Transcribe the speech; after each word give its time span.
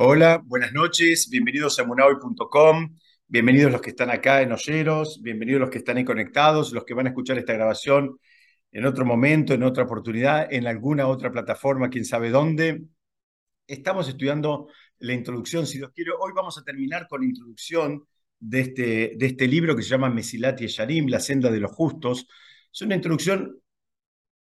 Hola, 0.00 0.40
buenas 0.46 0.72
noches, 0.72 1.28
bienvenidos 1.28 1.80
a 1.80 1.84
munahoy.com, 1.84 2.96
bienvenidos 3.26 3.72
los 3.72 3.80
que 3.80 3.90
están 3.90 4.10
acá 4.10 4.42
en 4.42 4.52
Olleros, 4.52 5.20
bienvenidos 5.20 5.60
los 5.60 5.70
que 5.70 5.78
están 5.78 5.96
ahí 5.96 6.04
conectados, 6.04 6.72
los 6.72 6.84
que 6.84 6.94
van 6.94 7.06
a 7.06 7.08
escuchar 7.08 7.36
esta 7.36 7.54
grabación 7.54 8.16
en 8.70 8.86
otro 8.86 9.04
momento, 9.04 9.54
en 9.54 9.64
otra 9.64 9.82
oportunidad, 9.82 10.52
en 10.52 10.68
alguna 10.68 11.08
otra 11.08 11.32
plataforma, 11.32 11.90
quién 11.90 12.04
sabe 12.04 12.30
dónde. 12.30 12.84
Estamos 13.66 14.08
estudiando 14.08 14.68
la 15.00 15.14
introducción, 15.14 15.66
si 15.66 15.78
Dios 15.78 15.90
quiere. 15.92 16.12
Hoy 16.16 16.30
vamos 16.32 16.56
a 16.58 16.62
terminar 16.62 17.08
con 17.08 17.22
la 17.22 17.26
introducción 17.26 18.06
de 18.38 18.60
este, 18.60 19.12
de 19.16 19.26
este 19.26 19.48
libro 19.48 19.74
que 19.74 19.82
se 19.82 19.88
llama 19.88 20.10
Mesilati 20.10 20.66
y 20.66 20.68
Sharim, 20.68 21.08
La 21.08 21.18
senda 21.18 21.50
de 21.50 21.58
los 21.58 21.72
justos. 21.72 22.28
Es 22.72 22.82
una 22.82 22.94
introducción, 22.94 23.60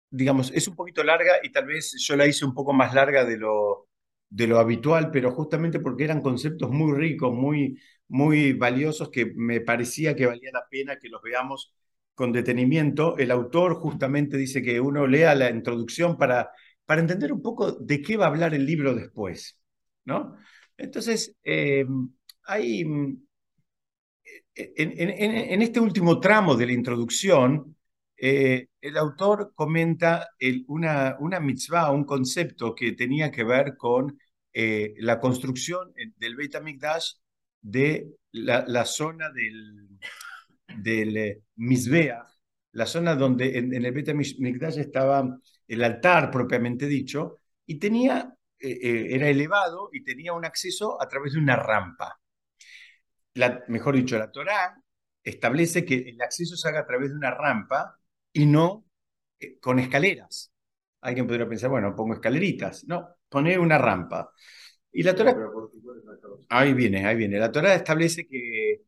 digamos, 0.09 0.51
es 0.53 0.67
un 0.67 0.75
poquito 0.75 1.01
larga 1.01 1.35
y 1.41 1.49
tal 1.49 1.65
vez 1.65 1.95
yo 1.97 2.17
la 2.17 2.27
hice 2.27 2.43
un 2.43 2.53
poco 2.53 2.73
más 2.73 2.93
larga 2.93 3.23
de 3.23 3.37
lo, 3.37 3.88
de 4.29 4.47
lo 4.47 4.59
habitual, 4.59 5.11
pero 5.11 5.31
justamente 5.31 5.79
porque 5.79 6.03
eran 6.03 6.21
conceptos 6.21 6.69
muy 6.69 6.93
ricos, 6.97 7.33
muy, 7.33 7.79
muy 8.07 8.53
valiosos, 8.53 9.09
que 9.09 9.33
me 9.35 9.61
parecía 9.61 10.15
que 10.15 10.25
valía 10.27 10.51
la 10.53 10.67
pena 10.69 10.97
que 10.99 11.09
los 11.09 11.21
veamos 11.21 11.73
con 12.13 12.31
detenimiento. 12.31 13.17
El 13.17 13.31
autor 13.31 13.75
justamente 13.75 14.37
dice 14.37 14.61
que 14.61 14.79
uno 14.79 15.07
lea 15.07 15.35
la 15.35 15.49
introducción 15.49 16.17
para, 16.17 16.51
para 16.85 17.01
entender 17.01 17.33
un 17.33 17.41
poco 17.41 17.71
de 17.71 18.01
qué 18.01 18.17
va 18.17 18.25
a 18.25 18.29
hablar 18.29 18.53
el 18.53 18.65
libro 18.65 18.93
después, 18.93 19.59
¿no? 20.05 20.35
Entonces, 20.77 21.35
eh, 21.43 21.85
hay, 22.45 22.85
en, 24.55 25.61
este 25.61 25.79
último 25.79 26.19
tramo 26.19 26.55
de 26.55 26.65
la 26.65 26.73
introducción, 26.73 27.75
eh, 28.21 28.67
el 28.81 28.97
autor 28.97 29.53
comenta 29.55 30.29
una, 30.67 31.15
una 31.19 31.39
mitzvah, 31.39 31.91
un 31.91 32.03
concepto 32.03 32.75
que 32.75 32.91
tenía 32.91 33.31
que 33.31 33.45
ver 33.45 33.77
con 33.77 34.19
eh, 34.51 34.93
la 34.97 35.19
construcción 35.19 35.93
del 36.17 36.35
Beit 36.35 36.55
HaMikdash 36.55 37.13
de 37.61 38.15
la, 38.31 38.85
zona 38.85 39.29
del, 39.31 39.87
del 40.83 41.17
eh, 41.17 41.41
la 42.73 42.85
zona 42.85 43.15
donde 43.15 43.57
en, 43.57 43.73
el 43.73 43.91
Beit 43.93 44.09
HaMikdash 44.09 44.79
estaba 44.79 45.39
el 45.67 45.83
altar 45.83 46.29
propiamente 46.29 46.87
dicho, 46.87 47.37
y 47.65 47.79
tenía, 47.79 48.33
era 48.59 49.29
elevado 49.29 49.89
y 49.93 50.03
tenía 50.03 50.33
un 50.33 50.43
acceso 50.43 51.01
a 51.01 51.07
través 51.07 51.33
de 51.33 51.39
una 51.39 51.55
rampa. 51.55 52.19
La, 53.35 53.63
mejor 53.67 53.95
dicho, 53.95 54.17
la 54.17 54.31
Torá 54.31 54.75
establece 55.23 55.85
que 55.85 55.95
el 56.09 56.21
acceso 56.21 56.55
se 56.57 56.67
haga 56.67 56.81
a 56.81 56.85
través 56.85 57.09
de 57.11 57.15
una 57.15 57.31
rampa 57.31 57.98
y 58.33 58.45
no 58.45 58.85
eh, 59.39 59.59
con 59.59 59.79
escaleras. 59.79 60.51
Alguien 61.01 61.27
podría 61.27 61.47
pensar, 61.47 61.69
bueno, 61.69 61.95
pongo 61.95 62.13
escaleritas. 62.13 62.85
No, 62.85 63.07
poner 63.29 63.59
una 63.59 63.77
rampa. 63.77 64.33
Y 64.91 65.03
la 65.03 65.15
Torah... 65.15 65.35
Ahí 66.49 66.73
viene, 66.73 67.05
ahí 67.05 67.15
viene. 67.15 67.39
La 67.39 67.51
Torah 67.51 67.75
establece 67.75 68.27
que 68.27 68.81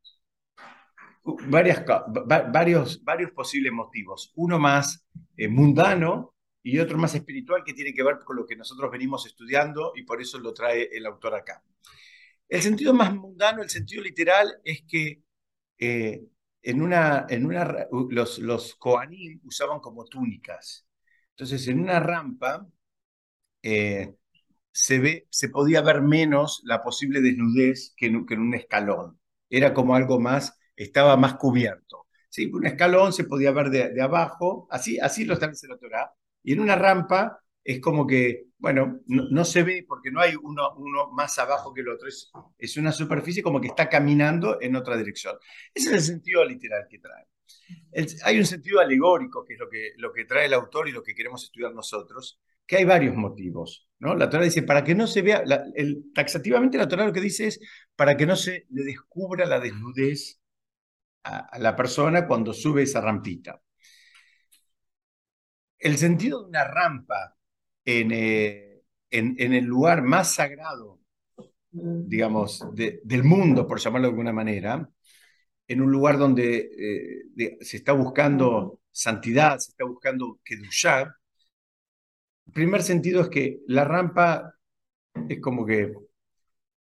uh, 1.23 1.37
varias, 1.47 1.85
varios, 2.51 3.03
varios 3.03 3.31
posibles 3.31 3.71
motivos. 3.71 4.31
Uno 4.35 4.59
más 4.59 5.05
eh, 5.37 5.47
mundano 5.47 6.35
y 6.63 6.79
otro 6.79 6.97
más 6.97 7.15
espiritual 7.15 7.63
que 7.63 7.73
tiene 7.73 7.93
que 7.93 8.03
ver 8.03 8.19
con 8.19 8.35
lo 8.35 8.45
que 8.45 8.55
nosotros 8.55 8.91
venimos 8.91 9.25
estudiando 9.25 9.93
y 9.95 10.03
por 10.03 10.21
eso 10.21 10.39
lo 10.39 10.53
trae 10.53 10.89
el 10.91 11.05
autor 11.05 11.35
acá. 11.35 11.63
El 12.47 12.61
sentido 12.61 12.93
más 12.93 13.13
mundano, 13.15 13.63
el 13.63 13.69
sentido 13.69 14.03
literal, 14.03 14.59
es 14.63 14.83
que 14.83 15.23
eh, 15.79 16.21
en 16.61 16.81
una, 16.81 17.25
en 17.29 17.45
una, 17.45 17.87
los, 18.09 18.39
los 18.39 18.75
Koanim 18.75 19.39
usaban 19.43 19.79
como 19.79 20.05
túnicas. 20.05 20.85
Entonces, 21.31 21.67
en 21.67 21.79
una 21.81 21.99
rampa 21.99 22.67
eh, 23.63 24.15
se, 24.71 24.99
ve, 24.99 25.27
se 25.29 25.49
podía 25.49 25.81
ver 25.81 26.01
menos 26.01 26.61
la 26.65 26.83
posible 26.83 27.21
desnudez 27.21 27.93
que 27.97 28.07
en, 28.07 28.15
un 28.17 28.53
escalón. 28.53 29.19
Era 29.49 29.73
como 29.73 29.95
algo 29.95 30.19
más, 30.19 30.57
estaba 30.75 31.17
más 31.17 31.35
cubierto. 31.35 32.07
¿sí? 32.29 32.47
Un 32.53 32.65
escalón 32.65 33.13
se 33.13 33.25
podía 33.25 33.51
ver 33.51 33.69
de, 33.69 33.89
de 33.89 34.01
abajo, 34.01 34.67
así, 34.71 34.99
así 34.99 35.25
lo 35.25 35.33
establece 35.35 35.67
la 35.67 35.77
Torah, 35.77 36.13
y 36.43 36.53
en 36.53 36.61
una 36.61 36.75
rampa 36.75 37.41
es 37.63 37.79
como 37.79 38.07
que, 38.07 38.45
bueno, 38.57 39.01
no, 39.07 39.45
se 39.45 39.63
ve 39.63 39.85
porque 39.87 40.11
no 40.11 40.19
hay 40.21 40.35
uno, 40.35 40.75
más 41.11 41.37
abajo 41.39 41.73
que 41.73 41.81
el 41.81 41.89
otro, 41.89 42.07
es, 42.07 42.31
es 42.57 42.77
una 42.77 42.91
superficie 42.91 43.43
como 43.43 43.61
que 43.61 43.67
está 43.67 43.89
caminando 43.89 44.59
en 44.61 44.75
otra 44.75 44.97
dirección. 44.97 45.35
Ese 45.73 45.89
es 45.89 45.95
el 45.95 46.01
sentido 46.01 46.43
literal 46.45 46.87
que 46.89 46.99
trae. 46.99 47.27
hay 48.23 48.39
un 48.39 48.45
sentido 48.45 48.79
alegórico, 48.79 49.43
que 49.45 49.53
es 49.53 49.59
lo 49.59 49.69
que, 49.69 49.91
lo 49.97 50.11
que 50.11 50.25
trae 50.25 50.45
el 50.45 50.53
autor 50.53 50.89
y 50.89 50.91
lo 50.91 51.03
que 51.03 51.13
queremos 51.13 51.43
estudiar 51.43 51.73
nosotros, 51.73 52.39
que 52.65 52.77
hay 52.77 52.85
varios 52.85 53.15
motivos. 53.15 53.87
¿no? 53.99 54.15
La 54.15 54.29
Torah 54.29 54.43
dice, 54.45 54.63
para 54.63 54.83
que 54.83 54.95
no 54.95 55.05
se 55.05 55.21
vea, 55.21 55.43
taxativamente 56.15 56.77
la 56.77 56.87
Torah 56.87 57.05
lo 57.05 57.13
que 57.13 57.21
dice 57.21 57.47
es, 57.47 57.59
para 57.95 58.17
que 58.17 58.25
no 58.25 58.35
se 58.35 58.65
le 58.69 58.83
descubra 58.83 59.45
la 59.45 59.59
desnudez 59.59 60.39
a 61.23 61.59
la 61.59 61.75
persona 61.75 62.25
cuando 62.25 62.51
sube 62.51 62.81
esa 62.81 62.99
rampita. 62.99 63.61
El 65.77 65.97
sentido 65.97 66.41
de 66.41 66.49
una 66.49 66.63
rampa 66.63 67.35
eh, 67.85 68.83
en, 69.09 69.35
en, 69.37 69.53
el 69.53 69.65
lugar 69.65 70.01
más 70.03 70.35
sagrado, 70.35 70.99
digamos, 71.71 72.63
del 72.73 73.23
mundo, 73.23 73.67
por 73.67 73.79
llamarlo 73.79 74.07
de 74.07 74.11
alguna 74.11 74.33
manera, 74.33 74.89
en 75.67 75.81
un 75.81 75.91
lugar 75.91 76.17
donde 76.17 76.69
eh, 77.37 77.57
se 77.61 77.77
está 77.77 77.93
buscando 77.93 78.81
santidad, 78.91 79.57
se 79.59 79.71
está 79.71 79.85
buscando 79.85 80.39
Kedushah, 80.43 81.15
el 82.47 82.53
primer 82.53 82.83
sentido 82.83 83.21
es 83.21 83.29
que 83.29 83.61
la 83.67 83.85
rampa 83.85 84.55
es 85.29 85.39
como 85.39 85.65
que 85.65 85.93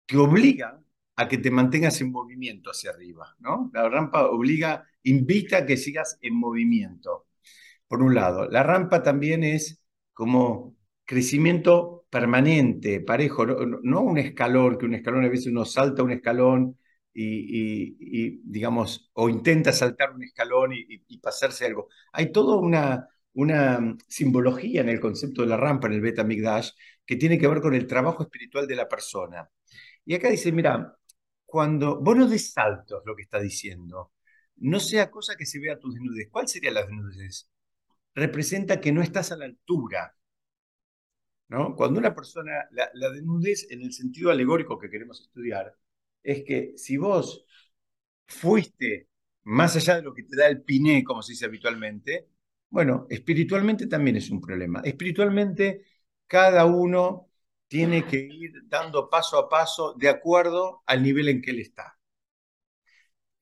te 0.07 0.17
obliga 0.17 0.81
a 1.17 1.29
que 1.29 1.39
te 1.39 1.51
mantengas 1.51 2.01
en 2.01 2.11
movimiento 2.11 2.71
hacia 2.71 2.91
arriba, 2.91 3.37
¿no? 3.39 3.71
La 3.73 3.89
rampa 3.89 4.27
obliga, 4.27 4.85
invita 5.05 5.59
a 5.59 5.67
que 5.67 5.77
sigas 5.77 6.19
en 6.21 6.35
movimiento, 6.35 7.29
por 7.87 8.03
un 8.03 8.15
lado. 8.15 8.49
La 8.49 8.63
rampa 8.63 9.03
también 9.03 9.45
es 9.45 9.83
como 10.13 10.77
crecimiento 11.05 12.07
permanente, 12.11 13.01
parejo, 13.01 13.47
no, 13.47 14.01
un 14.03 14.19
escalón, 14.19 14.79
que 14.79 14.87
un 14.87 14.95
escalón 14.95 15.25
a 15.25 15.29
veces 15.29 15.49
uno 15.49 15.65
salta 15.65 16.03
un 16.03 16.13
escalón 16.13 16.79
y, 17.15 18.41
digamos, 18.45 19.11
o 19.15 19.29
intenta 19.29 19.73
saltar 19.73 20.13
un 20.13 20.23
escalón 20.25 20.73
y, 20.75 21.19
pasarse 21.19 21.67
algo. 21.67 21.89
Hay 22.13 22.33
toda 22.33 22.57
una, 22.57 23.09
una 23.35 23.97
simbología 24.09 24.81
en 24.83 24.89
el 24.89 25.01
concepto 25.01 25.43
de 25.43 25.49
la 25.49 25.57
rampa 25.57 25.87
en 25.89 25.95
el 25.95 26.01
Beta 26.01 26.25
Migdash 26.25 26.71
que 27.07 27.17
tiene 27.17 27.39
que 27.39 27.49
ver 27.49 27.61
con 27.61 27.75
el 27.75 27.87
trabajo 27.87 28.23
espiritual 28.25 28.67
de 28.67 28.77
la 28.77 28.89
persona. 28.89 29.49
Y 30.05 30.15
acá 30.15 30.29
dice, 30.31 30.53
mira, 30.53 30.97
cuando 31.47 32.01
vos 32.01 32.17
no 32.17 32.29
saltos, 32.39 33.03
lo 33.07 33.15
que 33.17 33.23
está 33.23 33.41
diciendo, 33.41 34.13
no 34.57 34.81
sea 34.81 35.11
cosa 35.11 35.37
que 35.37 35.47
se 35.47 35.61
vea 35.61 35.79
tu 35.79 35.91
desnudez. 35.93 36.29
¿Cuál 36.31 36.49
sería 36.49 36.71
la 36.73 36.83
desnudez? 36.83 37.49
Representa 38.15 38.81
que 38.81 38.93
no 38.93 39.03
estás 39.03 39.33
a 39.33 39.37
la 39.37 39.47
altura 39.47 40.17
cuando 41.77 41.99
una 41.99 42.15
persona, 42.15 42.69
la, 42.73 43.11
desnudez 43.11 43.67
en 43.71 43.83
el 43.83 43.93
sentido 43.93 44.31
alegórico 44.31 44.79
que 44.79 44.91
queremos 44.91 45.21
estudiar, 45.21 45.77
es 46.23 46.45
que 46.45 46.73
si 46.77 46.97
vos 46.97 47.45
fuiste 48.27 49.09
más 49.45 49.77
allá 49.77 49.97
de 49.97 50.03
lo 50.03 50.15
que 50.15 50.23
te 50.25 50.37
da 50.37 50.47
el 50.49 50.63
piné, 50.63 51.05
como 51.05 51.23
se 51.23 51.33
dice 51.33 51.47
habitualmente, 51.47 52.29
bueno, 52.71 53.07
espiritualmente 53.11 53.87
también 53.87 54.17
es 54.17 54.31
un 54.31 54.41
problema. 54.41 54.81
Espiritualmente, 54.85 55.85
cada 56.27 56.65
uno 56.65 57.29
tiene 57.69 58.07
que 58.07 58.19
ir 58.19 58.53
dando 58.67 59.11
paso 59.11 59.39
a 59.39 59.49
paso 59.49 59.95
de 59.95 60.09
acuerdo 60.09 60.83
al 60.87 61.03
nivel 61.03 61.29
en 61.29 61.43
que 61.43 61.51
él 61.51 61.61
está. 61.61 61.99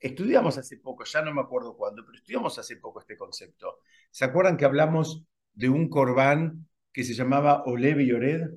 Estudiamos 0.00 0.56
hace 0.58 0.78
poco, 0.78 1.04
ya 1.04 1.22
no 1.22 1.32
me 1.32 1.42
acuerdo 1.42 1.76
cuándo, 1.76 2.02
pero 2.04 2.16
estudiamos 2.16 2.58
hace 2.58 2.76
poco 2.78 3.00
este 3.00 3.16
concepto. 3.16 3.80
¿Se 4.10 4.24
acuerdan 4.24 4.56
que 4.56 4.64
hablamos 4.64 5.24
de 5.52 5.68
un 5.68 5.88
corbán 5.88 6.69
que 6.92 7.04
se 7.04 7.14
llamaba 7.14 7.62
Olev 7.64 8.00
y 8.00 8.12
Ored, 8.12 8.50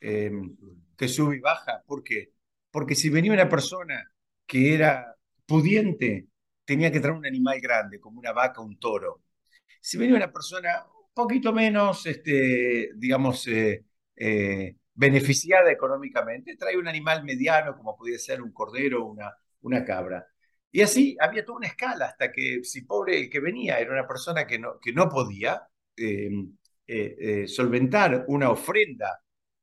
em, 0.00 0.56
que 0.96 1.08
sube 1.08 1.36
y 1.36 1.40
baja. 1.40 1.82
¿Por 1.86 2.02
qué? 2.04 2.32
Porque 2.70 2.94
si 2.94 3.10
venía 3.10 3.32
una 3.32 3.48
persona 3.48 4.10
que 4.46 4.74
era 4.74 5.16
pudiente, 5.46 6.28
tenía 6.64 6.92
que 6.92 7.00
traer 7.00 7.16
un 7.16 7.26
animal 7.26 7.60
grande, 7.60 8.00
como 8.00 8.18
una 8.20 8.32
vaca, 8.32 8.60
un 8.60 8.78
toro. 8.78 9.22
Si 9.80 9.98
venía 9.98 10.16
una 10.16 10.32
persona 10.32 10.84
un 10.86 11.14
poquito 11.14 11.52
menos, 11.52 12.06
este, 12.06 12.90
digamos, 12.96 13.46
eh, 13.48 13.84
eh, 14.16 14.76
beneficiada 14.94 15.70
económicamente, 15.70 16.56
trae 16.56 16.76
un 16.76 16.88
animal 16.88 17.24
mediano, 17.24 17.76
como 17.76 17.96
podía 17.96 18.18
ser 18.18 18.42
un 18.42 18.52
cordero 18.52 19.04
o 19.04 19.10
una, 19.12 19.32
una 19.62 19.84
cabra. 19.84 20.26
Y 20.70 20.82
así 20.82 21.16
había 21.20 21.44
toda 21.44 21.58
una 21.58 21.68
escala, 21.68 22.06
hasta 22.06 22.30
que 22.32 22.62
si 22.64 22.82
pobre 22.82 23.18
el 23.18 23.30
que 23.30 23.40
venía 23.40 23.78
era 23.78 23.92
una 23.92 24.06
persona 24.06 24.46
que 24.46 24.58
no, 24.58 24.78
que 24.80 24.92
no 24.92 25.08
podía, 25.08 25.68
em, 25.96 26.56
eh, 26.88 27.42
eh, 27.42 27.48
solventar 27.48 28.24
una 28.28 28.50
ofrenda 28.50 29.20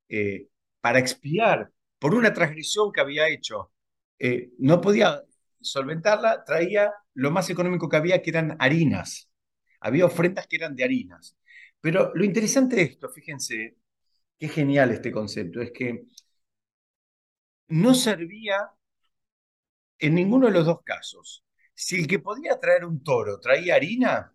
eh, 0.07 0.47
para 0.79 0.99
expiar 0.99 1.71
por 1.97 2.13
una 2.13 2.31
transgresión 2.31 2.91
que 2.91 3.01
había 3.01 3.27
hecho, 3.27 3.71
no 4.59 4.79
podía 4.79 5.23
solventarla, 5.59 6.43
traía 6.45 6.93
lo 7.15 7.31
más 7.31 7.49
económico 7.49 7.89
que 7.89 7.97
había, 7.97 8.21
que 8.21 8.29
eran 8.29 8.55
harinas. 8.59 9.29
Había 9.79 10.05
ofrendas 10.05 10.47
que 10.47 10.57
eran 10.57 10.75
de 10.75 10.83
harinas. 10.83 11.35
Pero 11.81 12.11
lo 12.13 12.23
interesante 12.23 12.75
de 12.75 12.83
esto, 12.83 13.09
fíjense, 13.09 13.77
qué 14.37 14.47
genial 14.47 14.91
este 14.91 15.11
concepto, 15.11 15.61
es 15.61 15.71
que 15.71 16.05
no 17.67 17.93
servía 17.93 18.71
en 19.99 20.15
ninguno 20.15 20.47
de 20.47 20.53
los 20.53 20.65
dos 20.65 20.81
casos. 20.83 21.43
Si 21.73 21.97
el 21.97 22.07
que 22.07 22.19
podía 22.19 22.59
traer 22.59 22.85
un 22.85 23.03
toro 23.03 23.39
traía 23.39 23.75
harina, 23.75 24.34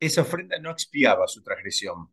esa 0.00 0.22
ofrenda 0.22 0.58
no 0.58 0.70
expiaba 0.70 1.26
su 1.28 1.42
transgresión. 1.42 2.10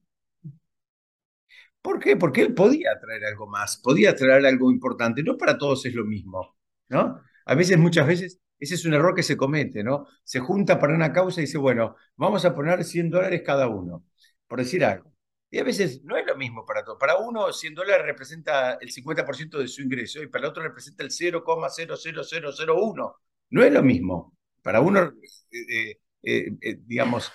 ¿Por 1.82 2.00
qué? 2.00 2.18
Porque 2.18 2.42
él 2.42 2.54
podía 2.54 3.00
traer 3.00 3.26
algo 3.26 3.48
más, 3.48 3.78
podía 3.78 4.16
traer 4.16 4.46
algo 4.46 4.72
importante. 4.72 5.24
No 5.24 5.38
para 5.38 5.58
todos 5.58 5.86
es 5.86 5.94
lo 5.94 6.04
mismo, 6.04 6.58
¿no? 6.90 7.22
A 7.46 7.56
veces, 7.56 7.78
muchas 7.78 8.08
veces, 8.08 8.40
ese 8.60 8.76
es 8.76 8.86
un 8.86 8.94
error 8.96 9.14
que 9.14 9.24
se 9.24 9.38
comete, 9.38 9.84
¿no? 9.84 10.08
Se 10.24 10.40
junta 10.40 10.80
para 10.80 10.96
una 10.96 11.14
causa 11.14 11.42
y 11.42 11.46
dice, 11.46 11.58
bueno, 11.60 11.96
vamos 12.16 12.44
a 12.46 12.56
poner 12.56 12.84
100 12.84 13.12
dólares 13.12 13.44
cada 13.46 13.68
uno, 13.68 14.04
por 14.48 14.60
decir 14.60 14.84
algo. 14.84 15.14
Y 15.52 15.60
a 15.60 15.64
veces 15.64 16.04
no 16.04 16.18
es 16.18 16.26
lo 16.26 16.36
mismo 16.36 16.66
para 16.66 16.84
todos. 16.84 16.98
Para 17.00 17.18
uno, 17.18 17.54
100 17.54 17.76
dólares 17.76 18.06
representa 18.06 18.74
el 18.82 18.92
50% 18.92 19.60
de 19.60 19.68
su 19.68 19.82
ingreso 19.84 20.22
y 20.24 20.28
para 20.28 20.46
el 20.46 20.50
otro 20.52 20.64
representa 20.64 21.04
el 21.04 21.12
0,00001. 21.12 23.16
No 23.52 23.64
es 23.64 23.72
lo 23.72 23.84
mismo. 23.84 24.36
Para 24.64 24.82
uno, 24.82 25.14
eh, 25.52 26.00
eh, 26.24 26.52
eh, 26.62 26.78
digamos, 26.86 27.32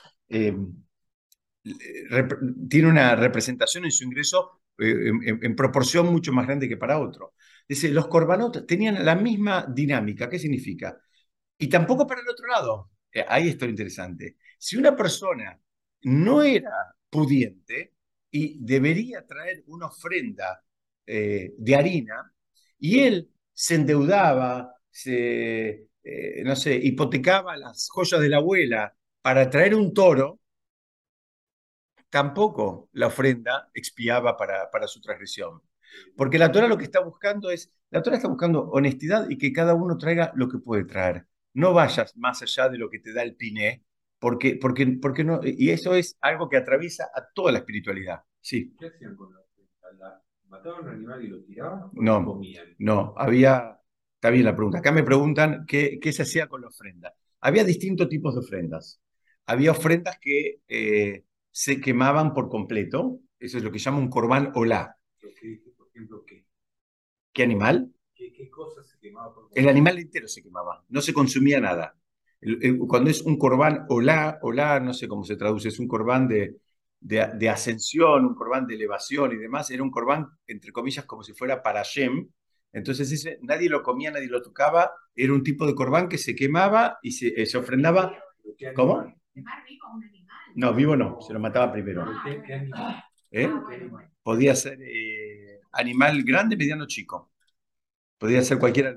tiene 2.69 2.89
una 2.89 3.17
representación 3.17 3.85
en 3.85 3.91
su 3.91 4.05
ingreso 4.05 4.63
en, 4.79 5.57
proporción 5.57 6.07
mucho 6.07 6.33
más 6.33 6.47
grande 6.47 6.69
que 6.69 6.77
para 6.77 6.99
otro. 6.99 7.35
Dice, 7.69 7.91
los 7.91 8.09
corbanot 8.09 8.67
tenían 8.67 9.05
la 9.05 9.15
misma 9.15 9.67
dinámica. 9.69 10.29
¿Qué 10.29 10.39
significa? 10.39 10.99
Y 11.59 11.69
tampoco 11.69 12.07
para 12.07 12.21
el 12.23 12.29
otro 12.29 12.47
lado. 12.47 12.91
ahí 13.29 13.49
está 13.49 13.67
lo 13.67 13.71
interesante. 13.73 14.37
Si 14.59 14.77
una 14.77 14.97
persona 14.97 15.59
no 16.03 16.43
era 16.43 16.73
pudiente, 17.11 17.95
y 18.31 18.59
debería 18.61 19.27
traer 19.27 19.65
una 19.67 19.87
ofrenda 19.87 20.63
eh, 21.07 21.53
de 21.59 21.75
harina, 21.77 22.33
y 22.79 23.01
él 23.01 23.31
se 23.53 23.75
endeudaba, 23.75 24.73
se, 24.91 25.89
eh, 26.03 26.43
no 26.45 26.57
sé, 26.57 26.77
hipotecaba 26.77 27.57
las 27.57 27.89
joyas 27.91 28.21
de 28.21 28.29
la 28.29 28.39
abuela 28.39 28.95
para 29.23 29.49
traer 29.51 29.75
un 29.75 29.93
toro, 29.93 30.41
tampoco 32.09 32.89
la 32.93 33.07
ofrenda 33.07 33.71
expiaba 33.75 34.37
para, 34.37 34.71
para 34.71 34.87
su 34.87 35.01
transgresión. 35.01 35.63
Porque 36.17 36.39
la 36.39 36.53
Torah 36.53 36.69
lo 36.69 36.79
que 36.79 36.85
está 36.85 37.01
buscando 37.01 37.51
es, 37.51 37.73
la 37.91 38.03
Torah 38.03 38.17
está 38.17 38.29
buscando 38.29 38.69
honestidad 38.71 39.29
y 39.29 39.39
que 39.39 39.53
cada 39.53 39.75
uno 39.75 39.97
traiga 39.97 40.33
lo 40.35 40.49
que 40.49 40.59
puede 40.59 40.85
traer. 40.85 41.27
No 41.55 41.73
vayas 41.73 42.17
más 42.17 42.43
allá 42.43 42.69
de 42.69 42.79
lo 42.79 42.89
que 42.91 43.01
te 43.01 43.13
da 43.13 43.23
el 43.23 43.35
piné, 43.35 43.85
porque, 44.19 44.57
porque, 44.61 44.87
porque 45.01 45.25
no, 45.25 45.41
y 45.43 45.71
eso 45.71 45.95
es 45.95 46.17
algo 46.21 46.49
que 46.49 46.57
atraviesa 46.57 47.11
a 47.15 47.27
toda 47.35 47.53
la 47.53 47.59
espiritualidad. 47.59 48.23
Sí. 48.41 48.75
¿Qué 48.79 48.87
hacían 48.87 49.17
con 49.17 49.33
la 49.33 49.41
ofrenda? 49.41 50.23
¿Mataban 50.49 50.85
un 50.85 50.91
animal 50.91 51.25
y 51.25 51.29
lo 51.29 51.43
tiraban? 51.43 51.91
no, 51.93 52.41
no, 52.79 53.15
había, 53.17 53.81
está 54.15 54.31
bien 54.31 54.45
la 54.45 54.55
pregunta. 54.55 54.79
Acá 54.79 54.93
me 54.93 55.03
preguntan 55.03 55.65
qué, 55.67 55.99
qué, 56.01 56.13
se 56.13 56.23
hacía 56.23 56.49
con 56.49 56.61
la 56.61 56.69
ofrenda. 56.69 57.15
Había 57.41 57.65
distintos 57.65 58.09
tipos 58.09 58.35
de 58.35 58.41
ofrendas. 58.41 59.01
Había 59.47 59.73
ofrendas 59.73 60.19
que 60.21 60.61
eh, 60.69 61.25
se 61.51 61.81
quemaban 61.81 62.35
por 62.35 62.49
completo, 62.49 63.21
eso 63.39 63.59
es 63.59 63.65
lo 63.65 63.73
que 63.73 63.79
llama 63.79 63.99
un 63.99 64.11
corbán 64.11 64.53
olá. 64.55 64.97
Por 65.21 65.31
ejemplo, 65.89 66.25
¿qué? 66.25 66.45
¿Qué 67.33 67.43
animal? 67.43 67.93
¿Qué, 68.15 68.33
qué 68.33 68.49
cosa 68.51 68.83
se 68.83 68.99
quemaba 68.99 69.35
por 69.35 69.45
completo? 69.45 69.61
El 69.61 69.69
animal 69.69 69.99
entero 69.99 70.29
se 70.29 70.43
quemaba, 70.43 70.85
no 70.89 71.01
se 71.01 71.13
consumía 71.13 71.61
nada 71.61 71.97
cuando 72.89 73.11
es 73.11 73.23
un 73.23 73.39
corbán 73.39 73.85
olá, 73.89 74.39
olá, 74.43 74.81
no 74.81 74.95
sé 74.95 75.09
cómo 75.09 75.25
se 75.25 75.37
traduce, 75.37 75.69
es 75.69 75.79
un 75.79 75.89
corbán 75.89 76.27
de, 76.27 76.57
de, 77.01 77.49
ascensión, 77.49 78.25
un 78.25 78.35
corbán 78.35 78.67
de 78.67 78.75
elevación 78.75 79.33
y 79.33 79.37
demás, 79.37 79.71
era 79.71 79.83
un 79.83 79.91
corbán, 79.91 80.27
entre 80.47 80.73
comillas, 80.73 81.05
como 81.05 81.23
si 81.23 81.35
fuera 81.35 81.63
para 81.63 81.83
Shem. 81.83 82.29
Entonces 82.73 83.11
ese, 83.13 83.39
nadie 83.43 83.69
lo 83.69 83.83
comía, 83.83 84.11
nadie 84.11 84.29
lo 84.29 84.43
tocaba, 84.43 84.93
era 85.15 85.35
un 85.35 85.43
tipo 85.43 85.67
de 85.67 85.75
corbán 85.75 86.09
que 86.09 86.19
se 86.19 86.35
quemaba 86.35 86.99
y 87.03 87.13
se, 87.13 87.29
eh, 87.41 87.47
se 87.47 87.59
ofrendaba. 87.59 88.17
¿Cómo? 88.75 89.13
No, 90.55 90.75
vivo 90.75 90.97
no, 90.97 91.21
se 91.21 91.33
lo 91.33 91.41
mataba 91.41 91.73
primero. 91.73 92.05
¿Eh? 93.31 93.51
Podía 94.23 94.55
ser 94.55 94.79
eh, 94.83 95.61
animal 95.73 96.23
grande, 96.23 96.57
mediano, 96.57 96.87
chico. 96.87 97.33
Podía 98.19 98.43
ser 98.43 98.59
cualquiera. 98.59 98.97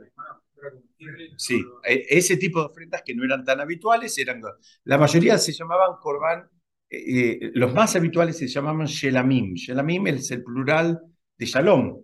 Sí, 1.37 1.63
e, 1.83 2.05
ese 2.09 2.37
tipo 2.37 2.59
de 2.59 2.65
ofrendas 2.67 3.03
que 3.05 3.13
no 3.13 3.23
eran 3.23 3.43
tan 3.43 3.59
habituales, 3.59 4.17
eran, 4.17 4.41
la 4.85 4.97
mayoría 4.97 5.37
se 5.37 5.51
llamaban 5.51 5.97
corbán, 5.99 6.49
eh, 6.89 7.51
los 7.55 7.73
más 7.73 7.95
habituales 7.95 8.37
se 8.37 8.47
llamaban 8.47 8.85
shelamim. 8.85 9.53
Shelamim 9.55 10.07
es 10.07 10.31
el 10.31 10.43
plural 10.43 11.01
de 11.37 11.45
shalom. 11.45 12.03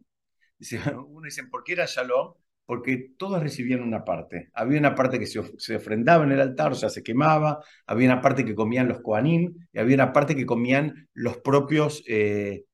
Uno 1.07 1.25
dice, 1.25 1.43
¿por 1.45 1.63
qué 1.63 1.73
era 1.73 1.85
shalom? 1.85 2.33
Porque 2.69 3.13
todos 3.17 3.41
recibían 3.41 3.81
una 3.81 4.05
parte. 4.05 4.51
Había 4.53 4.79
una 4.79 4.93
parte 4.93 5.17
que 5.17 5.25
se, 5.25 5.39
ofrendaba 5.75 6.23
en 6.23 6.33
el 6.33 6.39
altar, 6.39 6.73
o 6.73 6.75
sea, 6.75 6.89
se 6.89 7.01
quemaba, 7.01 7.63
había 7.87 8.13
una 8.13 8.21
parte 8.21 8.45
que 8.45 8.53
comían 8.53 8.87
los 8.87 9.01
koanim, 9.01 9.55
y 9.73 9.79
había 9.79 9.95
una 9.95 10.13
parte 10.13 10.35
que 10.35 10.45
comían 10.45 11.09
los 11.15 11.37
propios, 11.37 12.03
eh, 12.07 12.65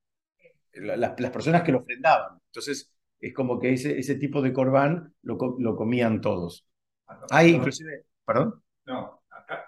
las, 0.73 1.17
las 1.17 1.31
personas 1.31 1.63
que 1.63 1.71
lo 1.71 1.79
ofrendaban. 1.79 2.39
Entonces, 2.47 2.93
es 3.21 3.33
como 3.33 3.57
que 3.57 3.71
ese, 3.71 3.97
ese 3.97 4.15
tipo 4.15 4.41
de 4.41 4.51
corbán 4.51 5.13
lo, 5.21 5.37
lo 5.59 5.75
comían 5.77 6.19
todos. 6.19 6.67
Hay 7.31 7.51
inclusive, 7.51 8.03
¿perdón? 8.25 8.61
No, 8.85 9.21
acá 9.29 9.63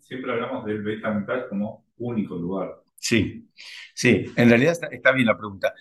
siempre 0.00 0.32
hablamos 0.32 0.64
del 0.64 0.82
Beit 0.82 1.02
como 1.48 1.86
único 1.98 2.34
lugar. 2.34 2.82
Sí, 2.96 3.48
sí, 3.94 4.24
en 4.36 4.48
realidad 4.48 4.76
está, 4.90 5.12
bien 5.12 5.26
la 5.26 5.36
pregunta. 5.36 5.74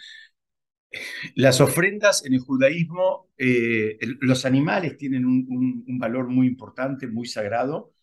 Las 1.35 1.61
ofrendas 1.61 2.25
en 2.25 2.33
el 2.33 2.39
judaísmo, 2.39 3.29
eh, 3.37 3.97
los 4.21 4.45
animales 4.45 4.97
tienen 4.97 5.25
un, 5.25 5.85
valor 5.99 6.27
muy 6.27 6.47
importante, 6.47 7.07
muy 7.07 7.27
sagrado. 7.27 7.93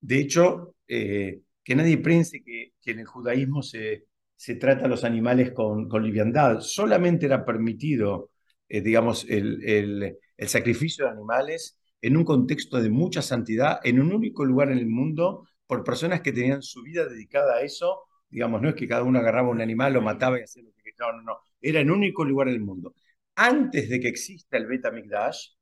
De 0.00 0.18
hecho, 0.18 0.74
eh, 0.88 1.40
que 1.64 1.74
nadie 1.74 1.98
piense 1.98 2.42
que, 2.42 2.72
en 2.84 2.98
el 3.00 3.06
judaísmo 3.06 3.62
se, 3.62 4.06
trata 4.60 4.86
a 4.86 4.88
los 4.88 5.04
animales 5.04 5.52
con, 5.52 5.88
liviandad. 6.02 6.60
Solamente 6.60 7.26
era 7.26 7.44
permitido, 7.44 8.30
eh, 8.68 8.80
digamos, 8.80 9.26
el, 9.28 10.18
sacrificio 10.46 11.04
de 11.04 11.12
animales 11.12 11.78
en 12.00 12.16
un 12.16 12.24
contexto 12.24 12.82
de 12.82 12.90
mucha 12.90 13.22
santidad, 13.22 13.78
en 13.84 14.00
un 14.00 14.12
único 14.12 14.44
lugar 14.44 14.72
en 14.72 14.78
el 14.78 14.88
mundo, 14.88 15.46
por 15.66 15.84
personas 15.84 16.20
que 16.20 16.32
tenían 16.32 16.62
su 16.62 16.82
vida 16.82 17.06
dedicada 17.06 17.56
a 17.56 17.60
eso. 17.62 18.00
Digamos, 18.28 18.60
no 18.60 18.70
es 18.70 18.74
que 18.74 18.88
cada 18.88 19.04
uno 19.04 19.20
agarraba 19.20 19.50
un 19.50 19.60
animal, 19.60 19.92
lo 19.92 20.02
mataba 20.02 20.38
y 20.38 20.42
hacía 20.42 20.62
lo 20.64 20.72
que 20.72 20.82
quería. 20.82 21.51
Era 21.62 21.80
un 21.80 21.92
único 21.92 22.24
lugar 22.24 22.48
en 22.48 22.54
el 22.54 22.60
mundo. 22.60 22.94
Antes 23.36 23.88
de 23.88 24.00
que 24.00 24.08
exista 24.08 24.58
el 24.58 24.66
Beta 24.66 24.90
Mikdash, 24.90 25.52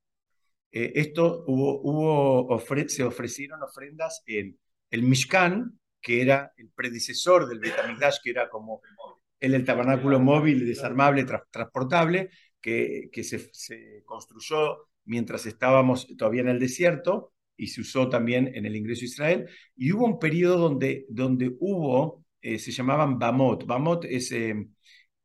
eh, 0.72 0.92
esto 0.94 1.44
hubo, 1.46 1.80
hubo 1.82 2.62
se 2.88 3.04
ofrecieron 3.04 3.62
ofrendas 3.62 4.22
en 4.26 4.58
el 4.90 5.02
Mishkan, 5.02 5.78
que 6.00 6.22
era 6.22 6.52
el 6.56 6.70
predecesor 6.70 7.48
del 7.48 7.60
Betamigdash, 7.60 8.18
que 8.22 8.30
era 8.30 8.48
como 8.48 8.80
el, 9.38 9.54
el 9.54 9.64
tabernáculo 9.64 10.18
móvil, 10.20 10.66
desarmable, 10.66 11.24
transportable, 11.50 12.30
que, 12.60 13.10
que 13.12 13.24
se, 13.24 14.02
construyó 14.04 14.88
mientras 15.04 15.46
estábamos 15.46 16.06
todavía 16.16 16.42
en 16.42 16.48
el 16.48 16.60
desierto 16.60 17.32
y 17.56 17.68
se 17.68 17.80
usó 17.80 18.08
también 18.08 18.50
en 18.54 18.64
el 18.64 18.76
ingreso 18.76 19.02
a 19.02 19.06
Israel. 19.06 19.48
Y 19.76 19.92
hubo 19.92 20.06
un 20.06 20.18
periodo 20.18 20.58
donde, 20.58 21.06
donde 21.08 21.54
hubo, 21.60 22.24
eh, 22.40 22.58
se 22.58 22.72
llamaban 22.72 23.18
Bamot. 23.18 23.66
Bamot 23.66 24.04
es 24.04 24.32
eh, 24.32 24.54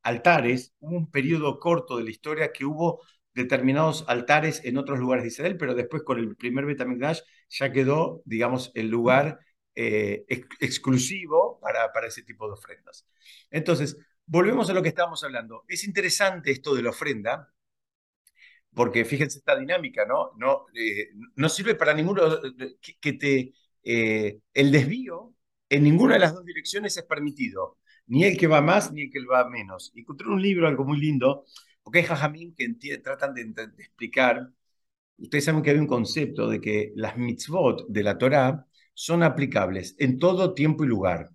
altares. 0.05 0.73
Hubo 0.79 0.95
un 0.97 1.11
periodo 1.11 1.59
corto 1.59 1.97
de 1.97 2.03
la 2.05 2.11
historia 2.11 2.53
que 2.53 2.65
hubo 2.65 3.01
determinados 3.33 4.05
altares 4.07 4.61
en 4.63 4.77
otros 4.77 4.99
lugares 4.99 5.23
de 5.23 5.29
Israel, 5.29 5.57
pero 5.57 5.75
después 5.75 6.03
con 6.03 6.19
el 6.19 6.35
primer 6.37 6.65
Betamigdash 6.65 7.19
ya 7.49 7.71
quedó, 7.71 8.21
digamos, 8.25 8.71
el 8.75 8.87
lugar 8.89 9.39
eh, 9.75 10.25
exclusivo 10.59 11.59
para, 11.59 11.91
para 11.91 12.07
ese 12.07 12.23
tipo 12.23 12.47
de 12.47 12.53
ofrendas. 12.53 13.05
Entonces, 13.51 13.97
volvemos 14.25 14.69
a 14.69 14.73
lo 14.73 14.81
que 14.81 14.89
estábamos 14.89 15.23
hablando. 15.23 15.65
Es 15.67 15.83
interesante 15.83 16.51
esto 16.51 16.75
de 16.75 16.83
la 16.83 16.91
ofrenda, 16.91 17.51
porque 18.73 19.05
fíjense 19.05 19.39
esta 19.39 19.57
dinámica, 19.57 20.05
¿no? 20.05 20.31
No, 20.37 20.65
eh, 20.75 21.09
no 21.35 21.49
sirve 21.49 21.75
para 21.75 21.93
ninguno 21.93 22.23
que, 23.01 23.13
te... 23.13 23.53
Eh, 23.87 24.39
el 24.53 24.71
desvío 24.71 25.35
en 25.69 25.83
ninguna 25.83 26.15
de 26.15 26.19
las 26.21 26.33
dos 26.33 26.43
direcciones 26.45 26.97
es 26.97 27.03
permitido, 27.03 27.77
ni 28.07 28.23
el 28.23 28.37
que 28.37 28.47
va 28.47 28.61
más 28.61 28.91
ni 28.91 29.03
el 29.03 29.11
que 29.11 29.23
va 29.25 29.49
menos. 29.49 29.91
Encontré 29.95 30.27
un 30.27 30.41
libro, 30.41 30.67
algo 30.67 30.85
muy 30.85 30.99
lindo, 30.99 31.45
porque 31.83 31.99
hay 31.99 32.05
jajamín 32.05 32.55
que 32.55 32.69
tratan 32.99 33.33
de, 33.33 33.45
de, 33.45 33.63
explicar, 33.83 34.49
ustedes 35.17 35.45
saben 35.45 35.61
que 35.63 35.71
hay 35.71 35.77
un 35.77 35.87
concepto 35.87 36.49
de 36.49 36.61
que 36.61 36.91
las 36.95 37.17
mitzvot 37.17 37.87
de 37.87 38.03
la 38.03 38.17
Torah 38.17 38.65
son 38.93 39.23
aplicables 39.23 39.95
en 39.99 40.19
todo 40.19 40.53
tiempo 40.53 40.83
y 40.83 40.87
lugar. 40.87 41.29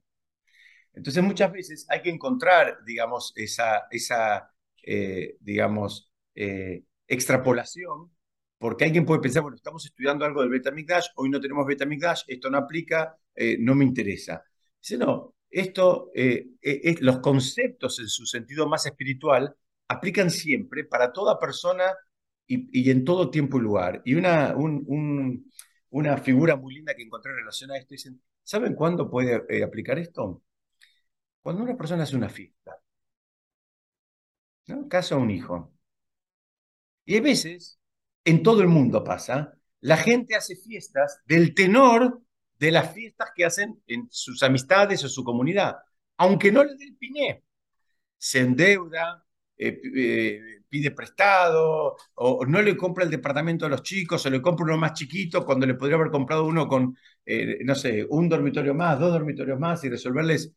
Entonces 0.92 1.22
muchas 1.22 1.52
veces 1.52 1.86
hay 1.88 2.02
que 2.02 2.10
encontrar, 2.10 2.78
digamos, 2.84 3.32
esa, 3.36 3.86
esa 3.90 4.50
eh, 4.82 5.36
digamos, 5.40 6.10
eh, 6.34 6.84
extrapolación, 7.06 8.10
porque 8.58 8.84
alguien 8.84 9.04
puede 9.06 9.20
pensar, 9.20 9.42
bueno, 9.42 9.56
estamos 9.56 9.84
estudiando 9.84 10.24
algo 10.24 10.40
del 10.40 10.50
Betamigdash, 10.50 11.08
hoy 11.16 11.30
no 11.30 11.40
tenemos 11.40 11.66
Betamigdash, 11.66 12.22
esto 12.26 12.50
no 12.50 12.58
aplica, 12.58 13.16
eh, 13.34 13.56
no 13.58 13.74
me 13.74 13.84
interesa. 13.84 14.44
Dice, 14.80 14.98
no, 14.98 15.34
esto, 15.50 16.10
los 17.00 17.18
conceptos 17.20 17.98
en 17.98 18.08
su 18.08 18.26
sentido 18.26 18.68
más 18.68 18.86
espiritual 18.86 19.54
aplican 19.88 20.30
siempre 20.30 20.84
para 20.84 21.12
toda 21.12 21.38
persona 21.38 21.84
y, 22.46 22.90
en 22.90 23.04
todo 23.04 23.30
tiempo 23.30 23.58
y 23.58 23.62
lugar. 23.62 24.02
Y 24.04 24.14
una, 24.14 24.54
una 25.90 26.16
figura 26.18 26.56
muy 26.56 26.74
linda 26.74 26.94
que 26.94 27.02
encontré 27.02 27.32
en 27.32 27.38
relación 27.38 27.70
a 27.70 27.78
esto, 27.78 27.94
dicen, 27.94 28.20
¿saben 28.42 28.74
cuándo 28.74 29.10
puede 29.10 29.44
eh, 29.48 29.62
aplicar 29.62 29.98
esto? 29.98 30.42
Cuando 31.42 31.62
una 31.62 31.76
persona 31.76 32.04
hace 32.04 32.16
una 32.16 32.28
fiesta, 32.28 32.76
¿no? 34.66 34.88
casa 34.88 35.16
un 35.16 35.30
hijo. 35.30 35.72
Y 37.04 37.16
a 37.16 37.20
veces, 37.20 37.78
en 38.24 38.42
todo 38.42 38.62
el 38.62 38.68
mundo 38.68 39.02
pasa, 39.04 39.54
la 39.80 39.96
gente 39.96 40.34
hace 40.34 40.56
fiestas 40.56 41.20
del 41.24 41.54
tenor 41.54 42.22
de 42.60 42.70
las 42.70 42.92
fiestas 42.94 43.30
que 43.34 43.44
hacen 43.46 43.82
en 43.86 44.06
sus 44.10 44.42
amistades 44.42 45.02
o 45.04 45.08
su 45.08 45.24
comunidad, 45.24 45.78
aunque 46.18 46.52
no 46.52 46.62
le 46.62 46.76
dé 46.76 46.84
el 46.84 46.96
piné. 46.96 47.42
Se 48.18 48.40
endeuda, 48.40 49.24
eh, 49.56 49.80
eh, 49.96 50.40
pide 50.68 50.90
prestado, 50.90 51.96
o 52.16 52.44
no 52.46 52.60
le 52.62 52.76
compra 52.76 53.04
el 53.04 53.10
departamento 53.10 53.64
a 53.64 53.70
los 53.70 53.82
chicos, 53.82 54.26
o 54.26 54.30
le 54.30 54.42
compra 54.42 54.66
uno 54.66 54.76
más 54.76 54.92
chiquito 54.92 55.44
cuando 55.44 55.66
le 55.66 55.74
podría 55.74 55.96
haber 55.96 56.10
comprado 56.10 56.44
uno 56.44 56.68
con, 56.68 56.96
eh, 57.24 57.60
no 57.64 57.74
sé, 57.74 58.06
un 58.10 58.28
dormitorio 58.28 58.74
más, 58.74 59.00
dos 59.00 59.12
dormitorios 59.12 59.58
más 59.58 59.82
y 59.84 59.88
resolverles 59.88 60.52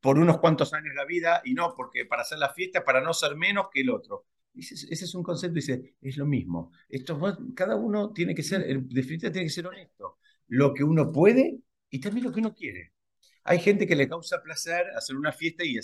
por 0.00 0.16
unos 0.18 0.38
cuantos 0.38 0.72
años 0.74 0.94
la 0.94 1.04
vida 1.04 1.42
y 1.44 1.54
no 1.54 1.74
porque 1.76 2.06
para 2.06 2.22
hacer 2.22 2.38
la 2.38 2.50
fiesta, 2.50 2.84
para 2.84 3.00
no 3.00 3.12
ser 3.12 3.36
menos 3.36 3.66
que 3.72 3.80
el 3.80 3.90
otro. 3.90 4.26
Ese, 4.54 4.92
es 4.92 5.14
un 5.14 5.22
concepto, 5.24 5.54
dice, 5.56 5.96
es 6.00 6.16
lo 6.16 6.26
mismo. 6.26 6.72
Esto, 6.88 7.20
cada 7.54 7.74
uno 7.76 8.12
tiene 8.12 8.34
que 8.34 8.42
ser, 8.44 8.62
en 8.70 8.88
definitiva, 8.88 9.32
tiene 9.32 9.46
que 9.46 9.52
ser 9.52 9.66
honesto. 9.66 10.18
Lo 10.48 10.74
que 10.74 10.84
uno 10.84 11.12
puede 11.12 11.60
y 11.90 12.00
también 12.00 12.26
lo 12.26 12.32
que 12.32 12.40
uno 12.40 12.54
quiere. 12.54 12.92
Hay 13.44 13.60
gente 13.60 13.86
que 13.86 13.96
le 13.96 14.08
causa 14.08 14.42
placer 14.42 14.86
hacer 14.94 15.16
una 15.16 15.32
fiesta 15.32 15.64
y, 15.64 15.78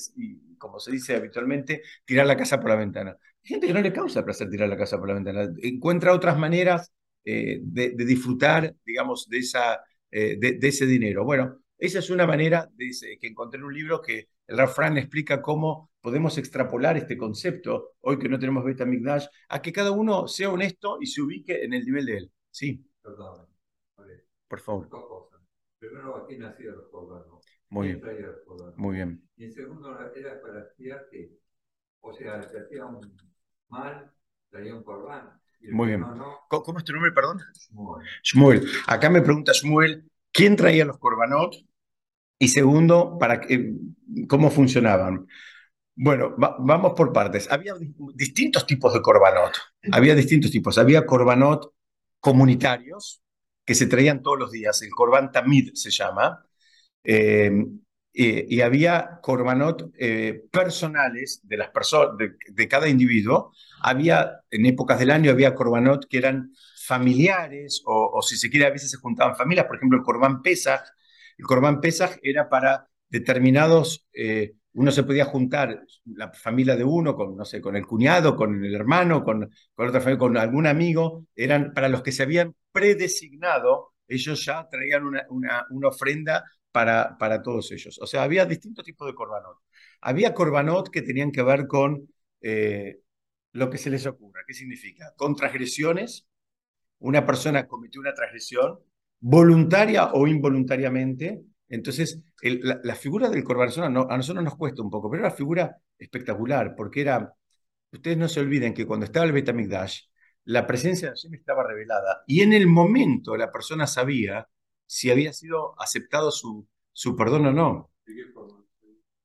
como 0.58 0.78
se 0.78 0.92
dice 0.92 1.16
habitualmente, 1.16 1.82
tirar 2.04 2.26
la 2.26 2.36
casa 2.36 2.60
por 2.60 2.68
la 2.68 2.76
ventana. 2.76 3.12
Hay 3.12 3.48
gente 3.48 3.66
que 3.66 3.72
no 3.72 3.80
le 3.80 3.92
causa 3.92 4.24
placer 4.24 4.50
tirar 4.50 4.68
la 4.68 4.76
casa 4.76 4.98
por 4.98 5.08
la 5.08 5.14
ventana. 5.14 5.48
Encuentra 5.62 6.12
otras 6.12 6.38
maneras 6.38 6.92
eh, 7.24 7.60
de, 7.62 7.90
disfrutar, 8.04 8.74
digamos, 8.84 9.28
de, 9.30 9.38
esa, 9.38 9.80
eh, 10.10 10.36
de, 10.38 10.58
ese 10.68 10.84
dinero. 10.84 11.24
Bueno, 11.24 11.58
esa 11.78 12.00
es 12.00 12.10
una 12.10 12.26
manera 12.26 12.68
de, 12.74 12.90
que 13.18 13.26
encontré 13.26 13.58
en 13.58 13.64
un 13.64 13.74
libro 13.74 14.02
que 14.02 14.28
el 14.46 14.68
Fran 14.68 14.98
explica 14.98 15.40
cómo 15.40 15.90
podemos 16.02 16.36
extrapolar 16.36 16.98
este 16.98 17.16
concepto, 17.16 17.92
hoy 18.00 18.18
que 18.18 18.28
no 18.28 18.38
tenemos 18.38 18.62
Beta 18.62 18.84
Migdash, 18.84 19.24
a 19.48 19.62
que 19.62 19.72
cada 19.72 19.90
uno 19.90 20.28
sea 20.28 20.50
honesto 20.50 20.98
y 21.00 21.06
se 21.06 21.22
ubique 21.22 21.64
en 21.64 21.72
el 21.72 21.84
nivel 21.84 22.04
de 22.04 22.16
él. 22.18 22.32
Sí. 22.50 22.84
Perdón. 23.02 23.53
Por 24.54 24.88
favor. 24.88 24.88
Primero, 25.80 26.16
aquí 26.16 26.38
corbanos. 26.90 27.44
Muy 27.70 27.88
bien. 27.88 28.02
Muy 28.76 28.94
bien. 28.94 29.28
Y 29.36 29.44
en 29.46 29.52
segundo, 29.52 29.98
era 30.14 30.40
para 30.40 30.60
estudiar 30.62 31.06
que, 31.10 31.32
o 32.00 32.12
sea, 32.12 32.40
se 32.42 32.60
hacía 32.60 32.86
un 32.86 33.00
mal, 33.68 34.12
traía 34.50 34.76
un 34.76 34.84
corbán. 34.84 35.40
Muy 35.72 35.88
bien. 35.88 36.04
¿Cómo 36.48 36.78
es 36.78 36.84
tu 36.84 36.92
nombre, 36.92 37.10
perdón? 37.10 37.40
Shmuel. 37.70 38.06
Shmuel. 38.22 38.68
Acá 38.86 39.10
me 39.10 39.22
pregunta 39.22 39.52
Shmuel, 39.52 40.08
¿quién 40.30 40.54
traía 40.54 40.84
los 40.84 40.98
corbanot? 40.98 41.56
Y 42.38 42.48
segundo, 42.48 43.18
para 43.18 43.40
¿cómo 44.28 44.50
funcionaban? 44.50 45.26
Bueno, 45.96 46.36
vamos 46.36 46.92
por 46.94 47.12
partes. 47.12 47.50
Había 47.50 47.74
distintos 48.14 48.66
tipos 48.66 48.94
de 48.94 49.02
corbanot. 49.02 49.52
Había 49.90 50.14
distintos 50.14 50.52
tipos. 50.52 50.78
Había 50.78 51.04
corbanot 51.04 51.74
comunitarios 52.20 53.23
que 53.64 53.74
se 53.74 53.86
traían 53.86 54.22
todos 54.22 54.38
los 54.38 54.50
días. 54.52 54.80
El 54.82 54.90
corban 54.90 55.32
tamid 55.32 55.72
se 55.74 55.90
llama. 55.90 56.44
Eh, 57.02 57.50
y 58.16 58.60
había 58.60 59.18
corbanot 59.20 59.90
eh, 59.98 60.44
personales 60.52 61.40
de 61.42 61.56
las 61.56 61.70
personas, 61.70 62.16
de, 62.16 62.68
cada 62.68 62.88
individuo. 62.88 63.52
Había, 63.82 64.40
en 64.50 64.66
épocas 64.66 65.00
del 65.00 65.10
año, 65.10 65.32
había 65.32 65.54
corbanot 65.54 66.06
que 66.08 66.18
eran 66.18 66.52
familiares, 66.86 67.82
o, 67.86 68.20
si 68.22 68.36
se 68.36 68.50
quiere, 68.50 68.66
a 68.66 68.70
veces 68.70 68.90
se 68.90 68.98
juntaban 68.98 69.36
familias. 69.36 69.66
Por 69.66 69.76
ejemplo, 69.76 69.98
el 69.98 70.04
corbán 70.04 70.42
Pesach. 70.42 70.82
El 71.36 71.46
corbán 71.46 71.80
Pesach 71.80 72.18
era 72.22 72.48
para 72.48 72.88
determinados 73.08 74.06
eh, 74.12 74.54
uno 74.74 74.90
se 74.90 75.04
podía 75.04 75.24
juntar 75.24 75.84
la 76.04 76.32
familia 76.32 76.76
de 76.76 76.84
uno 76.84 77.14
con, 77.14 77.36
no 77.36 77.44
sé, 77.44 77.60
con 77.60 77.76
el 77.76 77.86
cuñado, 77.86 78.36
con 78.36 78.64
el 78.64 78.74
hermano, 78.74 79.22
con, 79.22 79.50
con 79.74 79.88
otra 79.88 80.00
familia, 80.00 80.18
con 80.18 80.36
algún 80.36 80.66
amigo, 80.66 81.26
eran 81.34 81.72
para 81.72 81.88
los 81.88 82.02
que 82.02 82.12
se 82.12 82.24
habían 82.24 82.54
predesignado, 82.72 83.94
ellos 84.08 84.44
ya 84.44 84.68
traían 84.68 85.04
una, 85.04 85.26
una, 85.70 85.88
ofrenda 85.88 86.44
para, 86.72 87.16
para, 87.18 87.40
todos 87.40 87.70
ellos. 87.70 87.98
O 88.00 88.06
sea, 88.06 88.24
había 88.24 88.44
distintos 88.46 88.84
tipos 88.84 89.06
de 89.06 89.14
corbanot. 89.14 89.58
Había 90.00 90.34
corbanot 90.34 90.90
que 90.90 91.02
tenían 91.02 91.30
que 91.30 91.42
ver 91.42 91.66
con 91.68 92.08
eh, 92.40 92.98
lo 93.52 93.70
que 93.70 93.78
se 93.78 93.90
les 93.90 94.06
ocurra. 94.06 94.42
¿Qué 94.46 94.54
significa? 94.54 95.14
Con 95.16 95.36
transgresiones. 95.36 96.26
Una 96.98 97.24
persona 97.24 97.66
cometió 97.66 98.00
una 98.00 98.14
transgresión 98.14 98.80
voluntaria 99.20 100.12
o 100.12 100.26
involuntariamente 100.26 101.44
entonces, 101.68 102.20
la, 102.42 102.94
figura 102.94 103.28
del 103.30 103.42
Corban 103.42 103.92
no, 103.92 104.06
a 104.08 104.16
nosotros 104.16 104.44
nos 104.44 104.56
cuesta 104.56 104.82
un 104.82 104.90
poco, 104.90 105.10
pero 105.10 105.22
era 105.22 105.28
una 105.28 105.36
figura 105.36 105.76
espectacular, 105.98 106.74
porque 106.76 107.00
era, 107.00 107.32
ustedes 107.90 108.16
no 108.16 108.28
se 108.28 108.40
olviden 108.40 108.74
que 108.74 108.86
cuando 108.86 109.06
estaba 109.06 109.26
el 109.26 109.32
Betamigdash, 109.32 110.02
la 110.44 110.66
presencia 110.66 111.08
de 111.08 111.14
Hashem 111.14 111.34
estaba 111.34 111.66
revelada, 111.66 112.22
y 112.26 112.42
en 112.42 112.52
el 112.52 112.66
momento 112.66 113.36
la 113.36 113.50
persona 113.50 113.86
sabía 113.86 114.46
si 114.86 115.10
había 115.10 115.32
sido 115.32 115.80
aceptado 115.80 116.30
su, 116.30 116.68
su 116.92 117.16
perdón 117.16 117.46
o 117.46 117.52
no. 117.52 117.90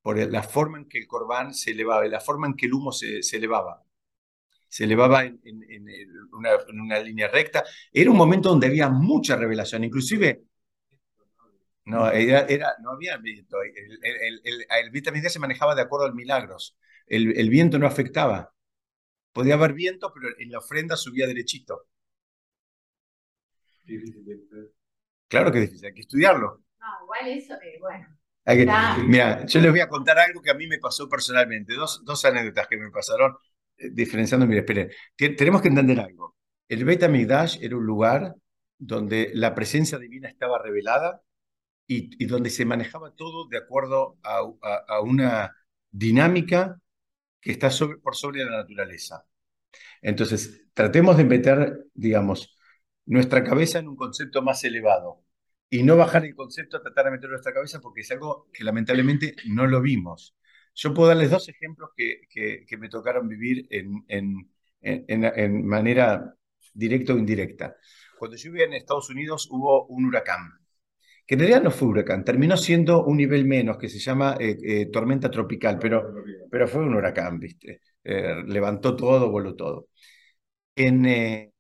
Por 0.01 0.17
la 0.17 0.41
forma 0.41 0.77
en 0.79 0.87
que 0.87 0.99
el 0.99 1.07
Corban 1.07 1.53
se 1.53 1.71
elevaba, 1.71 2.07
la 2.07 2.21
forma 2.21 2.47
en 2.47 2.55
que 2.55 2.67
el 2.67 2.73
humo 2.73 2.93
se, 2.93 3.19
elevaba. 3.33 3.83
Se 4.69 4.85
elevaba 4.85 5.25
en, 5.25 5.39
una, 6.31 6.51
en 6.67 6.79
una 6.79 6.99
línea 6.99 7.27
recta. 7.27 7.65
Era 7.91 8.09
un 8.09 8.17
momento 8.17 8.49
donde 8.49 8.67
había 8.67 8.89
mucha 8.89 9.35
revelación, 9.35 9.83
inclusive 9.83 10.48
no, 11.89 12.11
era, 12.11 12.75
no 12.81 12.91
había 12.91 13.17
viento. 13.17 13.57
El, 13.61 13.99
el, 14.03 14.41
el, 14.43 14.91
el 14.93 15.29
se 15.29 15.39
manejaba 15.39 15.75
de 15.75 15.81
acuerdo 15.81 16.05
al 16.05 16.13
milagros. 16.13 16.77
El, 17.07 17.49
viento 17.49 17.79
no 17.79 17.87
afectaba. 17.87 18.53
Podía 19.33 19.55
haber 19.55 19.73
viento, 19.73 20.11
pero 20.13 20.29
en 20.37 20.51
la 20.51 20.59
ofrenda 20.59 20.95
subía 20.95 21.27
derechito. 21.27 21.87
Claro 25.27 25.51
que 25.51 25.59
es 25.59 25.65
difícil, 25.65 25.87
hay 25.87 25.93
que 25.93 26.01
estudiarlo. 26.01 26.63
No, 26.79 26.87
igual 27.03 27.37
eso, 27.37 27.55
eh, 27.55 27.79
bueno. 27.79 29.07
mira, 29.07 29.45
yo 29.45 29.59
les 29.59 29.71
voy 29.71 29.79
a 29.79 29.89
contar 29.89 30.19
algo 30.19 30.41
que 30.41 30.51
a 30.51 30.55
mí 30.55 30.67
me 30.67 30.79
pasó 30.79 31.09
personalmente, 31.09 31.73
dos, 31.73 32.03
dos 32.05 32.23
anécdotas 32.25 32.67
que 32.67 32.77
me 32.77 32.91
pasaron, 32.91 33.35
eh, 33.77 33.89
diferenciando, 33.91 34.45
mire, 34.45 34.59
esperen, 34.59 34.91
tenemos 35.35 35.61
que 35.61 35.69
entender 35.69 35.99
algo. 35.99 36.35
El 36.67 36.85
Beit 36.85 37.01
HaMikdash 37.01 37.57
era 37.63 37.77
un 37.77 37.85
lugar 37.85 38.35
donde 38.77 39.31
la 39.33 39.55
presencia 39.55 39.97
divina 39.97 40.29
estaba 40.29 40.61
revelada 40.61 41.21
y, 41.89 42.25
donde 42.27 42.51
se 42.51 42.65
manejaba 42.65 43.15
todo 43.15 43.47
de 43.47 43.57
acuerdo 43.57 44.19
a, 44.23 45.01
una 45.01 45.55
dinámica 45.89 46.79
que 47.41 47.51
está 47.51 47.69
por 48.03 48.15
sobre 48.15 48.45
la 48.45 48.57
naturaleza. 48.57 49.25
Entonces, 50.01 50.67
tratemos 50.73 51.17
de 51.17 51.25
meter, 51.25 51.87
digamos, 51.95 52.55
nuestra 53.05 53.43
cabeza 53.43 53.79
en 53.79 53.87
un 53.87 53.95
concepto 53.95 54.43
más 54.43 54.63
elevado 54.63 55.23
y 55.69 55.81
no 55.83 55.97
bajar 55.97 56.25
el 56.25 56.35
concepto 56.35 56.77
a 56.77 56.83
tratar 56.83 57.05
de 57.05 57.11
meter 57.11 57.29
nuestra 57.31 57.53
cabeza 57.53 57.81
porque 57.81 58.01
es 58.01 58.11
algo 58.11 58.47
que 58.53 58.63
lamentablemente 58.63 59.35
no 59.47 59.65
lo 59.65 59.81
vimos. 59.81 60.35
Yo 60.75 60.93
puedo 60.93 61.09
darles 61.09 61.31
dos 61.31 61.49
ejemplos 61.49 61.89
que, 61.97 62.21
que, 62.29 62.77
me 62.77 62.89
tocaron 62.89 63.27
vivir 63.27 63.67
en, 63.71 64.05
en, 64.07 64.51
en, 64.81 65.23
en, 65.25 65.65
manera 65.65 66.35
directa 66.73 67.13
o 67.13 67.17
indirecta. 67.17 67.75
Cuando 68.19 68.37
yo 68.37 68.51
vivía 68.51 68.67
en 68.67 68.73
Estados 68.73 69.09
Unidos 69.09 69.47
hubo 69.49 69.87
un 69.87 70.05
huracán 70.05 70.59
que 71.29 71.35
en 71.35 71.41
realidad 71.41 71.61
no 71.61 71.69
fue 71.69 71.89
huracán, 71.89 72.25
terminó 72.25 72.57
siendo 72.57 73.05
un 73.05 73.17
nivel 73.17 73.45
menos, 73.45 73.77
que 73.77 73.87
se 73.87 73.99
llama 73.99 74.35
eh, 74.39 74.57
eh, 74.63 74.85
tormenta 74.91 75.29
tropical, 75.29 75.77
pero, 75.79 76.11
pero 76.49 76.67
fue 76.67 76.81
un 76.81 76.95
huracán, 76.95 77.37
¿viste? 77.39 77.81
Eh, 78.03 78.33
levantó 78.47 78.95
todo, 78.95 79.29
voló 79.29 79.55
todo. 79.55 79.89
En, 80.75 81.05
en, 81.07 81.51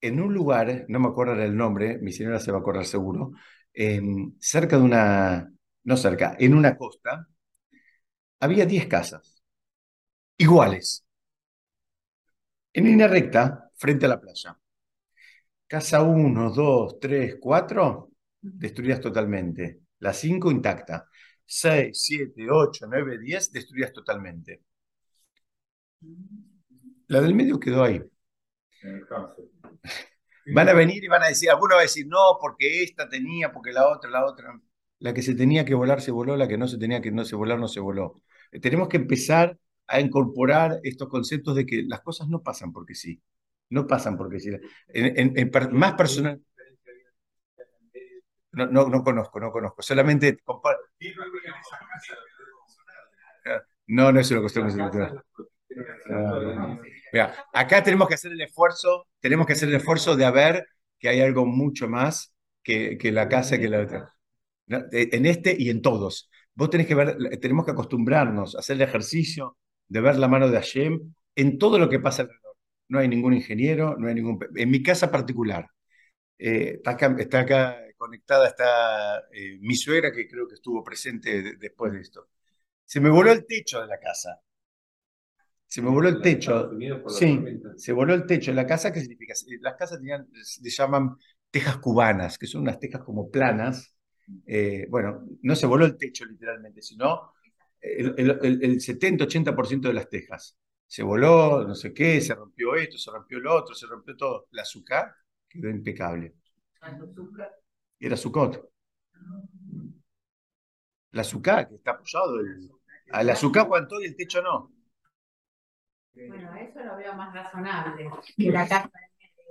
en, 0.00 0.20
un 0.20 0.32
lugar, 0.34 0.84
no 0.88 1.00
me 1.00 1.08
acuerdo 1.08 1.34
el 1.42 1.56
nombre, 1.56 1.98
mi 1.98 2.12
señora 2.12 2.40
se 2.40 2.52
va 2.52 2.58
a 2.58 2.60
acordar 2.60 2.86
seguro, 2.86 3.32
cerca 4.40 4.76
de 4.78 4.82
una, 4.82 5.52
no 5.84 5.96
cerca, 5.96 6.36
en 6.38 6.54
una 6.54 6.76
costa, 6.76 7.26
había 8.40 8.66
10 8.66 8.86
casas, 8.86 9.42
iguales, 10.38 11.04
en 12.72 12.84
línea 12.84 13.06
recta, 13.06 13.70
frente 13.76 14.06
a 14.06 14.08
la 14.08 14.20
playa. 14.20 14.58
Casa 15.70 16.02
1, 16.02 16.50
2, 16.50 16.98
3, 16.98 17.36
4, 17.40 18.10
destruidas 18.40 19.00
totalmente. 19.00 19.82
La 20.00 20.12
5 20.12 20.50
intacta. 20.50 21.08
6, 21.46 21.90
7, 21.96 22.50
8, 22.50 22.86
9, 22.88 23.18
10, 23.20 23.52
destruidas 23.52 23.92
totalmente. 23.92 24.64
La 27.06 27.20
del 27.20 27.36
medio 27.36 27.60
quedó 27.60 27.84
ahí. 27.84 28.02
Van 30.52 30.68
a 30.68 30.72
venir 30.72 31.04
y 31.04 31.06
van 31.06 31.22
a 31.22 31.28
decir, 31.28 31.48
alguno 31.48 31.76
va 31.76 31.82
a 31.82 31.84
decir, 31.84 32.04
no, 32.08 32.36
porque 32.40 32.82
esta 32.82 33.08
tenía, 33.08 33.52
porque 33.52 33.70
la 33.70 33.86
otra, 33.86 34.10
la 34.10 34.26
otra. 34.26 34.60
La 34.98 35.14
que 35.14 35.22
se 35.22 35.36
tenía 35.36 35.64
que 35.64 35.74
volar 35.74 36.00
se 36.00 36.10
voló, 36.10 36.36
la 36.36 36.48
que 36.48 36.58
no 36.58 36.66
se 36.66 36.78
tenía 36.78 37.00
que 37.00 37.12
no 37.12 37.24
se 37.24 37.36
volar 37.36 37.60
no 37.60 37.68
se 37.68 37.78
voló. 37.78 38.20
Tenemos 38.60 38.88
que 38.88 38.96
empezar 38.96 39.56
a 39.86 40.00
incorporar 40.00 40.80
estos 40.82 41.08
conceptos 41.08 41.54
de 41.54 41.64
que 41.64 41.84
las 41.86 42.00
cosas 42.00 42.26
no 42.26 42.42
pasan 42.42 42.72
porque 42.72 42.96
sí, 42.96 43.22
no 43.70 43.86
pasan 43.86 44.18
sí. 44.38 44.50
En, 44.88 45.50
más 45.72 45.94
personal... 45.94 46.40
No, 48.52 48.66
no, 48.66 48.88
no, 48.88 49.04
conozco, 49.04 49.38
no 49.38 49.52
conozco. 49.52 49.80
Solamente... 49.80 50.38
No, 53.86 54.12
no 54.12 54.20
es 54.20 54.30
una 54.30 54.40
cuestión 54.40 54.66
acá 57.52 57.82
tenemos 57.82 58.08
que 58.08 58.14
hacer 58.14 58.32
el 58.32 58.40
esfuerzo, 58.40 59.06
tenemos 59.20 59.46
que 59.46 59.52
hacer 59.52 59.68
el 59.68 59.76
esfuerzo 59.76 60.16
de 60.16 60.30
ver 60.30 60.66
que 60.98 61.08
hay 61.08 61.20
algo 61.20 61.46
mucho 61.46 61.88
más 61.88 62.34
que, 62.62 62.98
que 62.98 63.12
la 63.12 63.28
casa 63.28 63.58
que 63.58 63.68
la 63.68 63.80
otra. 63.80 64.14
En 64.66 65.26
este 65.26 65.56
y 65.58 65.70
en 65.70 65.82
todos. 65.82 66.30
Vos 66.54 66.70
tenés 66.70 66.86
que 66.86 66.94
ver, 66.94 67.16
tenemos 67.40 67.64
que 67.64 67.72
acostumbrarnos 67.72 68.54
a 68.54 68.60
hacer 68.60 68.76
el 68.76 68.82
ejercicio 68.82 69.56
de 69.88 70.00
ver 70.00 70.16
la 70.16 70.28
mano 70.28 70.48
de 70.48 70.56
Hashem 70.56 71.14
en 71.34 71.58
todo 71.58 71.78
lo 71.78 71.88
que 71.88 71.98
pasa. 71.98 72.28
No 72.90 72.98
hay 72.98 73.08
ningún 73.08 73.34
ingeniero, 73.34 73.96
no 73.98 74.08
hay 74.08 74.14
ningún... 74.14 74.38
En 74.56 74.70
mi 74.70 74.82
casa 74.82 75.10
particular, 75.10 75.66
eh, 76.38 76.74
está, 76.76 76.92
acá, 76.92 77.16
está, 77.18 77.40
acá, 77.40 77.76
conectada, 77.96 78.48
está 78.48 79.20
eh, 79.32 79.58
mi 79.60 79.74
suegra, 79.76 80.12
que 80.12 80.28
creo 80.28 80.46
que 80.48 80.54
estuvo 80.54 80.84
presente 80.84 81.56
después 81.56 81.92
de 81.92 82.00
esto. 82.00 82.28
Se 82.84 83.00
me 83.00 83.10
voló 83.10 83.32
el 83.32 83.46
techo 83.46 83.80
de 83.80 83.86
la 83.86 83.98
casa. 83.98 84.40
Se 85.66 85.80
me 85.80 85.90
voló 85.90 86.08
el 86.08 86.20
techo. 86.20 86.70
Sí, 87.08 87.40
se 87.76 87.92
voló 87.92 88.12
el 88.14 88.26
techo. 88.26 88.52
¿La 88.52 88.66
casa 88.66 88.92
qué 88.92 89.00
significa? 89.00 89.34
Las 89.60 89.76
casas 89.76 89.98
tenían, 89.98 90.28
se 90.42 90.68
llaman 90.68 91.16
tejas 91.50 91.78
cubanas, 91.78 92.38
que 92.38 92.46
son 92.46 92.62
unas 92.62 92.80
tejas 92.80 93.02
como 93.04 93.30
planas. 93.30 93.94
Eh, 94.46 94.86
bueno, 94.88 95.24
no 95.42 95.54
se 95.54 95.66
voló 95.66 95.84
el 95.84 95.96
techo 95.96 96.24
literalmente, 96.24 96.82
sino 96.82 97.32
el, 97.80 98.14
el, 98.42 98.80
70-80% 98.80 99.88
de 99.88 99.94
las 99.94 100.08
tejas. 100.08 100.56
Se 100.90 101.04
voló, 101.04 101.62
no 101.62 101.76
sé 101.76 101.94
qué, 101.94 102.20
se 102.20 102.34
rompió 102.34 102.74
esto, 102.74 102.98
se 102.98 103.12
rompió 103.12 103.38
lo 103.38 103.54
otro, 103.54 103.76
se 103.76 103.86
rompió 103.86 104.16
todo. 104.16 104.48
La 104.50 104.62
azúcar 104.62 105.14
quedó 105.48 105.70
impecable. 105.70 106.34
Era 108.00 108.16
Sucot. 108.16 108.72
La 111.12 111.20
azúcar 111.20 111.68
que 111.68 111.76
está 111.76 111.92
apoyado. 111.92 112.40
El, 112.40 112.68
al 113.12 113.30
azúcar 113.30 113.66
aguantó 113.66 114.00
y 114.00 114.06
el 114.06 114.16
techo 114.16 114.42
no. 114.42 114.72
Bueno, 116.12 116.52
eso 116.56 116.80
lo 116.82 116.96
veo 116.96 117.14
más 117.14 117.32
razonable 117.32 118.10
que 118.36 118.50
la 118.50 118.66
casa 118.66 118.90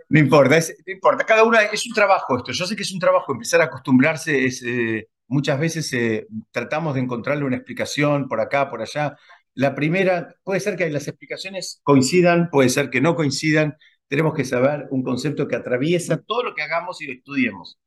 no 0.10 0.20
importa, 0.20 0.60
no 0.60 0.94
importa. 0.94 1.24
Cada 1.24 1.44
una 1.44 1.62
es 1.62 1.86
un 1.86 1.94
trabajo 1.94 2.36
esto. 2.38 2.52
Yo 2.52 2.66
sé 2.66 2.76
que 2.76 2.82
es 2.82 2.92
un 2.92 3.00
trabajo 3.00 3.32
empezar 3.32 3.62
a 3.62 3.66
acostumbrarse. 3.66 4.50
Eh, 4.66 5.08
muchas 5.28 5.60
veces 5.60 5.94
eh, 5.94 6.28
tratamos 6.52 6.96
de 6.96 7.02
encontrarle 7.02 7.46
una 7.46 7.58
explicación 7.58 8.28
por 8.28 8.42
acá, 8.42 8.70
por 8.70 8.82
allá. 8.82 9.16
La 9.60 9.76
primera, 9.76 10.36
puede 10.44 10.60
ser 10.60 10.76
que 10.76 10.90
las 10.90 11.08
explicaciones 11.08 11.82
coincidan, 11.84 12.50
puede 12.50 12.70
ser 12.70 12.90
que 12.90 13.02
no 13.02 13.16
coincidan. 13.16 13.76
Tenemos 14.08 14.34
que 14.34 14.46
saber 14.46 14.88
un 14.92 15.04
concepto 15.04 15.48
que 15.48 15.56
atraviesa 15.56 16.22
todo 16.22 16.44
lo 16.44 16.56
que 16.56 16.62
hagamos 16.62 17.02
y 17.02 17.08
lo 17.08 17.14
estudiemos. 17.14 17.80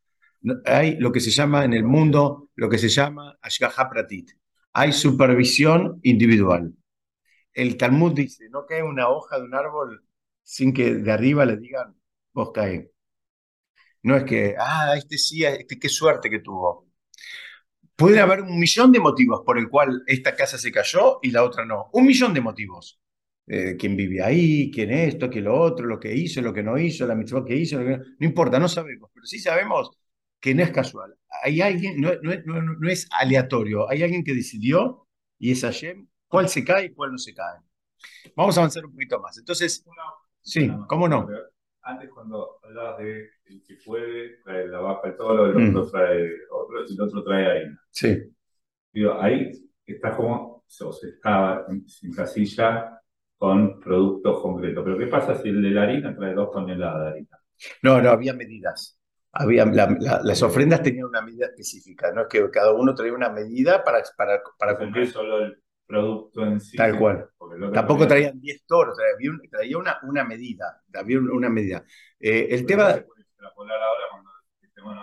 Hay 0.64 0.96
lo 0.98 1.12
que 1.12 1.20
se 1.20 1.30
llama 1.30 1.64
en 1.64 1.72
el 1.72 1.84
mundo, 1.84 2.50
lo 2.56 2.68
que 2.68 2.78
se 2.78 2.88
llama 2.88 3.38
Ashgaha. 3.40 3.90
Hay 4.72 4.92
supervisión 4.92 6.00
individual 6.02 6.74
el 7.54 7.76
Talmud 7.76 8.12
dice, 8.12 8.48
no 8.50 8.66
cae 8.66 8.82
una 8.82 9.08
hoja 9.08 9.38
de 9.38 9.44
un 9.44 9.54
árbol 9.54 10.04
sin 10.42 10.72
que 10.72 10.94
de 10.94 11.12
arriba 11.12 11.44
le 11.44 11.56
digan, 11.56 11.94
vos 12.32 12.50
cae. 12.52 12.90
No 14.02 14.16
es 14.16 14.24
que, 14.24 14.54
ah, 14.58 14.94
este 14.96 15.18
sí, 15.18 15.44
este 15.44 15.78
qué 15.78 15.88
suerte 15.88 16.28
que 16.30 16.40
tuvo. 16.40 16.88
Puede 18.02 18.18
haber 18.18 18.42
un 18.42 18.58
millón 18.58 18.90
de 18.90 18.98
motivos 18.98 19.42
por 19.46 19.58
el 19.58 19.68
cual 19.68 20.02
esta 20.06 20.34
casa 20.34 20.58
se 20.58 20.72
cayó 20.72 21.20
y 21.22 21.30
la 21.30 21.44
otra 21.44 21.64
no. 21.64 21.88
Un 21.92 22.04
millón 22.04 22.34
de 22.34 22.40
motivos. 22.40 23.00
Eh, 23.46 23.76
quién 23.78 23.96
vive 23.96 24.20
ahí, 24.20 24.72
quién 24.72 24.90
esto, 24.90 25.30
quién 25.30 25.44
lo 25.44 25.60
otro, 25.60 25.86
lo 25.86 26.00
que 26.00 26.12
hizo, 26.12 26.42
lo 26.42 26.52
que 26.52 26.64
no 26.64 26.76
hizo, 26.76 27.06
la 27.06 27.14
mitzvah 27.14 27.44
que 27.44 27.54
hizo, 27.54 27.80
no, 27.80 28.02
importa, 28.18 28.58
no 28.58 28.68
sabemos, 28.68 29.08
pero 29.14 29.24
sí 29.24 29.38
sabemos 29.38 29.90
que 30.40 30.52
no 30.52 30.64
es 30.64 30.72
casual. 30.72 31.14
Hay 31.44 31.60
alguien, 31.60 32.00
no, 32.00 32.10
no 32.22 32.90
es 32.90 33.08
aleatorio, 33.12 33.88
hay 33.88 34.02
alguien 34.02 34.24
que 34.24 34.34
decidió 34.34 35.06
y 35.38 35.52
es 35.52 35.62
Hashem 35.62 36.08
cuál 36.26 36.48
se 36.48 36.64
cae 36.64 36.86
y 36.86 36.90
cuál 36.94 37.12
no 37.12 37.18
se 37.18 37.32
cae. 37.34 37.60
Vamos 38.34 38.56
a 38.56 38.62
avanzar 38.62 38.84
un 38.84 38.92
poquito 38.92 39.20
más. 39.20 39.38
Entonces, 39.38 39.84
sí, 40.40 40.68
¿cómo 40.88 41.08
no? 41.08 41.28
Antes 41.84 42.10
cuando 42.10 42.58
hablabas 42.62 42.98
de 42.98 43.28
el 43.46 43.62
que 43.66 43.76
puede 43.84 44.36
traer 44.44 44.68
la 44.68 44.80
vaca 44.80 45.08
y 45.08 45.16
todo, 45.16 45.46
el 45.46 45.50
otro 45.50 45.84
mm. 45.84 45.90
trae 45.90 46.30
otro, 46.50 46.84
el 46.88 47.00
otro 47.00 47.24
trae 47.24 47.46
harina. 47.46 47.80
Sí. 47.90 48.32
Digo, 48.92 49.20
ahí 49.20 49.50
está 49.84 50.16
como, 50.16 50.64
se 50.66 51.08
estaba 51.08 51.66
en, 51.68 51.84
casilla 52.14 53.00
con 53.36 53.80
productos 53.80 54.40
concretos. 54.40 54.84
Pero 54.84 54.98
¿qué 54.98 55.06
pasa 55.06 55.34
si 55.34 55.48
el 55.48 55.62
de 55.62 55.70
la 55.70 55.82
harina 55.82 56.14
trae 56.14 56.34
dos 56.34 56.50
toneladas 56.52 57.02
de 57.02 57.10
harina? 57.10 57.38
No, 57.82 58.00
no, 58.00 58.10
había 58.10 58.32
medidas. 58.32 58.98
Había, 59.32 59.64
las 59.64 60.42
ofrendas 60.42 60.82
tenían 60.82 61.06
una 61.06 61.22
medida 61.22 61.46
específica, 61.46 62.12
no 62.12 62.22
es 62.22 62.26
que 62.28 62.50
cada 62.50 62.74
uno 62.74 62.94
traía 62.94 63.14
una 63.14 63.30
medida 63.30 63.82
para, 63.82 64.02
para, 64.14 64.42
para 64.58 64.76
cumplir. 64.76 65.10
Solo 65.10 65.38
el 65.38 65.62
producto 65.86 66.44
en 66.44 66.60
sí. 66.60 66.76
Tal 66.76 66.98
cual. 66.98 67.28
Tampoco 67.72 68.06
traían 68.06 68.40
10 68.40 68.64
toros, 68.66 68.96
traía 69.50 69.78
una, 69.78 69.98
una 70.02 70.24
medida. 70.24 70.82
Había 70.94 71.18
una 71.18 71.48
medida. 71.48 71.84
Eh, 72.18 72.48
el 72.50 72.66
tema. 72.66 72.94
Se 72.94 73.02
puede 73.02 73.22
extrapolar 73.22 73.80
ahora 73.80 74.04
cuando 74.10 74.30
bueno, 74.82 75.02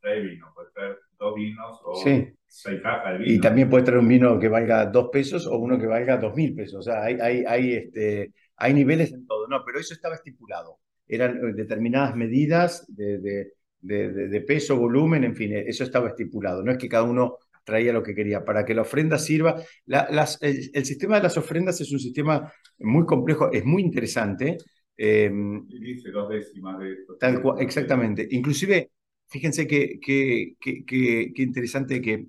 trae 0.00 0.20
vino, 0.20 0.50
puede 0.54 0.70
traer 0.72 0.98
dos 1.18 1.34
vinos 1.34 1.80
o 1.84 1.94
seis 1.96 2.80
cajas 2.82 3.12
de 3.12 3.18
vino. 3.18 3.32
Y 3.32 3.40
también 3.40 3.68
puede 3.68 3.84
traer 3.84 4.00
un 4.00 4.08
vino 4.08 4.38
que 4.38 4.48
valga 4.48 4.86
dos 4.86 5.08
pesos 5.10 5.46
o 5.46 5.56
uno 5.58 5.78
que 5.78 5.86
valga 5.86 6.16
dos 6.16 6.34
mil 6.34 6.54
pesos. 6.54 6.80
O 6.80 6.82
sea, 6.82 7.02
hay, 7.02 7.18
hay, 7.20 7.44
hay, 7.46 7.72
este, 7.74 8.32
hay 8.56 8.74
niveles 8.74 9.12
en 9.12 9.26
todo. 9.26 9.46
No, 9.48 9.64
pero 9.64 9.78
eso 9.78 9.94
estaba 9.94 10.14
estipulado. 10.14 10.78
Eran 11.06 11.36
eh, 11.36 11.52
determinadas 11.54 12.14
medidas 12.16 12.86
de, 12.88 13.18
de, 13.18 13.52
de, 13.80 14.28
de 14.28 14.40
peso, 14.40 14.76
volumen, 14.76 15.24
en 15.24 15.36
fin, 15.36 15.52
eso 15.54 15.84
estaba 15.84 16.08
estipulado. 16.08 16.62
No 16.62 16.72
es 16.72 16.78
que 16.78 16.88
cada 16.88 17.04
uno 17.04 17.38
traía 17.64 17.92
lo 17.92 18.02
que 18.02 18.14
quería, 18.14 18.44
para 18.44 18.64
que 18.64 18.74
la 18.74 18.82
ofrenda 18.82 19.18
sirva. 19.18 19.62
el, 19.86 20.84
sistema 20.84 21.16
de 21.16 21.22
las 21.22 21.36
ofrendas 21.36 21.80
es 21.80 21.90
un 21.92 21.98
sistema 21.98 22.52
muy 22.78 23.06
complejo, 23.06 23.50
es 23.52 23.64
muy 23.64 23.82
interesante. 23.82 24.58
Eh, 24.96 25.30
dice 25.66 26.10
dos 26.10 26.28
décimas 26.28 26.78
de 26.78 26.92
esto. 26.92 27.16
Tal 27.18 27.42
cual, 27.42 27.60
exactamente. 27.60 28.28
Inclusive, 28.30 28.90
fíjense 29.26 29.66
que, 29.66 29.98
que, 30.00 31.32
interesante 31.36 32.00
que 32.00 32.26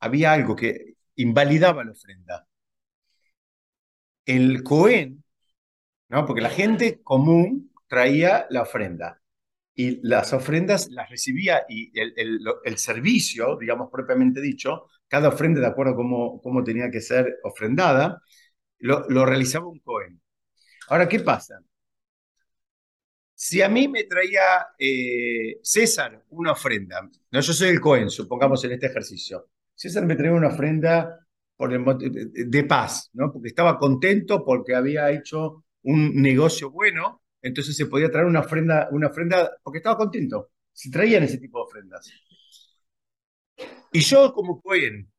había 0.00 0.32
algo 0.32 0.54
que 0.54 0.94
invalidaba 1.16 1.84
la 1.84 1.92
ofrenda. 1.92 2.46
El 4.26 4.62
Cohen, 4.62 5.24
¿no? 6.08 6.24
porque 6.26 6.40
la 6.40 6.50
gente 6.50 7.00
común 7.02 7.72
traía 7.88 8.46
la 8.50 8.62
ofrenda 8.62 9.20
y 9.74 10.06
las 10.06 10.32
ofrendas 10.32 10.88
las 10.90 11.10
recibía 11.10 11.64
y 11.68 11.92
el, 11.98 12.78
servicio, 12.78 13.56
digamos 13.58 13.90
propiamente 13.90 14.40
dicho, 14.40 14.88
cada 15.08 15.28
ofrenda 15.28 15.60
de 15.60 15.66
acuerdo 15.66 15.92
a 15.92 15.96
cómo, 15.96 16.40
cómo 16.40 16.62
tenía 16.62 16.90
que 16.90 17.00
ser 17.00 17.38
ofrendada, 17.42 18.22
lo, 18.78 19.26
realizaba 19.26 19.66
un 19.66 19.80
Cohen. 19.80 20.20
Ahora, 20.88 21.08
¿qué 21.08 21.20
pasa? 21.20 21.60
Si 23.34 23.60
a 23.62 23.68
mí 23.68 23.88
me 23.88 24.04
traía 24.04 24.68
eh, 24.78 25.58
César 25.62 26.24
una 26.30 26.52
ofrenda, 26.52 27.00
no, 27.30 27.40
yo 27.40 27.52
soy 27.52 27.68
el 27.68 27.80
Cohen, 27.80 28.10
supongamos 28.10 28.64
en 28.64 28.72
este 28.72 28.86
ejercicio, 28.86 29.48
César 29.74 30.06
me 30.06 30.14
traía 30.14 30.32
una 30.32 30.48
ofrenda 30.48 31.18
por 31.56 31.70
de 31.72 32.64
paz, 32.64 33.10
¿no? 33.12 33.32
porque 33.32 33.48
estaba 33.48 33.78
contento 33.78 34.44
porque 34.44 34.74
había 34.74 35.10
hecho 35.10 35.64
un 35.82 36.20
negocio 36.20 36.70
bueno 36.70 37.23
entonces 37.44 37.76
se 37.76 37.84
podía 37.84 38.10
traer 38.10 38.26
una 38.26 38.40
ofrenda, 38.40 38.88
una 38.90 39.08
ofrenda 39.08 39.58
porque 39.62 39.76
estaba 39.76 39.98
contento. 39.98 40.52
Se 40.72 40.90
traían 40.90 41.24
ese 41.24 41.36
tipo 41.36 41.58
de 41.58 41.64
ofrendas. 41.64 42.10
Y 43.92 44.00
yo, 44.00 44.32
como 44.32 44.62
Cohen, 44.62 45.12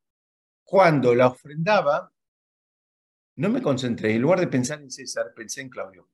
cuando 0.63 1.13
la 1.13 1.27
ofrendaba, 1.27 2.11
no 3.35 3.49
me 3.49 3.61
concentré. 3.61 4.15
En 4.15 4.23
lugar 4.23 4.39
de 4.39 4.47
pensar 4.47 4.81
en 4.81 4.89
César, 4.89 5.33
pensé 5.35 5.61
en 5.61 5.69
Claudio. 5.69 6.09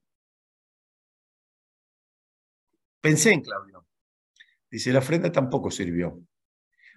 Pensé 3.00 3.32
en 3.32 3.40
Claudio. 3.40 3.86
Dice, 4.70 4.92
la 4.92 4.98
ofrenda 4.98 5.32
tampoco 5.32 5.70
sirvió. 5.70 6.22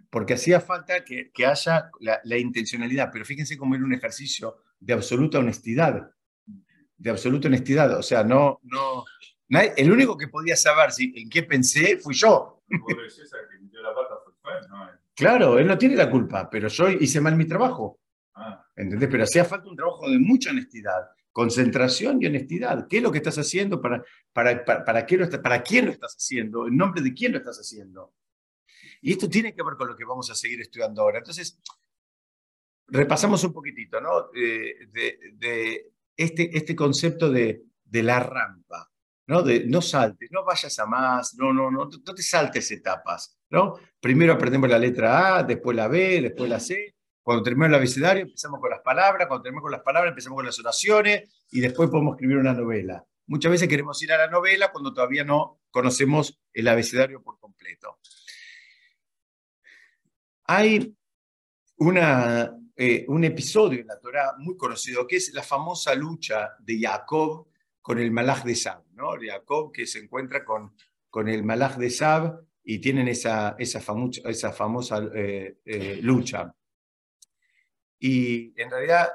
Porque 0.09 0.33
hacía 0.33 0.59
falta 0.59 1.05
que, 1.05 1.31
haya 1.45 1.89
la, 2.01 2.19
la, 2.25 2.37
intencionalidad. 2.37 3.11
Pero 3.13 3.23
fíjense 3.23 3.57
cómo 3.57 3.75
era 3.75 3.85
un 3.85 3.93
ejercicio 3.93 4.57
de 4.77 4.91
absoluta 4.91 5.39
honestidad 5.39 6.14
de 6.97 7.09
absoluta 7.09 7.47
honestidad. 7.47 7.97
O 7.97 8.03
sea, 8.03 8.23
no, 8.23 8.59
no, 8.63 9.05
el 9.49 9.91
único 9.91 10.17
que 10.17 10.27
podía 10.27 10.55
saber 10.55 10.91
si, 10.91 11.13
en 11.15 11.29
qué 11.29 11.43
pensé 11.43 11.97
fui 11.97 12.15
yo. 12.15 12.63
Claro, 15.15 15.57
él 15.59 15.67
no 15.67 15.77
tiene 15.77 15.95
la 15.95 16.09
culpa, 16.09 16.49
pero 16.49 16.67
yo 16.67 16.89
hice 16.89 17.21
mal 17.21 17.35
mi 17.35 17.45
trabajo. 17.45 17.99
Ah. 18.33 18.65
¿Entendés? 18.75 19.09
Pero 19.09 19.23
hacía 19.23 19.45
falta 19.45 19.69
un 19.69 19.75
trabajo 19.75 20.09
de 20.09 20.19
mucha 20.19 20.49
honestidad, 20.49 21.09
concentración 21.31 22.21
y 22.21 22.25
honestidad. 22.25 22.87
¿Qué 22.89 22.97
es 22.97 23.03
lo 23.03 23.11
que 23.11 23.19
estás 23.19 23.37
haciendo? 23.37 23.81
¿Para, 23.81 24.03
para, 24.33 24.65
para, 24.65 25.05
qué 25.05 25.17
lo 25.17 25.29
¿Para 25.41 25.63
quién 25.63 25.85
lo 25.85 25.91
estás 25.91 26.15
haciendo? 26.15 26.67
¿En 26.67 26.75
nombre 26.75 27.01
de 27.01 27.13
quién 27.13 27.31
lo 27.31 27.37
estás 27.37 27.57
haciendo? 27.57 28.13
Y 29.01 29.13
esto 29.13 29.29
tiene 29.29 29.53
que 29.53 29.63
ver 29.63 29.75
con 29.75 29.87
lo 29.87 29.95
que 29.95 30.03
vamos 30.03 30.29
a 30.31 30.35
seguir 30.35 30.59
estudiando 30.59 31.01
ahora. 31.01 31.19
Entonces, 31.19 31.61
repasamos 32.87 33.43
un 33.43 33.53
poquitito, 33.53 34.01
¿no? 34.01 34.29
Eh, 34.35 34.87
de, 34.91 35.91
este, 36.15 36.55
este 36.57 36.75
concepto 36.75 37.29
de, 37.29 37.63
de 37.83 38.03
la 38.03 38.19
rampa. 38.19 38.91
¿no? 39.27 39.41
De, 39.41 39.65
no 39.65 39.81
saltes, 39.81 40.29
no 40.31 40.43
vayas 40.43 40.77
a 40.79 40.85
más, 40.85 41.35
no, 41.35 41.51
no, 41.51 41.71
no, 41.71 41.85
no 41.85 42.13
te 42.13 42.21
saltes 42.21 42.69
etapas, 42.71 43.37
¿no? 43.49 43.73
Primero 43.99 44.33
aprendemos 44.33 44.69
la 44.69 44.77
letra 44.77 45.37
A, 45.37 45.43
después 45.43 45.75
la 45.75 45.87
B, 45.87 46.21
después 46.21 46.49
la 46.49 46.59
C. 46.59 46.95
Cuando 47.23 47.41
terminamos 47.41 47.69
el 47.69 47.75
abecedario 47.75 48.23
empezamos 48.23 48.59
con 48.59 48.69
las 48.69 48.81
palabras, 48.81 49.27
cuando 49.27 49.41
terminamos 49.41 49.63
con 49.63 49.71
las 49.71 49.81
palabras 49.81 50.11
empezamos 50.11 50.35
con 50.37 50.45
las 50.45 50.59
oraciones 50.59 51.45
y 51.49 51.59
después 51.59 51.89
podemos 51.89 52.13
escribir 52.15 52.37
una 52.37 52.53
novela. 52.53 53.03
Muchas 53.27 53.51
veces 53.51 53.67
queremos 53.67 54.01
ir 54.03 54.13
a 54.13 54.17
la 54.19 54.27
novela 54.27 54.71
cuando 54.71 54.93
todavía 54.93 55.23
no 55.23 55.59
conocemos 55.71 56.39
el 56.53 56.67
abecedario 56.67 57.23
por 57.23 57.39
completo. 57.39 57.97
Hay 60.43 60.95
una, 61.77 62.55
eh, 62.77 63.05
un 63.07 63.23
episodio 63.23 63.79
en 63.79 63.87
la 63.87 63.99
Torah 63.99 64.35
muy 64.37 64.57
conocido 64.57 65.07
que 65.07 65.15
es 65.15 65.33
la 65.33 65.43
famosa 65.43 65.95
lucha 65.95 66.55
de 66.59 66.79
Jacob 66.79 67.47
con 67.81 67.99
el 67.99 68.11
Malach 68.11 68.43
de 68.43 68.55
Sab, 68.55 68.83
¿no? 68.93 69.11
Jacob 69.21 69.71
que 69.71 69.85
se 69.85 69.99
encuentra 69.99 70.43
con, 70.43 70.75
con 71.09 71.29
el 71.29 71.43
Malach 71.43 71.77
de 71.77 71.89
Sab 71.89 72.41
y 72.63 72.79
tienen 72.79 73.07
esa, 73.07 73.55
esa, 73.59 73.81
esa 74.25 74.51
famosa 74.51 75.07
eh, 75.13 75.59
eh, 75.63 75.99
lucha. 76.01 76.53
Y 77.99 78.59
en 78.59 78.71
realidad, 78.71 79.09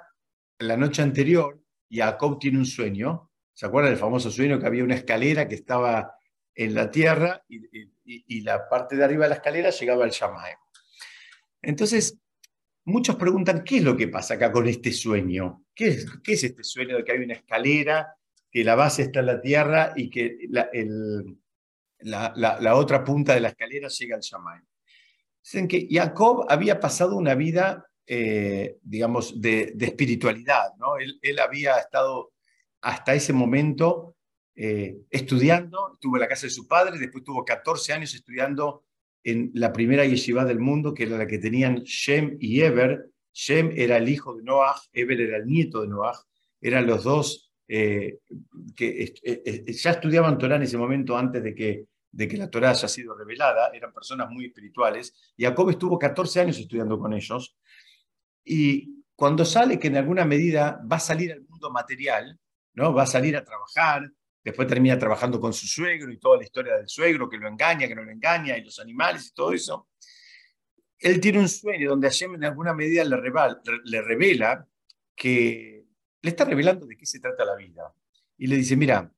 la 0.58 0.76
noche 0.76 1.02
anterior, 1.02 1.60
Jacob 1.90 2.38
tiene 2.38 2.58
un 2.58 2.64
sueño. 2.64 3.30
¿Se 3.52 3.66
acuerdan 3.66 3.92
del 3.92 4.00
famoso 4.00 4.30
sueño 4.30 4.58
que 4.58 4.66
había 4.66 4.84
una 4.84 4.94
escalera 4.94 5.48
que 5.48 5.56
estaba 5.56 6.14
en 6.54 6.74
la 6.74 6.90
tierra 6.90 7.44
y, 7.48 7.60
y, 8.04 8.40
la 8.42 8.68
parte 8.68 8.96
de 8.96 9.04
arriba 9.04 9.24
de 9.24 9.30
la 9.30 9.34
escalera 9.34 9.70
llegaba 9.70 10.04
al 10.04 10.10
Shammai? 10.10 10.54
Entonces, 11.60 12.19
muchos 12.90 13.16
preguntan, 13.16 13.64
¿qué 13.64 13.78
es 13.78 13.84
lo 13.84 13.96
que 13.96 14.08
pasa 14.08 14.34
acá 14.34 14.52
con 14.52 14.66
este 14.68 14.92
sueño? 14.92 15.64
¿Qué 15.74 15.88
es, 15.88 16.06
qué 16.22 16.32
es 16.34 16.44
este 16.44 16.64
sueño 16.64 16.96
de 16.96 17.04
que 17.04 17.12
hay 17.12 17.18
una 17.18 17.34
escalera 17.34 18.14
que 18.50 18.64
la 18.64 18.74
base 18.74 19.02
está 19.02 19.20
en 19.20 19.26
la 19.26 19.40
tierra 19.40 19.92
y 19.96 20.10
que 20.10 20.38
la, 22.02 22.74
otra 22.74 23.04
punta 23.04 23.34
de 23.34 23.40
la 23.40 23.48
escalera 23.48 23.88
llega 23.88 24.16
al 24.16 24.22
Shammai. 24.22 24.60
Dicen 25.42 25.68
que 25.68 25.86
Jacob 25.90 26.46
había 26.48 26.80
pasado 26.80 27.16
una 27.16 27.34
vida, 27.34 27.86
eh, 28.06 28.78
digamos, 28.82 29.40
de, 29.40 29.74
espiritualidad. 29.78 30.74
¿no? 30.78 30.96
Él, 30.96 31.38
había 31.38 31.76
estado 31.78 32.32
hasta 32.80 33.14
ese 33.14 33.32
momento 33.32 34.16
eh, 34.54 35.02
estudiando, 35.10 35.94
estuvo 35.94 36.16
en 36.16 36.20
la 36.20 36.28
casa 36.28 36.46
de 36.46 36.50
su 36.50 36.66
padre, 36.66 36.98
después 36.98 37.22
tuvo 37.22 37.44
14 37.44 37.92
años 37.92 38.14
estudiando 38.14 38.84
en 39.24 39.50
la 39.54 39.72
primera 39.72 40.04
yeshiva 40.04 40.44
del 40.44 40.60
mundo, 40.60 40.94
que 40.94 41.04
era 41.04 41.18
la 41.18 41.26
que 41.26 41.38
tenían 41.38 41.82
Shem 41.84 42.36
y 42.40 42.60
Eber. 42.60 43.10
Shem 43.32 43.72
era 43.76 43.96
el 43.96 44.08
hijo 44.08 44.34
de 44.34 44.42
Noah, 44.42 44.76
Eber 44.92 45.20
era 45.20 45.36
el 45.36 45.46
nieto 45.46 45.82
de 45.82 45.88
Noah, 45.88 46.18
eran 46.60 46.86
los 46.86 47.04
dos 47.04 47.52
eh, 47.68 48.18
que 48.74 49.02
eh, 49.02 49.14
eh, 49.22 49.72
ya 49.72 49.92
estudiaban 49.92 50.38
Torah 50.38 50.56
en 50.56 50.62
ese 50.62 50.76
momento 50.76 51.16
antes 51.16 51.42
de 51.42 51.54
que, 51.54 51.86
de 52.10 52.26
que 52.26 52.36
la 52.36 52.50
Torah 52.50 52.70
haya 52.70 52.88
sido 52.88 53.16
revelada, 53.16 53.70
eran 53.72 53.92
personas 53.92 54.28
muy 54.30 54.46
espirituales. 54.46 55.14
Jacob 55.38 55.70
estuvo 55.70 55.98
14 55.98 56.40
años 56.40 56.58
estudiando 56.58 56.98
con 56.98 57.12
ellos. 57.12 57.56
Y 58.44 59.04
cuando 59.14 59.44
sale 59.44 59.78
que 59.78 59.88
en 59.88 59.98
alguna 59.98 60.24
medida 60.24 60.82
va 60.90 60.96
a 60.96 61.00
salir 61.00 61.30
al 61.32 61.42
mundo 61.42 61.70
material, 61.70 62.40
¿no? 62.74 62.92
va 62.92 63.04
a 63.04 63.06
salir 63.06 63.36
a 63.36 63.44
trabajar, 63.44 64.10
después 64.42 64.66
termina 64.68 64.98
trabajando 64.98 65.40
con 65.40 65.52
su 65.52 65.66
suegro 65.66 66.10
y 66.12 66.18
toda 66.18 66.38
la 66.38 66.44
historia 66.44 66.76
del 66.76 66.88
suegro, 66.88 67.28
que 67.28 67.38
lo 67.38 67.48
engaña, 67.48 67.86
que 67.86 67.94
no 67.94 68.02
lo 68.02 68.10
engaña, 68.10 68.56
y 68.56 68.64
los 68.64 68.78
animales 68.78 69.28
y 69.28 69.34
todo 69.34 69.52
eso. 69.52 69.88
Él 70.98 71.20
tiene 71.20 71.38
un 71.38 71.48
sueño 71.48 71.90
donde 71.90 72.08
Hashem 72.08 72.34
en 72.34 72.44
alguna 72.44 72.74
medida 72.74 73.04
le, 73.04 73.16
le 73.84 74.02
revela 74.02 74.66
que 75.14 75.84
le 76.22 76.30
está 76.30 76.44
revelando 76.44 76.86
de 76.86 76.96
qué 76.96 77.06
se 77.06 77.20
trata 77.20 77.44
la 77.44 77.56
vida. 77.56 77.94
Y 78.36 78.46
le 78.46 78.56
dice, 78.56 78.76
mira, 78.76 79.10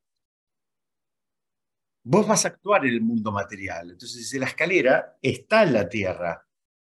vos 2.04 2.26
vas 2.26 2.44
a 2.44 2.48
actuar 2.48 2.84
en 2.86 2.94
el 2.94 3.00
mundo 3.00 3.30
material. 3.32 3.90
Entonces, 3.90 4.32
la 4.34 4.46
escalera 4.46 5.16
está 5.20 5.62
en 5.62 5.72
la 5.72 5.88
tierra. 5.88 6.46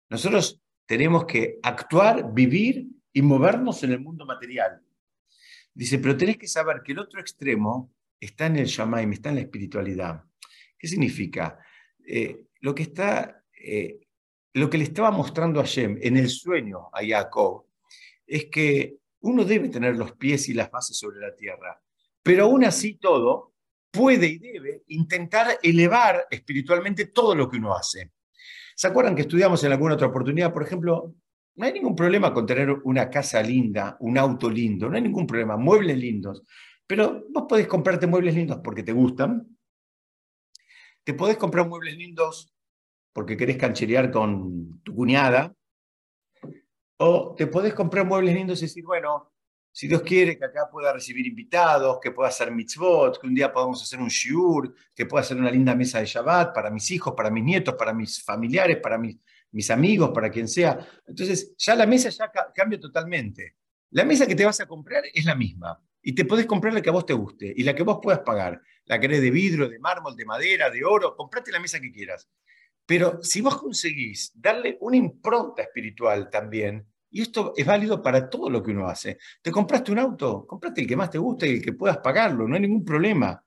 Nosotros 0.08 0.60
tenemos 0.86 1.24
que 1.24 1.58
actuar, 1.62 2.32
vivir 2.32 2.86
y 3.12 3.22
movernos 3.22 3.82
en 3.82 3.92
el 3.92 4.00
mundo 4.00 4.24
material. 4.26 4.82
Dice, 5.72 5.98
pero 5.98 6.16
tenés 6.16 6.36
que 6.36 6.48
saber 6.48 6.82
que 6.84 6.92
el 6.92 6.98
otro 6.98 7.20
extremo 7.20 7.92
está 8.20 8.46
en 8.46 8.56
el 8.56 8.66
Shamaim, 8.66 9.12
está 9.12 9.30
en 9.30 9.36
la 9.36 9.40
espiritualidad. 9.40 10.22
¿Qué 10.78 10.86
significa? 10.86 11.58
Eh, 12.06 12.46
lo, 12.60 12.74
que 12.74 12.82
está, 12.84 13.42
eh, 13.52 14.00
lo 14.54 14.68
que 14.68 14.78
le 14.78 14.84
estaba 14.84 15.10
mostrando 15.10 15.60
a 15.60 15.64
Shem 15.64 15.98
en 16.00 16.16
el 16.16 16.28
sueño 16.28 16.90
a 16.92 17.00
Jacob 17.04 17.66
es 18.26 18.46
que 18.46 18.98
uno 19.20 19.44
debe 19.44 19.68
tener 19.68 19.96
los 19.96 20.12
pies 20.12 20.48
y 20.48 20.54
las 20.54 20.70
bases 20.70 20.96
sobre 20.96 21.20
la 21.20 21.34
tierra, 21.34 21.80
pero 22.22 22.44
aún 22.44 22.64
así 22.64 22.94
todo 22.94 23.54
puede 23.90 24.26
y 24.26 24.38
debe 24.38 24.82
intentar 24.88 25.58
elevar 25.62 26.26
espiritualmente 26.30 27.06
todo 27.06 27.34
lo 27.34 27.48
que 27.48 27.56
uno 27.56 27.74
hace. 27.74 28.12
¿Se 28.74 28.86
acuerdan 28.86 29.14
que 29.14 29.22
estudiamos 29.22 29.62
en 29.64 29.72
alguna 29.72 29.94
otra 29.94 30.06
oportunidad? 30.06 30.52
Por 30.52 30.62
ejemplo, 30.62 31.14
no 31.56 31.66
hay 31.66 31.72
ningún 31.72 31.94
problema 31.94 32.32
con 32.32 32.46
tener 32.46 32.70
una 32.84 33.10
casa 33.10 33.42
linda, 33.42 33.96
un 34.00 34.16
auto 34.16 34.48
lindo, 34.48 34.88
no 34.88 34.96
hay 34.96 35.02
ningún 35.02 35.26
problema, 35.26 35.56
muebles 35.56 35.98
lindos, 35.98 36.42
pero 36.90 37.24
vos 37.30 37.44
podés 37.48 37.68
comprarte 37.68 38.08
muebles 38.08 38.34
lindos 38.34 38.58
porque 38.64 38.82
te 38.82 38.90
gustan, 38.90 39.46
te 41.04 41.14
podés 41.14 41.36
comprar 41.36 41.68
muebles 41.68 41.96
lindos 41.96 42.52
porque 43.12 43.36
querés 43.36 43.58
cancherear 43.58 44.10
con 44.10 44.82
tu 44.82 44.92
cuñada, 44.92 45.54
o 46.96 47.36
te 47.36 47.46
podés 47.46 47.74
comprar 47.74 48.04
muebles 48.04 48.34
lindos 48.34 48.58
y 48.58 48.62
decir, 48.62 48.82
bueno, 48.84 49.32
si 49.70 49.86
Dios 49.86 50.02
quiere 50.02 50.36
que 50.36 50.46
acá 50.46 50.68
pueda 50.68 50.92
recibir 50.92 51.28
invitados, 51.28 52.00
que 52.02 52.10
pueda 52.10 52.28
hacer 52.28 52.50
mitzvot, 52.50 53.20
que 53.20 53.26
un 53.28 53.36
día 53.36 53.52
podamos 53.52 53.80
hacer 53.80 54.00
un 54.00 54.08
shiur, 54.08 54.74
que 54.92 55.06
pueda 55.06 55.22
hacer 55.22 55.36
una 55.36 55.52
linda 55.52 55.76
mesa 55.76 56.00
de 56.00 56.06
Shabbat 56.06 56.52
para 56.52 56.72
mis 56.72 56.90
hijos, 56.90 57.14
para 57.16 57.30
mis 57.30 57.44
nietos, 57.44 57.76
para 57.76 57.92
mis 57.92 58.20
familiares, 58.20 58.78
para 58.78 58.98
mis, 58.98 59.70
amigos, 59.70 60.10
para 60.12 60.28
quien 60.28 60.48
sea. 60.48 60.76
Entonces, 61.06 61.54
ya 61.56 61.76
la 61.76 61.86
mesa 61.86 62.08
ya 62.08 62.32
cambia 62.52 62.80
totalmente. 62.80 63.58
La 63.90 64.04
mesa 64.04 64.26
que 64.26 64.34
te 64.34 64.44
vas 64.44 64.60
a 64.60 64.66
comprar 64.66 65.04
es 65.14 65.24
la 65.24 65.36
misma. 65.36 65.80
Y 66.02 66.14
te 66.14 66.24
podés 66.24 66.46
comprar 66.46 66.72
la 66.72 66.80
que 66.80 66.88
a 66.88 66.92
vos 66.92 67.06
te 67.06 67.12
guste 67.12 67.52
y 67.54 67.62
la 67.62 67.74
que 67.74 67.82
vos 67.82 67.98
puedas 68.02 68.20
pagar. 68.20 68.60
La 68.86 68.98
querés 68.98 69.20
de 69.20 69.30
vidrio, 69.30 69.68
de 69.68 69.78
mármol, 69.78 70.16
de 70.16 70.24
madera, 70.24 70.70
de 70.70 70.84
oro, 70.84 71.14
comprate 71.14 71.52
la 71.52 71.60
mesa 71.60 71.80
que 71.80 71.92
quieras. 71.92 72.28
Pero 72.86 73.22
si 73.22 73.40
vos 73.40 73.56
conseguís 73.58 74.32
darle 74.34 74.76
una 74.80 74.96
impronta 74.96 75.62
espiritual 75.62 76.28
también, 76.30 76.86
y 77.10 77.22
esto 77.22 77.52
es 77.56 77.66
válido 77.66 78.02
para 78.02 78.30
todo 78.30 78.48
lo 78.48 78.62
que 78.62 78.70
uno 78.70 78.88
hace. 78.88 79.18
¿Te 79.42 79.50
compraste 79.50 79.92
un 79.92 79.98
auto? 79.98 80.46
Comprate 80.46 80.82
el 80.82 80.86
que 80.86 80.96
más 80.96 81.10
te 81.10 81.18
guste 81.18 81.48
y 81.48 81.56
el 81.56 81.62
que 81.62 81.72
puedas 81.72 81.98
pagarlo. 81.98 82.46
No 82.46 82.54
hay 82.54 82.62
ningún 82.62 82.84
problema 82.84 83.44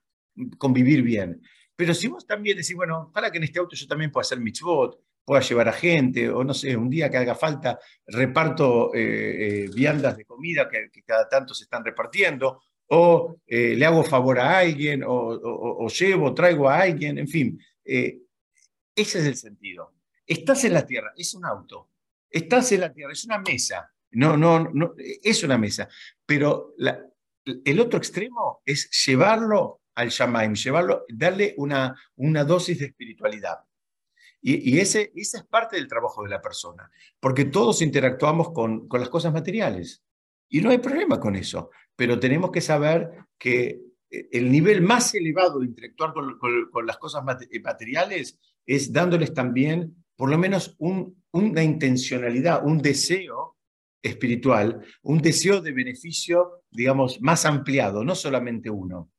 con 0.58 0.72
vivir 0.72 1.02
bien. 1.02 1.40
Pero 1.74 1.94
si 1.94 2.06
vos 2.06 2.26
también 2.26 2.56
decís, 2.56 2.76
bueno, 2.76 3.10
para 3.12 3.30
que 3.30 3.38
en 3.38 3.44
este 3.44 3.58
auto 3.58 3.74
yo 3.74 3.86
también 3.86 4.12
pueda 4.12 4.22
hacer 4.22 4.38
mitzvot, 4.38 5.00
pueda 5.24 5.40
llevar 5.40 5.68
a 5.68 5.72
gente, 5.72 6.28
o 6.28 6.44
no 6.44 6.54
sé, 6.54 6.76
un 6.76 6.90
día 6.90 7.10
que 7.10 7.16
haga 7.16 7.34
falta, 7.34 7.78
reparto 8.06 8.94
eh, 8.94 9.64
eh, 9.64 9.70
viandas 9.74 10.16
de 10.16 10.24
comida 10.24 10.68
que, 10.68 10.90
cada 11.04 11.28
tanto 11.28 11.54
se 11.54 11.64
están 11.64 11.84
repartiendo, 11.84 12.62
o 12.88 13.36
eh, 13.46 13.74
le 13.74 13.86
hago 13.86 14.04
favor 14.04 14.38
a 14.38 14.58
alguien, 14.58 15.02
o, 15.06 15.88
llevo, 15.88 16.34
traigo 16.34 16.68
a 16.68 16.80
alguien, 16.80 17.18
en 17.18 17.28
fin. 17.28 17.60
ese 17.84 18.18
es 18.94 19.14
el 19.14 19.36
sentido. 19.36 19.94
Estás 20.26 20.64
en 20.64 20.74
la 20.74 20.86
tierra, 20.86 21.12
es 21.16 21.34
un 21.34 21.44
auto 21.44 21.90
Estás 22.34 22.72
en 22.72 22.80
la 22.80 22.92
tierra, 22.92 23.12
es 23.12 23.24
una 23.24 23.38
mesa. 23.38 23.92
No, 24.10 24.36
no, 24.36 24.68
no, 24.72 24.94
es 24.98 25.44
una 25.44 25.56
mesa. 25.56 25.88
Pero 26.26 26.74
el 27.64 27.78
otro 27.78 27.96
extremo 27.96 28.60
es 28.66 28.90
llevarlo 29.06 29.82
al 29.94 30.08
Shamaim, 30.08 30.54
llevarlo, 30.54 31.04
darle 31.08 31.54
una, 31.58 31.94
una 32.16 32.42
dosis 32.42 32.80
de 32.80 32.86
espiritualidad. 32.86 33.60
Y, 34.46 34.78
ese, 34.78 35.10
esa 35.16 35.38
es 35.38 35.44
parte 35.44 35.76
del 35.76 35.88
trabajo 35.88 36.22
de 36.22 36.28
la 36.28 36.42
persona, 36.42 36.90
porque 37.18 37.46
todos 37.46 37.80
interactuamos 37.80 38.52
con, 38.52 38.86
las 38.92 39.08
cosas 39.08 39.32
materiales. 39.32 40.02
Y 40.50 40.60
no 40.60 40.68
hay 40.68 40.78
problema 40.78 41.18
con 41.18 41.34
eso, 41.34 41.70
pero 41.96 42.20
tenemos 42.20 42.50
que 42.50 42.60
saber 42.60 43.10
que 43.38 43.80
el 44.10 44.52
nivel 44.52 44.82
más 44.82 45.14
elevado 45.14 45.60
de 45.60 45.66
interactuar 45.66 46.12
con, 46.12 46.38
con 46.70 46.86
las 46.86 46.98
cosas 46.98 47.24
materiales 47.24 48.38
es 48.66 48.92
dándoles 48.92 49.32
también 49.32 50.04
por 50.16 50.30
lo 50.30 50.38
menos 50.38 50.76
una 50.78 51.64
intencionalidad, 51.64 52.64
un 52.64 52.78
deseo 52.78 53.56
espiritual, 54.02 54.84
un 55.02 55.18
deseo 55.18 55.60
de 55.60 55.72
beneficio, 55.72 56.64
digamos, 56.70 57.20
más 57.20 57.46
ampliado, 57.46 58.04
no 58.04 58.14
solamente 58.14 58.70
uno. 58.70 59.10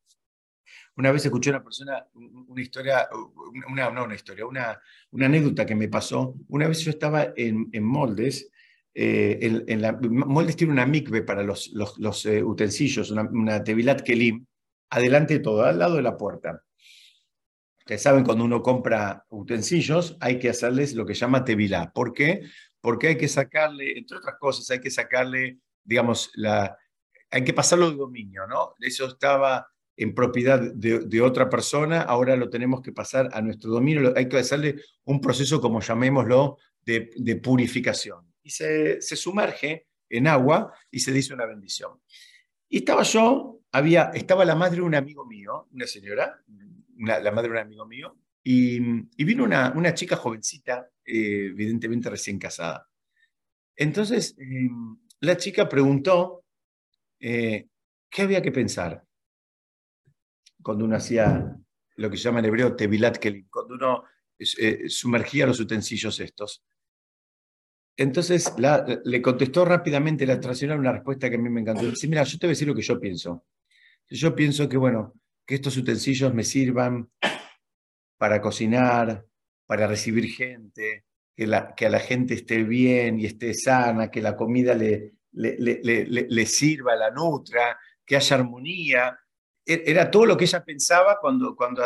Una 0.98 1.12
vez 1.12 1.26
escuché 1.26 1.50
una 1.50 1.64
persona 1.64 2.08
una 2.14 2.62
historia, 2.62 3.08
una, 3.70 3.90
no 3.90 4.06
una 4.06 4.16
historia, 4.16 4.46
una, 4.46 4.80
una 5.12 5.26
anécdota 5.26 5.66
que 5.66 5.76
me 5.76 5.90
pasó. 5.90 6.36
Una 6.48 6.68
vez 6.68 6.80
yo 6.80 6.90
estaba 6.90 7.34
en, 7.36 7.70
Moldes, 7.84 8.50
eh, 8.94 9.64
en, 9.68 9.82
la, 9.82 9.92
Moldes 9.94 10.56
tiene 10.56 10.74
una 10.74 10.86
mikve 10.86 11.22
para 11.24 11.44
los, 11.44 11.72
los, 11.74 12.26
eh, 12.26 12.42
utensilios, 12.44 13.12
una, 13.12 13.24
una 13.24 13.64
Tevilat 13.64 14.02
Kelim, 14.02 14.46
adelante 14.90 15.36
de 15.36 15.40
todo, 15.42 15.64
al 15.64 15.80
lado 15.80 15.96
de 15.96 16.02
la 16.02 16.16
puerta. 16.16 16.62
Ustedes 17.80 18.02
saben, 18.02 18.24
cuando 18.24 18.46
uno 18.46 18.64
compra 18.64 19.26
utensilios, 19.30 20.18
hay 20.20 20.40
que 20.40 20.50
hacerles 20.50 20.96
lo 20.96 21.06
que 21.06 21.14
llama 21.14 21.44
tevilá. 21.44 21.92
¿Por 21.94 22.14
qué? 22.14 22.44
porque 22.86 23.08
hay 23.08 23.18
que 23.18 23.28
sacarle, 23.28 23.98
entre 23.98 24.18
otras 24.18 24.36
cosas, 24.38 24.70
hay 24.70 24.80
que 24.80 24.92
sacarle, 24.92 25.58
digamos, 25.84 26.30
la, 26.36 26.78
hay 27.32 27.44
que 27.44 27.52
pasarlo 27.52 27.90
de 27.90 27.98
dominio, 27.98 28.46
¿no? 28.46 28.76
Eso 28.80 29.08
estaba 29.08 29.68
en 29.98 30.14
propiedad 30.14 30.60
de, 30.60 31.22
otra 31.22 31.50
persona, 31.50 32.02
ahora 32.02 32.36
lo 32.36 32.50
tenemos 32.50 32.82
que 32.82 32.92
pasar 32.92 33.30
a 33.34 33.42
nuestro 33.42 33.72
dominio, 33.72 34.14
hay 34.16 34.28
que 34.28 34.38
hacerle 34.38 34.76
un 35.06 35.22
proceso, 35.22 35.62
como 35.62 35.80
llamémoslo, 35.80 36.58
de, 36.84 37.40
purificación. 37.42 38.34
Y 38.44 38.50
se, 38.50 39.02
sumerge 39.02 39.88
en 40.10 40.28
agua 40.28 40.74
y 40.92 41.00
se 41.00 41.12
dice 41.12 41.34
una 41.34 41.46
bendición. 41.46 42.00
Y 42.68 42.80
estaba 42.80 43.04
yo, 43.04 43.62
había, 43.72 44.12
estaba 44.14 44.44
la 44.44 44.56
madre 44.56 44.78
de 44.78 44.82
un 44.82 44.96
amigo 44.96 45.26
mío, 45.26 45.68
una 45.72 45.88
señora, 45.88 46.42
la 46.98 47.32
madre 47.32 47.50
de 47.50 47.54
un 47.54 47.62
amigo 47.62 47.86
mío, 47.86 48.18
y, 48.44 48.80
vino 49.24 49.44
una, 49.44 49.74
una, 49.76 49.94
chica 49.94 50.18
jovencita, 50.18 50.90
eh, 51.06 51.48
evidentemente 51.52 52.10
recién 52.10 52.38
casada. 52.38 52.88
Entonces, 53.76 54.36
em, 54.38 54.98
la 55.22 55.36
chica 55.38 55.68
preguntó 55.68 56.44
eh, 57.20 57.68
qué 58.10 58.22
había 58.22 58.42
que 58.42 58.52
pensar 58.52 59.04
cuando 60.66 60.84
uno 60.84 60.96
hacía 60.96 61.56
lo 61.98 62.10
que 62.10 62.18
se 62.18 62.24
llama 62.24 62.40
en 62.40 62.46
hebreo 62.46 62.76
tevilat 62.76 63.18
kelim, 63.18 63.48
cuando 63.52 63.76
uno 63.76 64.04
eh, 64.40 64.90
sumergía 64.90 65.46
los 65.46 65.60
utensilios 65.60 66.20
estos. 66.20 66.64
Entonces 67.96 68.52
le 69.06 69.22
contestó 69.22 69.64
rápidamente 69.64 70.26
la 70.26 70.42
señora 70.56 70.80
una 70.80 70.92
respuesta 70.92 71.30
que 71.30 71.36
a 71.36 71.40
mí 71.40 71.50
me 71.50 71.62
encantó. 71.62 71.86
Dice, 71.86 72.08
mira, 72.08 72.24
yo 72.24 72.40
te 72.40 72.48
voy 72.48 72.50
a 72.50 72.56
decir 72.56 72.68
lo 72.68 72.74
que 72.74 72.82
yo 72.82 73.00
pienso. 73.00 73.46
Yo 74.10 74.36
pienso 74.36 74.68
que, 74.68 74.76
bueno, 74.76 75.14
que 75.46 75.54
estos 75.54 75.78
utensilios 75.78 76.34
me 76.34 76.44
sirvan 76.44 77.12
para 78.18 78.42
cocinar, 78.42 79.24
para 79.68 79.86
recibir 79.86 80.32
gente, 80.32 81.06
que, 81.36 81.46
la, 81.46 81.76
a 81.80 81.90
la 81.90 82.00
gente 82.00 82.34
esté 82.34 82.64
bien 82.64 83.20
y 83.20 83.28
esté 83.28 83.54
sana, 83.54 84.10
que 84.10 84.22
la 84.22 84.36
comida 84.36 84.74
le, 84.74 85.14
le 85.32 86.46
sirva, 86.48 86.96
la 86.96 87.12
nutra, 87.12 87.78
que 88.04 88.16
haya 88.16 88.36
armonía. 88.36 89.20
E, 89.66 89.84
era 89.86 90.12
todo 90.12 90.26
lo 90.26 90.38
que 90.38 90.46
ella 90.46 90.64
pensaba 90.64 91.18
cuando, 91.20 91.56
cuando 91.56 91.84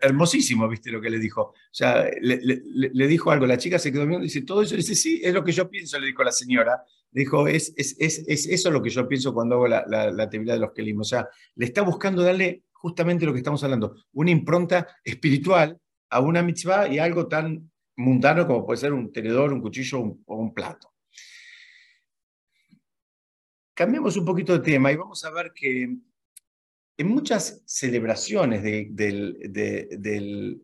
hermosísimo, 0.00 0.68
viste 0.68 0.90
lo 0.90 1.00
que 1.00 1.10
le 1.10 1.18
dijo. 1.18 1.42
O 1.42 1.54
sea, 1.70 2.08
le, 2.20 3.06
dijo 3.06 3.30
algo, 3.30 3.46
la 3.46 3.58
chica 3.58 3.78
se 3.78 3.92
quedó 3.92 4.06
viendo 4.06 4.24
y 4.24 4.28
dice, 4.28 4.42
todo 4.42 4.62
eso, 4.62 4.74
dice, 4.74 4.94
sí, 4.94 5.20
es 5.22 5.32
lo 5.32 5.44
que 5.44 5.52
yo 5.52 5.68
pienso, 5.70 5.98
le 5.98 6.08
dijo 6.08 6.24
la 6.24 6.32
señora. 6.32 6.82
Le 7.12 7.20
dijo, 7.20 7.46
es, 7.46 7.72
es, 7.76 7.96
es, 7.98 8.24
es 8.26 8.46
eso 8.46 8.70
lo 8.70 8.82
que 8.82 8.90
yo 8.90 9.06
pienso 9.06 9.32
cuando 9.34 9.56
hago 9.56 9.68
la, 9.68 9.84
la, 9.86 10.10
la 10.10 10.22
actividad 10.24 10.54
de 10.54 10.60
los 10.60 10.72
kelim. 10.72 11.00
O 11.00 11.04
sea, 11.04 11.28
le 11.54 11.66
está 11.66 11.82
buscando 11.82 12.22
darle 12.22 12.64
justamente 12.72 13.24
lo 13.24 13.32
que 13.32 13.38
estamos 13.38 13.62
hablando, 13.62 13.94
una 14.12 14.32
impronta 14.32 14.88
espiritual 15.04 15.78
a 16.10 16.20
una 16.20 16.42
mitzvah 16.42 16.88
y 16.88 16.98
algo 16.98 17.28
tan 17.28 17.70
mundano 17.96 18.46
como 18.46 18.66
puede 18.66 18.80
ser 18.80 18.92
un 18.92 19.12
tenedor, 19.12 19.52
un 19.52 19.60
cuchillo 19.60 20.00
o 20.26 20.36
un 20.36 20.52
plato. 20.52 20.92
Cambiemos 23.74 24.16
un 24.16 24.24
poquito 24.24 24.52
de 24.52 24.58
tema 24.58 24.92
y 24.92 24.96
vamos 24.96 25.24
a 25.24 25.30
ver 25.30 25.52
que 25.54 25.96
en 27.02 27.08
muchas 27.08 27.62
celebraciones 27.66 28.62
del, 28.62 30.62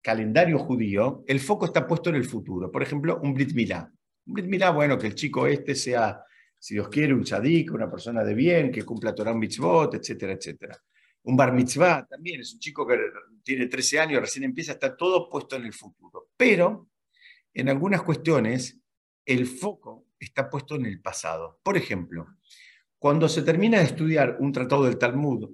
calendario 0.00 0.58
judío, 0.58 1.24
el 1.26 1.40
foco 1.40 1.66
está 1.66 1.86
puesto 1.86 2.10
en 2.10 2.16
el 2.16 2.24
futuro. 2.24 2.70
Por 2.70 2.82
ejemplo, 2.82 3.20
un 3.22 3.34
Brit 3.34 3.52
Milá. 3.52 3.92
Un 4.26 4.34
Brit 4.34 4.46
Milá, 4.46 4.70
bueno, 4.70 4.96
que 4.96 5.08
el 5.08 5.14
chico 5.14 5.46
este 5.46 5.74
sea, 5.74 6.22
si 6.58 6.74
Dios 6.74 6.88
quiere, 6.88 7.12
un 7.12 7.24
tzadik, 7.24 7.72
una 7.72 7.90
persona 7.90 8.24
de 8.24 8.32
bien, 8.32 8.70
que 8.70 8.84
cumpla 8.84 9.14
Torah 9.14 9.34
mitzvot, 9.34 9.94
etcétera, 9.94 10.32
etcétera. 10.32 10.78
Un 11.24 11.36
bar 11.36 11.52
mitzvah 11.52 12.06
también 12.06 12.40
es 12.40 12.54
un 12.54 12.60
chico 12.60 12.86
que 12.86 12.98
tiene 13.42 13.66
13 13.66 13.98
años, 13.98 14.20
recién 14.20 14.44
empieza, 14.44 14.72
está 14.72 14.96
todo 14.96 15.28
puesto 15.28 15.56
en 15.56 15.64
el 15.64 15.72
futuro. 15.72 16.28
Pero 16.36 16.88
en 17.52 17.68
algunas 17.68 18.02
cuestiones 18.02 18.78
el 19.24 19.46
foco 19.46 20.06
está 20.18 20.48
puesto 20.48 20.76
en 20.76 20.86
el 20.86 21.02
pasado. 21.02 21.58
Por 21.64 21.76
ejemplo, 21.76 22.28
cuando 22.98 23.28
se 23.28 23.42
termina 23.42 23.78
de 23.78 23.84
estudiar 23.84 24.36
un 24.40 24.52
tratado 24.52 24.84
del 24.84 24.98
Talmud, 24.98 25.50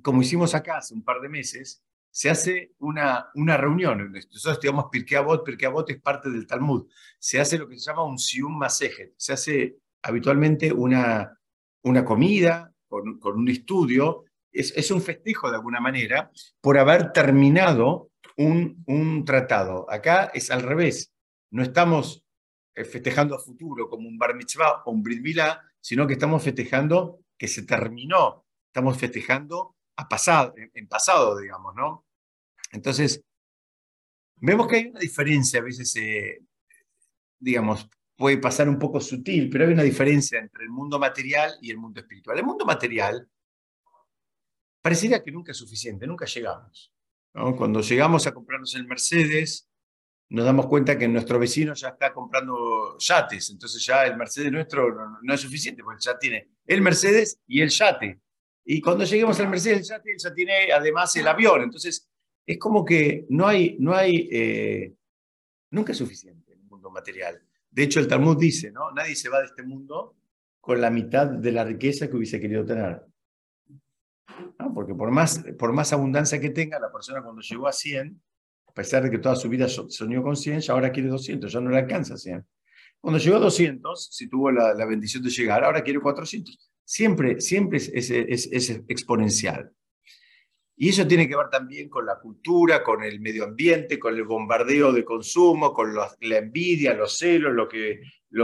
como 0.00 0.22
hicimos 0.22 0.54
acá 0.54 0.78
hace 0.78 0.94
un 0.94 1.04
par 1.04 1.20
de 1.20 1.28
meses, 1.28 1.82
se 2.10 2.30
hace 2.30 2.72
una, 2.78 3.30
una 3.34 3.56
reunión. 3.56 4.12
Nosotros 4.12 4.52
estudiamos 4.54 4.86
Pirkei 4.90 5.16
Avot, 5.16 5.44
Pirkei 5.44 5.66
Avot 5.66 5.88
es 5.90 6.00
parte 6.00 6.30
del 6.30 6.46
Talmud. 6.46 6.86
Se 7.18 7.40
hace 7.40 7.58
lo 7.58 7.68
que 7.68 7.78
se 7.78 7.86
llama 7.86 8.04
un 8.04 8.18
Sium 8.18 8.56
Masejet. 8.56 9.14
Se 9.16 9.32
hace 9.32 9.78
habitualmente 10.02 10.72
una, 10.72 11.38
una 11.82 12.04
comida 12.04 12.72
con, 12.86 13.18
con 13.18 13.38
un 13.38 13.48
estudio 13.48 14.24
es, 14.52 14.90
un 14.90 15.02
festejo 15.02 15.50
de 15.50 15.56
alguna 15.56 15.80
manera 15.80 16.30
por 16.60 16.78
haber 16.78 17.12
terminado 17.12 18.10
un, 18.36 18.82
un 18.86 19.24
tratado. 19.24 19.90
Acá 19.90 20.30
es 20.34 20.50
al 20.50 20.62
revés. 20.62 21.12
No 21.50 21.62
estamos 21.62 22.24
eh, 22.74 22.84
festejando 22.84 23.34
a 23.34 23.38
futuro 23.38 23.88
como 23.88 24.08
un 24.08 24.18
bar 24.18 24.34
mitzvah 24.34 24.82
o 24.84 24.92
un 24.92 25.02
brit 25.02 25.38
sino 25.80 26.06
que 26.06 26.14
estamos 26.14 26.42
festejando 26.42 27.20
que 27.36 27.48
se 27.48 27.62
terminó. 27.62 28.44
Estamos 28.66 28.98
festejando 28.98 29.74
a 29.96 30.08
pasado, 30.08 30.54
en 30.56 30.88
pasado, 30.88 31.38
digamos, 31.38 31.74
¿no? 31.74 32.06
Entonces, 32.72 33.22
vemos 34.36 34.66
que 34.66 34.76
hay 34.76 34.86
una 34.86 35.00
diferencia, 35.00 35.60
a 35.60 35.62
veces, 35.62 35.94
eh, 35.96 36.40
digamos, 37.38 37.88
puede 38.16 38.38
pasar 38.38 38.68
un 38.68 38.78
poco 38.78 39.00
sutil, 39.00 39.50
pero 39.50 39.66
hay 39.66 39.72
una 39.72 39.82
diferencia 39.82 40.38
entre 40.38 40.64
el 40.64 40.70
mundo 40.70 40.98
material 40.98 41.52
y 41.60 41.70
el 41.70 41.78
mundo 41.78 42.00
espiritual. 42.00 42.38
El 42.38 42.44
mundo 42.44 42.64
material 42.64 43.28
parecería 44.80 45.22
que 45.22 45.32
nunca 45.32 45.52
es 45.52 45.58
suficiente, 45.58 46.06
nunca 46.06 46.26
llegamos. 46.26 46.92
Cuando 47.32 47.80
llegamos 47.80 48.26
a 48.26 48.32
comprarnos 48.32 48.74
el 48.74 48.86
Mercedes, 48.86 49.68
nos 50.28 50.44
damos 50.44 50.66
cuenta 50.66 50.98
que 50.98 51.08
nuestro 51.08 51.38
vecino 51.38 51.74
ya 51.74 51.88
está 51.88 52.12
comprando 52.12 52.96
yates, 52.98 53.50
entonces 53.50 53.84
ya 53.84 54.04
el 54.06 54.16
Mercedes 54.16 54.52
nuestro 54.52 55.18
no, 55.22 55.34
es 55.34 55.40
suficiente, 55.40 55.82
porque 55.82 56.02
ya 56.02 56.18
tiene 56.18 56.48
el 56.66 56.80
Mercedes 56.80 57.38
y 57.46 57.60
el 57.60 57.70
yate. 57.70 58.20
Y 58.64 58.80
cuando 58.80 59.04
lleguemos 59.04 59.38
al 59.40 59.48
Mercedes, 59.48 59.88
yate, 59.88 60.14
ya 60.16 60.32
tiene 60.32 60.72
además 60.72 61.14
el 61.16 61.26
avión. 61.26 61.62
Entonces, 61.62 62.08
es 62.46 62.58
como 62.58 62.84
que 62.84 63.26
no 63.28 63.46
hay, 63.46 63.76
no 63.78 63.94
hay, 63.94 64.28
eh, 64.30 64.94
nunca 65.70 65.92
es 65.92 65.98
suficiente 65.98 66.52
en 66.52 66.60
el 66.60 66.66
mundo 66.66 66.90
material. 66.90 67.42
De 67.70 67.82
hecho, 67.82 68.00
el 68.00 68.08
Talmud 68.08 68.38
dice, 68.38 68.70
¿no? 68.70 68.92
Nadie 68.92 69.16
se 69.16 69.28
va 69.28 69.40
de 69.40 69.46
este 69.46 69.62
mundo 69.62 70.16
con 70.60 70.80
la 70.80 70.90
mitad 70.90 71.26
de 71.26 71.52
la 71.52 71.64
riqueza 71.64 72.08
que 72.08 72.16
hubiese 72.16 72.40
querido 72.40 72.64
tener. 72.64 73.02
Porque 74.74 74.94
por 74.94 75.10
más, 75.10 75.42
por 75.58 75.72
más 75.72 75.92
abundancia 75.92 76.40
que 76.40 76.50
tenga, 76.50 76.78
la 76.78 76.92
persona 76.92 77.22
cuando 77.22 77.42
llegó 77.42 77.66
a 77.66 77.72
100, 77.72 78.22
a 78.68 78.72
pesar 78.72 79.02
de 79.02 79.10
que 79.10 79.18
toda 79.18 79.36
su 79.36 79.48
vida 79.48 79.68
soñó 79.68 80.22
con 80.22 80.36
100, 80.36 80.60
ya 80.60 80.72
ahora 80.72 80.92
quiere 80.92 81.08
200, 81.08 81.52
ya 81.52 81.60
no 81.60 81.70
le 81.70 81.78
alcanza 81.78 82.16
100. 82.16 82.46
Cuando 83.00 83.18
llegó 83.18 83.36
a 83.36 83.40
200, 83.40 84.14
si 84.14 84.28
tuvo 84.28 84.50
la, 84.52 84.74
bendición 84.86 85.22
de 85.22 85.30
llegar, 85.30 85.64
ahora 85.64 85.82
quiere 85.82 86.00
400. 86.00 86.71
Siempre, 86.92 87.40
siempre 87.40 87.78
es, 87.78 88.70
exponencial. 88.86 89.72
Y 90.76 90.90
eso 90.90 91.06
tiene 91.06 91.26
que 91.26 91.34
ver 91.34 91.48
también 91.48 91.88
con 91.88 92.04
la 92.04 92.20
cultura, 92.20 92.84
con 92.84 93.02
el 93.02 93.18
medio 93.18 93.44
ambiente, 93.44 93.98
con 93.98 94.14
el 94.14 94.24
bombardeo 94.24 94.92
de 94.92 95.02
consumo, 95.02 95.72
con 95.72 95.94
la 95.94 96.36
envidia, 96.36 96.92
los 96.92 97.16
celos, 97.16 97.54
lo 97.54 97.66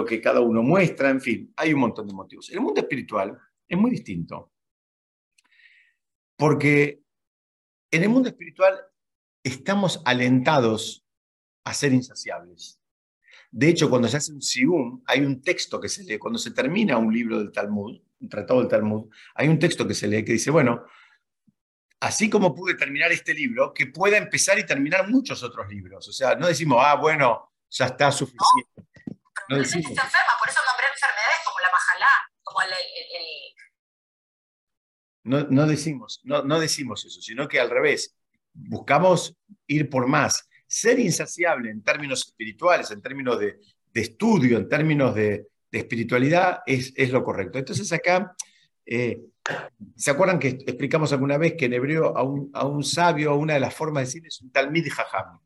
que, 0.07 0.21
cada 0.23 0.41
uno 0.41 0.63
muestra, 0.63 1.11
en 1.11 1.21
fin, 1.21 1.53
hay 1.57 1.75
un 1.75 1.81
montón 1.81 2.07
de 2.07 2.15
motivos. 2.15 2.49
El 2.49 2.63
mundo 2.63 2.81
espiritual 2.81 3.39
es 3.69 3.77
muy 3.77 3.91
distinto. 3.91 4.51
Porque 6.35 7.03
en 7.91 8.03
el 8.03 8.09
mundo 8.09 8.31
espiritual 8.31 8.81
estamos 9.43 10.01
alentados 10.07 11.05
a 11.65 11.75
ser 11.75 11.93
insaciables. 11.93 12.81
De 13.51 13.69
hecho, 13.69 13.91
cuando 13.91 14.09
se 14.09 14.17
hace 14.17 14.33
un 14.33 14.41
sium, 14.41 15.03
hay 15.05 15.21
un 15.21 15.43
texto 15.43 15.79
que 15.79 15.91
se 15.91 16.03
lee, 16.03 16.17
cuando 16.17 16.39
se 16.39 16.53
termina 16.53 16.97
un 16.97 17.13
libro 17.13 17.39
del 17.39 17.53
Talmud, 17.53 18.01
tratado 18.29 18.61
del 18.61 18.69
Talmud, 18.69 19.11
hay 19.35 19.49
un 19.49 19.59
texto 19.59 19.87
que 19.87 19.95
se 19.95 20.09
lee 20.09 20.25
que 20.25 20.33
dice, 20.33 20.51
bueno, 20.51 20.85
así 22.01 22.31
como 22.31 22.55
pude 22.55 22.75
terminar 22.75 23.13
este 23.13 23.35
libro, 23.35 23.73
que 23.73 23.87
pueda 23.87 24.17
empezar 24.17 24.59
y 24.59 24.67
terminar 24.67 25.09
muchos 25.09 25.43
otros 25.43 25.69
libros. 25.69 26.09
O 26.09 26.13
sea, 26.13 26.35
no 26.35 26.47
decimos, 26.47 26.79
ah, 26.81 26.95
bueno, 26.95 27.53
ya 27.71 27.87
está 27.87 28.11
suficiente. 28.11 28.83
No, 29.49 29.57
no 29.57 29.59
decimos. 29.59 29.87
Se 29.87 29.93
enferma, 29.93 30.33
por 30.39 30.49
eso 30.49 30.61
nombré 30.67 30.87
enfermedades 30.93 31.39
como 31.45 31.59
la 31.61 31.71
majalá, 31.71 32.11
como 32.43 32.63
el 32.63 32.69
no, 35.29 35.67
decimos, 35.67 36.21
no, 36.25 36.43
no 36.43 36.59
decimos 36.59 37.05
eso, 37.05 37.21
sino 37.21 37.49
que 37.49 37.61
al 37.61 37.69
revés, 37.69 38.17
buscamos 38.55 39.37
ir 39.67 39.91
por 39.91 40.07
más, 40.07 40.49
ser 40.67 40.99
insaciable 40.99 41.71
en 41.71 41.83
términos 41.83 42.27
espirituales, 42.27 42.91
en 42.91 43.03
términos 43.03 43.39
de, 43.39 43.59
estudio, 43.93 44.59
en 44.59 44.69
términos 44.69 45.15
de, 45.15 45.49
espiritualidad, 45.71 46.61
es, 46.67 46.93
es, 46.97 47.11
lo 47.11 47.23
correcto. 47.25 47.59
Entonces 47.59 47.93
acá, 47.93 48.35
eh, 48.87 49.21
¿se 49.97 50.11
acuerdan 50.11 50.39
que 50.39 50.49
explicamos 50.49 51.13
alguna 51.13 51.39
vez 51.39 51.55
que 51.55 51.67
en 51.67 51.75
hebreo 51.75 52.17
a 52.17 52.23
un, 52.23 52.51
a 52.55 52.67
un 52.67 52.83
sabio, 52.85 53.37
una 53.37 53.55
de 53.55 53.61
las 53.61 53.75
formas 53.75 54.03
de 54.03 54.07
decir 54.07 54.27
es 54.27 54.41
un 54.41 54.51
talmid 54.51 54.89
jajam? 54.89 55.41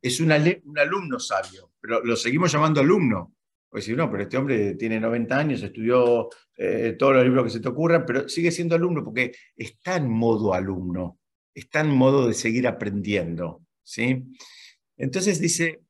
Es 0.00 0.20
un 0.20 0.30
alumno 0.30 1.18
sabio, 1.18 1.72
pero 1.80 2.04
lo 2.04 2.14
seguimos 2.14 2.52
llamando 2.52 2.80
alumno, 2.80 3.34
pues 3.68 3.84
decir, 3.84 3.98
no, 3.98 4.10
pero 4.10 4.22
este 4.22 4.36
hombre 4.38 4.74
tiene 4.76 4.98
90 4.98 5.36
años, 5.38 5.62
estudió 5.62 6.30
eh, 6.56 6.96
todos 6.98 7.16
los 7.16 7.24
libros 7.24 7.44
que 7.44 7.50
se 7.50 7.60
te 7.60 7.68
ocurran, 7.68 8.06
pero 8.06 8.28
sigue 8.28 8.50
siendo 8.50 8.74
alumno 8.74 9.04
porque 9.04 9.32
está 9.54 9.96
en 9.96 10.10
modo 10.10 10.54
alumno, 10.54 11.18
está 11.54 11.80
en 11.80 11.90
modo 11.90 12.26
de 12.26 12.34
seguir 12.34 12.66
aprendiendo. 12.66 13.62
¿sí? 13.82 14.24
Entonces 14.96 15.38
dice, 15.38 15.82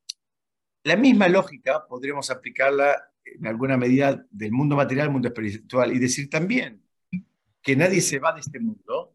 la 0.83 0.97
misma 0.97 1.29
lógica 1.29 1.87
podríamos 1.89 2.31
aplicarla 2.31 3.08
en 3.37 3.47
alguna 3.47 3.77
medida 3.77 4.25
del 4.31 4.53
mundo 4.53 4.77
material 4.77 5.07
al 5.07 5.13
mundo 5.13 5.29
espiritual 5.29 5.93
y 5.93 5.99
decir 5.99 6.29
también 6.31 6.83
que 7.63 7.77
nadie 7.77 8.01
se 8.01 8.19
va 8.19 8.33
de 8.33 8.41
este 8.41 8.61
mundo 8.61 9.15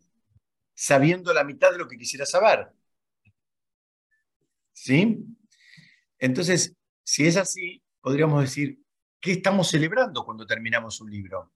sabiendo 0.74 1.34
la 1.34 1.44
mitad 1.44 1.72
de 1.72 1.78
lo 1.78 1.88
que 1.88 1.98
quisiera 1.98 2.26
saber. 2.26 2.72
¿Sí? 4.72 5.26
Entonces, 6.18 6.76
si 7.04 7.28
es 7.28 7.38
así, 7.38 7.84
podríamos 8.02 8.42
decir, 8.42 8.80
¿qué 9.20 9.34
estamos 9.34 9.70
celebrando 9.70 10.26
cuando 10.26 10.46
terminamos 10.46 11.00
un 11.02 11.12
libro? 11.12 11.54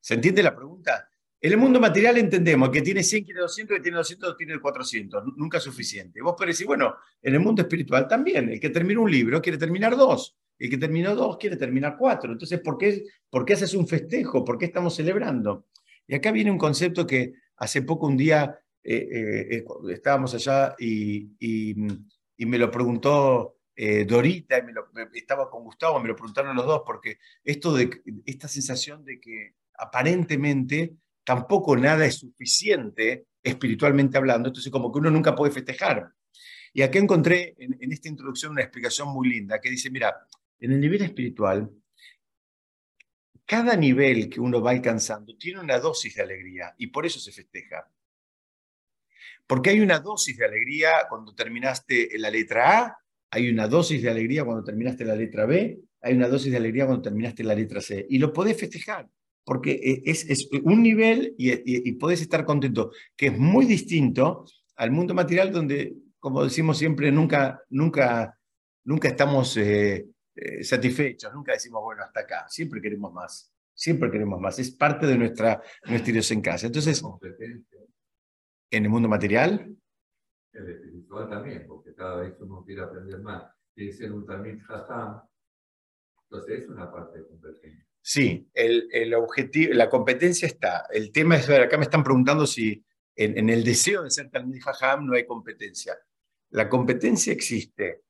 ¿Se 0.00 0.14
entiende 0.14 0.42
la 0.42 0.56
pregunta? 0.56 1.10
En 1.42 1.52
el 1.52 1.58
mundo 1.58 1.80
material 1.80 2.18
entendemos 2.18 2.68
que 2.68 2.82
tiene 2.82 3.02
100, 3.02 3.24
tiene 3.24 3.40
200, 3.40 3.76
que 3.76 3.82
tiene 3.82 3.96
200, 3.96 4.36
tiene 4.36 4.60
400. 4.60 5.24
Nunca 5.36 5.56
es 5.58 5.64
suficiente. 5.64 6.20
Vos 6.20 6.34
podés 6.36 6.54
decir, 6.54 6.66
bueno, 6.66 6.96
en 7.22 7.34
el 7.34 7.40
mundo 7.40 7.62
espiritual 7.62 8.06
también. 8.06 8.50
El 8.50 8.60
que 8.60 8.68
termina 8.68 9.00
un 9.00 9.10
libro 9.10 9.40
quiere 9.40 9.56
terminar 9.56 9.96
dos. 9.96 10.36
El 10.58 10.68
que 10.68 10.76
terminó 10.76 11.14
dos 11.14 11.38
quiere 11.38 11.56
terminar 11.56 11.96
cuatro. 11.98 12.32
Entonces, 12.32 12.60
¿por 12.60 12.76
qué, 12.76 13.04
¿por 13.30 13.46
qué 13.46 13.54
haces 13.54 13.72
un 13.72 13.88
festejo? 13.88 14.44
¿Por 14.44 14.58
qué 14.58 14.66
estamos 14.66 14.94
celebrando? 14.94 15.66
Y 16.06 16.14
acá 16.14 16.30
viene 16.30 16.50
un 16.50 16.58
concepto 16.58 17.06
que 17.06 17.32
hace 17.56 17.82
poco 17.82 18.06
un 18.06 18.16
día 18.16 18.60
eh, 18.82 19.08
eh, 19.12 19.56
eh, 19.56 19.64
estábamos 19.92 20.34
allá 20.34 20.74
y, 20.78 21.30
me 22.38 22.58
lo 22.58 22.70
preguntó 22.70 23.56
Dorita, 24.06 24.58
y 24.58 25.18
estaba 25.18 25.48
con 25.48 25.64
Gustavo, 25.64 26.00
me 26.00 26.08
lo 26.08 26.16
preguntaron 26.16 26.56
los 26.56 26.66
dos, 26.66 26.82
porque 26.84 27.18
esto 27.44 27.72
de 27.74 28.02
esta 28.26 28.48
sensación 28.48 29.04
de 29.04 29.20
que 29.20 29.54
aparentemente 29.78 30.96
tampoco 31.30 31.76
nada 31.76 32.04
es 32.06 32.16
suficiente 32.16 33.26
espiritualmente 33.40 34.18
hablando, 34.18 34.48
entonces 34.48 34.72
como 34.72 34.90
que 34.90 34.98
uno 34.98 35.12
nunca 35.12 35.32
puede 35.32 35.52
festejar. 35.52 36.12
Y 36.72 36.82
acá 36.82 36.98
encontré 36.98 37.54
en, 37.56 37.76
en 37.80 37.92
esta 37.92 38.08
introducción 38.08 38.50
una 38.50 38.62
explicación 38.62 39.06
muy 39.10 39.28
linda 39.28 39.60
que 39.60 39.70
dice, 39.70 39.90
mira, 39.90 40.26
en 40.58 40.72
el 40.72 40.80
nivel 40.80 41.02
espiritual, 41.02 41.70
cada 43.46 43.76
nivel 43.76 44.28
que 44.28 44.40
uno 44.40 44.60
va 44.60 44.72
alcanzando 44.72 45.36
tiene 45.36 45.60
una 45.60 45.78
dosis 45.78 46.16
de 46.16 46.22
alegría 46.22 46.74
y 46.78 46.88
por 46.88 47.06
eso 47.06 47.20
se 47.20 47.30
festeja. 47.30 47.88
Porque 49.46 49.70
hay 49.70 49.78
una 49.78 50.00
dosis 50.00 50.36
de 50.36 50.46
alegría 50.46 51.06
cuando 51.08 51.32
terminaste 51.32 52.08
la 52.18 52.30
letra 52.30 52.80
A, 52.80 52.98
hay 53.30 53.48
una 53.48 53.68
dosis 53.68 54.02
de 54.02 54.10
alegría 54.10 54.44
cuando 54.44 54.64
terminaste 54.64 55.04
la 55.04 55.14
letra 55.14 55.46
B, 55.46 55.78
hay 56.00 56.12
una 56.12 56.26
dosis 56.26 56.50
de 56.50 56.56
alegría 56.56 56.86
cuando 56.86 57.02
terminaste 57.02 57.44
la 57.44 57.54
letra 57.54 57.80
C. 57.80 58.04
Y 58.10 58.18
lo 58.18 58.32
podés 58.32 58.58
festejar 58.58 59.08
porque 59.50 59.72
e, 59.72 60.08
es, 60.08 60.48
un 60.62 60.80
nivel 60.80 61.34
y, 61.36 61.50
y, 61.88 61.92
podés 61.94 62.20
estar 62.20 62.44
contento, 62.44 62.92
que 63.16 63.26
es 63.26 63.36
muy 63.36 63.66
distinto 63.66 64.44
al 64.76 64.92
mundo 64.92 65.12
material 65.12 65.50
donde, 65.50 65.92
como 66.20 66.44
decimos 66.44 66.78
siempre, 66.78 67.10
nunca, 67.10 67.60
nunca, 67.68 68.38
nunca 68.84 69.08
estamos 69.08 69.56
eh, 69.56 70.06
eh, 70.36 70.62
satisfechos, 70.62 71.34
nunca 71.34 71.50
decimos, 71.50 71.82
bueno, 71.82 72.04
hasta 72.04 72.20
acá, 72.20 72.46
siempre 72.48 72.80
queremos 72.80 73.12
más, 73.12 73.52
siempre 73.74 74.08
queremos 74.08 74.40
más, 74.40 74.56
es 74.60 74.70
parte 74.70 75.04
de 75.04 75.18
nuestra, 75.18 75.60
nuestra 75.84 76.10
idiosincrasia. 76.12 76.68
Entonces, 76.68 77.02
en 78.70 78.84
el 78.84 78.88
mundo 78.88 79.08
material... 79.08 79.68
El 80.52 80.70
espiritual 80.70 81.28
también, 81.28 81.64
porque 81.66 81.92
cada 81.92 82.20
vez 82.20 82.36
uno 82.38 82.62
quiere 82.64 82.82
aprender 82.82 83.18
más. 83.20 83.52
Quiere 83.74 83.92
ser 83.94 84.12
un 84.12 84.24
tamit 84.24 84.60
entonces 86.30 86.60
es 86.60 86.68
una 86.68 86.88
parte 86.92 87.18
de 87.18 87.26
competencia. 87.26 87.89
Sí, 88.02 88.48
el, 88.54 88.88
el, 88.92 89.14
objetivo, 89.14 89.74
la 89.74 89.90
competencia 89.90 90.46
está. 90.46 90.86
El 90.90 91.12
tema 91.12 91.36
es, 91.36 91.48
acá 91.48 91.76
me 91.76 91.84
están 91.84 92.02
preguntando 92.02 92.46
si 92.46 92.84
en, 93.16 93.50
el 93.50 93.64
deseo 93.64 94.02
de 94.02 94.10
ser 94.10 94.30
Talmud 94.30 94.58
Jajam 94.60 95.06
no 95.06 95.14
hay 95.14 95.26
competencia. 95.26 95.98
La 96.50 96.68
competencia 96.68 97.32
existe. 97.32 98.02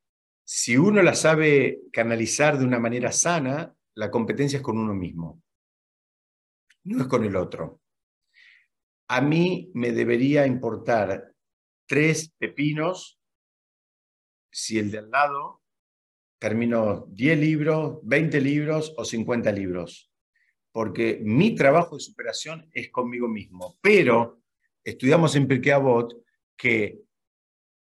Si 0.44 0.76
uno 0.76 1.03
la 1.03 1.14
sabe 1.14 1.81
canalizar 1.92 2.59
de 2.59 2.64
una 2.64 2.79
manera 2.79 3.11
sana, 3.12 3.74
la 3.94 4.11
competencia 4.11 4.59
es 4.59 4.62
con 4.62 4.79
uno 4.79 4.94
mismo, 4.94 5.42
no 6.85 7.03
es 7.03 7.09
con 7.09 7.24
el 7.24 7.37
otro. 7.37 7.81
A 9.09 9.20
mí 9.20 9.70
me 9.74 9.92
debería 9.92 10.46
importar 10.46 11.35
tres 11.87 12.33
pepinos 12.38 13.20
si 14.53 14.79
el 14.79 14.90
de 14.90 14.98
al 14.98 15.11
lado 15.11 15.62
termino 16.40 17.07
10 17.11 17.38
libros, 17.38 17.98
20 18.03 18.40
libros 18.40 18.94
o 18.96 19.05
50 19.05 19.53
libros, 19.53 20.11
porque 20.72 21.20
mi 21.22 21.55
trabajo 21.55 21.96
de 21.96 22.03
superación 22.03 22.68
es 22.72 22.90
conmigo 22.90 23.29
mismo. 23.29 23.79
Pero 23.83 24.42
estudiamos 24.83 25.37
en 25.37 25.46
Pirkei 25.46 25.72
Avot 25.72 26.14
que 26.57 26.98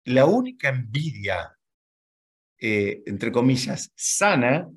la 0.06 0.26
única 0.26 0.70
envidia, 0.70 1.56
eh, 2.58 3.04
entre 3.06 3.32
comillas, 3.32 3.92
sana, 3.96 4.70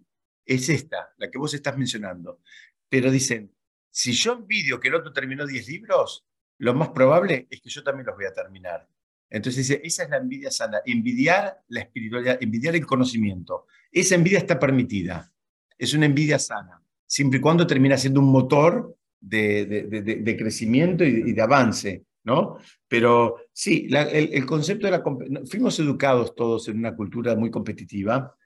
es 0.45 0.69
esta, 0.69 1.15
la 1.17 1.31
que 1.31 1.39
vos 1.39 1.55
estás 1.55 1.79
mencionando. 1.79 2.43
Pero 2.87 3.11
dicen, 3.11 3.51
si 3.91 4.13
yo 4.13 4.35
envidio 4.35 4.79
que 4.79 4.89
el 4.89 4.97
otro 4.97 5.11
terminó 5.11 5.47
10 5.47 5.69
libros, 5.69 6.27
lo 6.59 6.75
más 6.75 6.91
probable 6.91 7.47
es 7.49 7.63
que 7.63 7.71
yo 7.71 7.83
también 7.83 8.07
los 8.07 8.15
voy 8.15 8.27
a 8.27 8.35
terminar. 8.35 8.87
Entonces 9.35 9.67
dice, 9.67 9.81
esa 9.83 10.05
es 10.05 10.11
la 10.11 10.19
envidia 10.19 10.49
sana, 10.49 10.81
envidiar 10.87 11.61
la 11.67 11.81
espiritualidad, 11.81 12.39
envidiar 12.41 12.77
el 12.77 12.87
conocimiento. 12.87 13.67
Esa 13.91 14.15
envidia 14.15 14.39
está 14.39 14.61
permitida, 14.61 15.29
es 15.77 15.93
una 15.93 16.07
envidia 16.07 16.39
sana, 16.39 16.81
siempre 17.05 17.41
y 17.41 17.43
cuando 17.43 17.67
termina 17.67 17.99
siendo 17.99 18.21
un 18.21 18.31
motor 18.31 18.97
de, 19.21 20.37
crecimiento 20.39 21.03
y, 21.03 21.33
de 21.33 21.43
avance, 21.43 22.05
¿no? 22.23 22.59
Pero 22.87 23.39
sí, 23.53 23.89
el, 23.91 24.47
concepto 24.47 24.87
de 24.87 24.93
la... 24.93 25.03
Fuimos 25.47 25.81
educados 25.81 26.37
todos 26.37 26.69
en 26.69 26.79
una 26.79 26.95
cultura 26.95 27.35
muy 27.35 27.51
competitiva, 27.51 28.37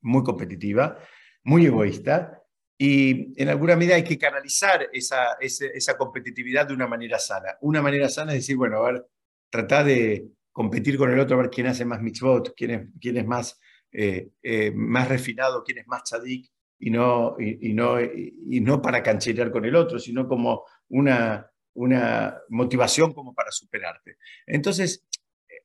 muy 0.00 0.24
competitiva, 0.24 0.98
muy 1.44 1.66
egoísta, 1.66 2.42
y 2.76 3.40
en 3.40 3.48
alguna 3.48 3.76
medida 3.76 3.94
hay 3.94 4.02
que 4.02 4.18
canalizar 4.18 4.88
esa, 4.92 5.34
esa, 5.40 5.66
esa 5.66 5.96
competitividad 5.96 6.66
de 6.66 6.74
una 6.74 6.88
manera 6.88 7.20
sana. 7.20 7.56
Una 7.60 7.80
manera 7.80 8.08
sana 8.08 8.32
es 8.32 8.38
decir, 8.38 8.56
bueno, 8.56 8.78
a 8.78 8.90
ver, 8.90 9.06
tratar 9.50 9.84
de 9.84 10.28
competir 10.52 10.96
con 10.96 11.12
el 11.12 11.18
otro, 11.18 11.36
a 11.36 11.42
ver 11.42 11.50
quién 11.50 11.66
hace 11.66 11.84
más 11.84 12.00
mitzvot, 12.00 12.54
quién 12.56 12.70
es, 12.70 12.88
quién 13.00 13.16
es 13.18 13.26
más, 13.26 13.60
eh, 13.92 14.30
eh, 14.42 14.72
más 14.74 15.08
refinado, 15.08 15.62
quién 15.62 15.78
es 15.78 15.86
más 15.86 16.04
tzadik, 16.04 16.50
y 16.78 16.90
no, 16.90 17.36
y, 17.38 17.72
no, 17.72 18.00
y, 18.00 18.60
no 18.60 18.82
para 18.82 19.02
cancherear 19.02 19.50
con 19.50 19.64
el 19.64 19.74
otro, 19.74 19.98
sino 19.98 20.28
como 20.28 20.64
una, 20.88 21.50
una 21.74 22.38
motivación 22.50 23.14
como 23.14 23.34
para 23.34 23.50
superarte. 23.50 24.18
Entonces, 24.46 25.06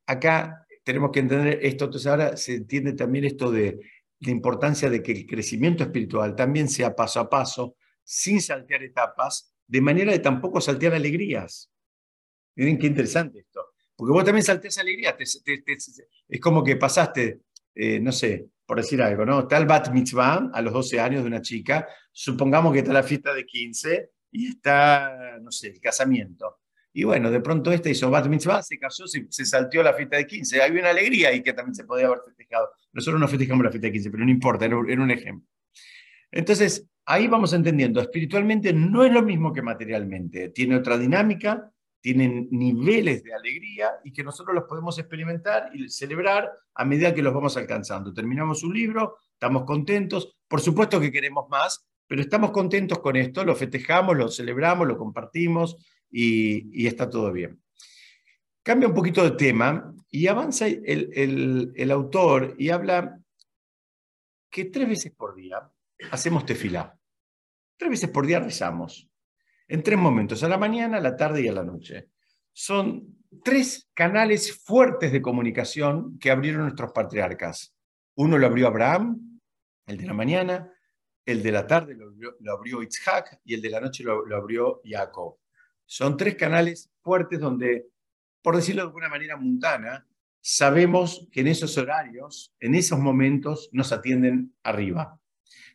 acá 0.05 0.65
tenemos 0.83 1.11
que 1.11 1.19
entender 1.19 1.59
esto, 1.61 1.85
entonces 1.85 2.07
ahora 2.07 2.37
se 2.37 2.55
entiende 2.55 2.93
también 2.93 3.25
esto 3.25 3.51
de 3.51 3.79
la 4.19 4.31
importancia 4.31 4.89
de 4.89 5.01
que 5.01 5.11
el 5.11 5.25
crecimiento 5.25 5.83
espiritual 5.83 6.35
también 6.35 6.69
sea 6.69 6.95
paso 6.95 7.19
a 7.19 7.29
paso, 7.29 7.75
sin 8.03 8.41
saltear 8.41 8.83
etapas, 8.83 9.53
de 9.67 9.81
manera 9.81 10.11
de 10.11 10.19
tampoco 10.19 10.61
saltear 10.61 10.93
alegrías. 10.93 11.71
Miren 12.55 12.77
qué 12.77 12.87
interesante 12.87 13.39
esto. 13.39 13.70
Porque 14.01 14.13
vos 14.13 14.25
también 14.25 14.43
saltés 14.43 14.79
alegría. 14.79 15.15
es 15.15 16.41
como 16.41 16.63
que 16.63 16.75
pasaste, 16.75 17.41
eh, 17.75 17.99
no 17.99 18.11
sé, 18.11 18.47
por 18.65 18.77
decir 18.77 18.99
algo, 18.99 19.27
¿no? 19.27 19.47
El 19.47 19.65
bat 19.67 19.91
mitzvah 19.91 20.49
a 20.51 20.61
los 20.63 20.73
12 20.73 20.99
años 20.99 21.21
de 21.21 21.27
una 21.27 21.39
chica. 21.39 21.87
Supongamos 22.11 22.73
que 22.73 22.79
está 22.79 22.93
la 22.93 23.03
fiesta 23.03 23.31
de 23.31 23.45
15 23.45 24.09
y 24.31 24.47
está, 24.47 25.37
no 25.39 25.51
sé, 25.51 25.67
el 25.67 25.79
casamiento. 25.79 26.61
Y 26.91 27.03
bueno, 27.03 27.29
de 27.29 27.41
pronto 27.41 27.71
esta 27.71 27.91
hizo 27.91 28.09
bat 28.09 28.25
mitzvah, 28.25 28.63
se 28.63 28.79
casó, 28.79 29.05
se, 29.05 29.27
se 29.29 29.83
la 29.83 29.93
fiesta 29.93 30.17
de 30.17 30.25
15. 30.25 30.63
Hay 30.63 30.71
una 30.71 30.89
alegría 30.89 31.29
ahí 31.29 31.43
que 31.43 31.53
también 31.53 31.75
se 31.75 31.83
podía 31.83 32.07
haber 32.07 32.21
festejado. 32.25 32.71
Nosotros 32.93 33.21
no 33.21 33.27
festejamos 33.27 33.63
la 33.63 33.69
fiesta 33.69 33.85
de 33.85 33.93
15, 33.93 34.09
pero 34.09 34.25
no 34.25 34.31
importa, 34.31 34.65
era 34.65 34.77
un 34.77 35.11
ejemplo. 35.11 35.47
Entonces, 36.31 36.87
ahí 37.05 37.27
vamos 37.27 37.53
entendiendo, 37.53 38.01
espiritualmente 38.01 38.73
no 38.73 39.05
es 39.05 39.11
lo 39.11 39.21
mismo 39.21 39.53
que 39.53 39.61
materialmente. 39.61 40.49
Tiene 40.49 40.75
otra 40.75 40.97
dinámica, 40.97 41.70
tienen 42.01 42.47
niveles 42.51 43.23
de 43.23 43.33
alegría 43.33 43.91
y 44.03 44.11
que 44.11 44.23
nosotros 44.23 44.55
los 44.55 44.65
podemos 44.65 44.97
experimentar 44.97 45.69
y 45.73 45.87
celebrar 45.87 46.51
a 46.73 46.83
medida 46.83 47.13
que 47.13 47.21
los 47.21 47.33
vamos 47.33 47.55
alcanzando. 47.57 48.13
Terminamos 48.13 48.63
un 48.63 48.73
libro, 48.73 49.17
estamos 49.33 49.63
contentos, 49.65 50.35
por 50.47 50.61
supuesto 50.61 50.99
que 50.99 51.11
queremos 51.11 51.47
más, 51.49 51.87
pero 52.07 52.21
estamos 52.21 52.51
contentos 52.51 52.99
con 52.99 53.15
esto, 53.15 53.45
lo 53.45 53.55
festejamos, 53.55 54.17
lo 54.17 54.29
celebramos, 54.29 54.87
lo 54.87 54.97
compartimos 54.97 55.77
y, 56.09 56.85
está 56.85 57.09
todo 57.09 57.31
bien. 57.31 57.61
Cambia 58.63 58.89
un 58.89 58.95
poquito 58.95 59.23
de 59.23 59.31
tema 59.31 59.93
y 60.09 60.27
avanza 60.27 60.67
el, 60.67 61.71
el 61.75 61.91
autor 61.91 62.55
y 62.57 62.69
habla 62.69 63.19
que 64.49 64.65
tres 64.65 64.89
veces 64.89 65.13
por 65.13 65.35
día 65.35 65.71
hacemos 66.11 66.45
tefilá. 66.45 66.97
Tres 67.77 67.91
veces 67.91 68.09
por 68.09 68.25
día 68.25 68.39
rezamos 68.39 69.10
en 69.71 69.83
tres 69.83 69.97
momentos, 69.97 70.43
a 70.43 70.49
la 70.49 70.57
mañana, 70.57 70.97
a 70.97 71.01
la 71.01 71.15
tarde 71.15 71.43
y 71.43 71.47
a 71.47 71.53
la 71.53 71.63
noche. 71.63 72.09
Son 72.51 73.23
tres 73.41 73.89
canales 73.93 74.61
fuertes 74.65 75.13
de 75.13 75.21
comunicación 75.21 76.19
que 76.19 76.29
abrieron 76.29 76.63
nuestros 76.63 76.91
patriarcas. 76.91 77.73
Uno 78.15 78.37
lo 78.37 78.47
abrió 78.47 78.67
Abraham, 78.67 79.39
el 79.87 79.95
de 79.95 80.05
la 80.05 80.13
mañana, 80.13 80.69
el 81.25 81.41
de 81.41 81.53
la 81.53 81.65
tarde 81.65 81.95
lo 81.95 82.51
abrió, 82.51 82.83
Isaac 82.83 83.39
y 83.45 83.53
el 83.53 83.61
de 83.61 83.69
la 83.69 83.79
noche 83.79 84.03
lo, 84.03 84.25
lo 84.25 84.35
abrió 84.35 84.81
Jacob. 84.83 85.37
Son 85.85 86.17
tres 86.17 86.35
canales 86.35 86.91
fuertes 86.99 87.39
donde, 87.39 87.87
por 88.41 88.57
decirlo 88.57 88.81
de 88.81 88.87
alguna 88.87 89.07
manera 89.07 89.37
mundana, 89.37 90.05
sabemos 90.41 91.29
que 91.31 91.39
en 91.39 91.47
esos 91.47 91.77
horarios, 91.77 92.53
en 92.59 92.75
esos 92.75 92.99
momentos, 92.99 93.69
nos 93.71 93.93
atienden 93.93 94.53
arriba. 94.63 95.17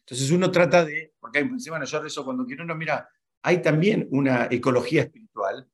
Entonces 0.01 0.31
uno 0.31 0.51
trata 0.51 0.85
de, 0.85 1.15
porque 1.19 1.39
hay, 1.39 1.49
bueno, 1.71 1.87
yo 1.87 2.03
rezo 2.03 2.27
cuando 2.27 2.45
quiero, 2.45 2.63
no, 2.67 2.75
mira, 2.75 3.09
hay 3.47 3.63
también 3.63 4.09
una 4.11 4.49
ecología 4.51 5.03
espiritual 5.03 5.69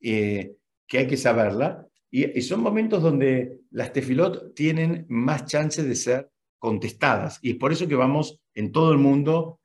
eh, 0.00 0.56
que 0.86 0.96
hay 0.96 1.06
que 1.06 1.18
saberla, 1.18 1.86
y, 2.10 2.40
son 2.40 2.62
momentos 2.62 3.02
donde 3.02 3.60
las 3.70 3.92
tefilot 3.92 4.54
tienen 4.54 5.04
más 5.10 5.44
chances 5.44 5.86
de 5.86 5.94
ser 5.94 6.30
contestadas, 6.58 7.38
y 7.42 7.50
es 7.50 7.56
por 7.56 7.70
eso 7.70 7.86
que 7.86 7.96
vamos 7.96 8.40
en 8.54 8.72
todo 8.72 8.92
el 8.92 8.98
mundo 8.98 9.60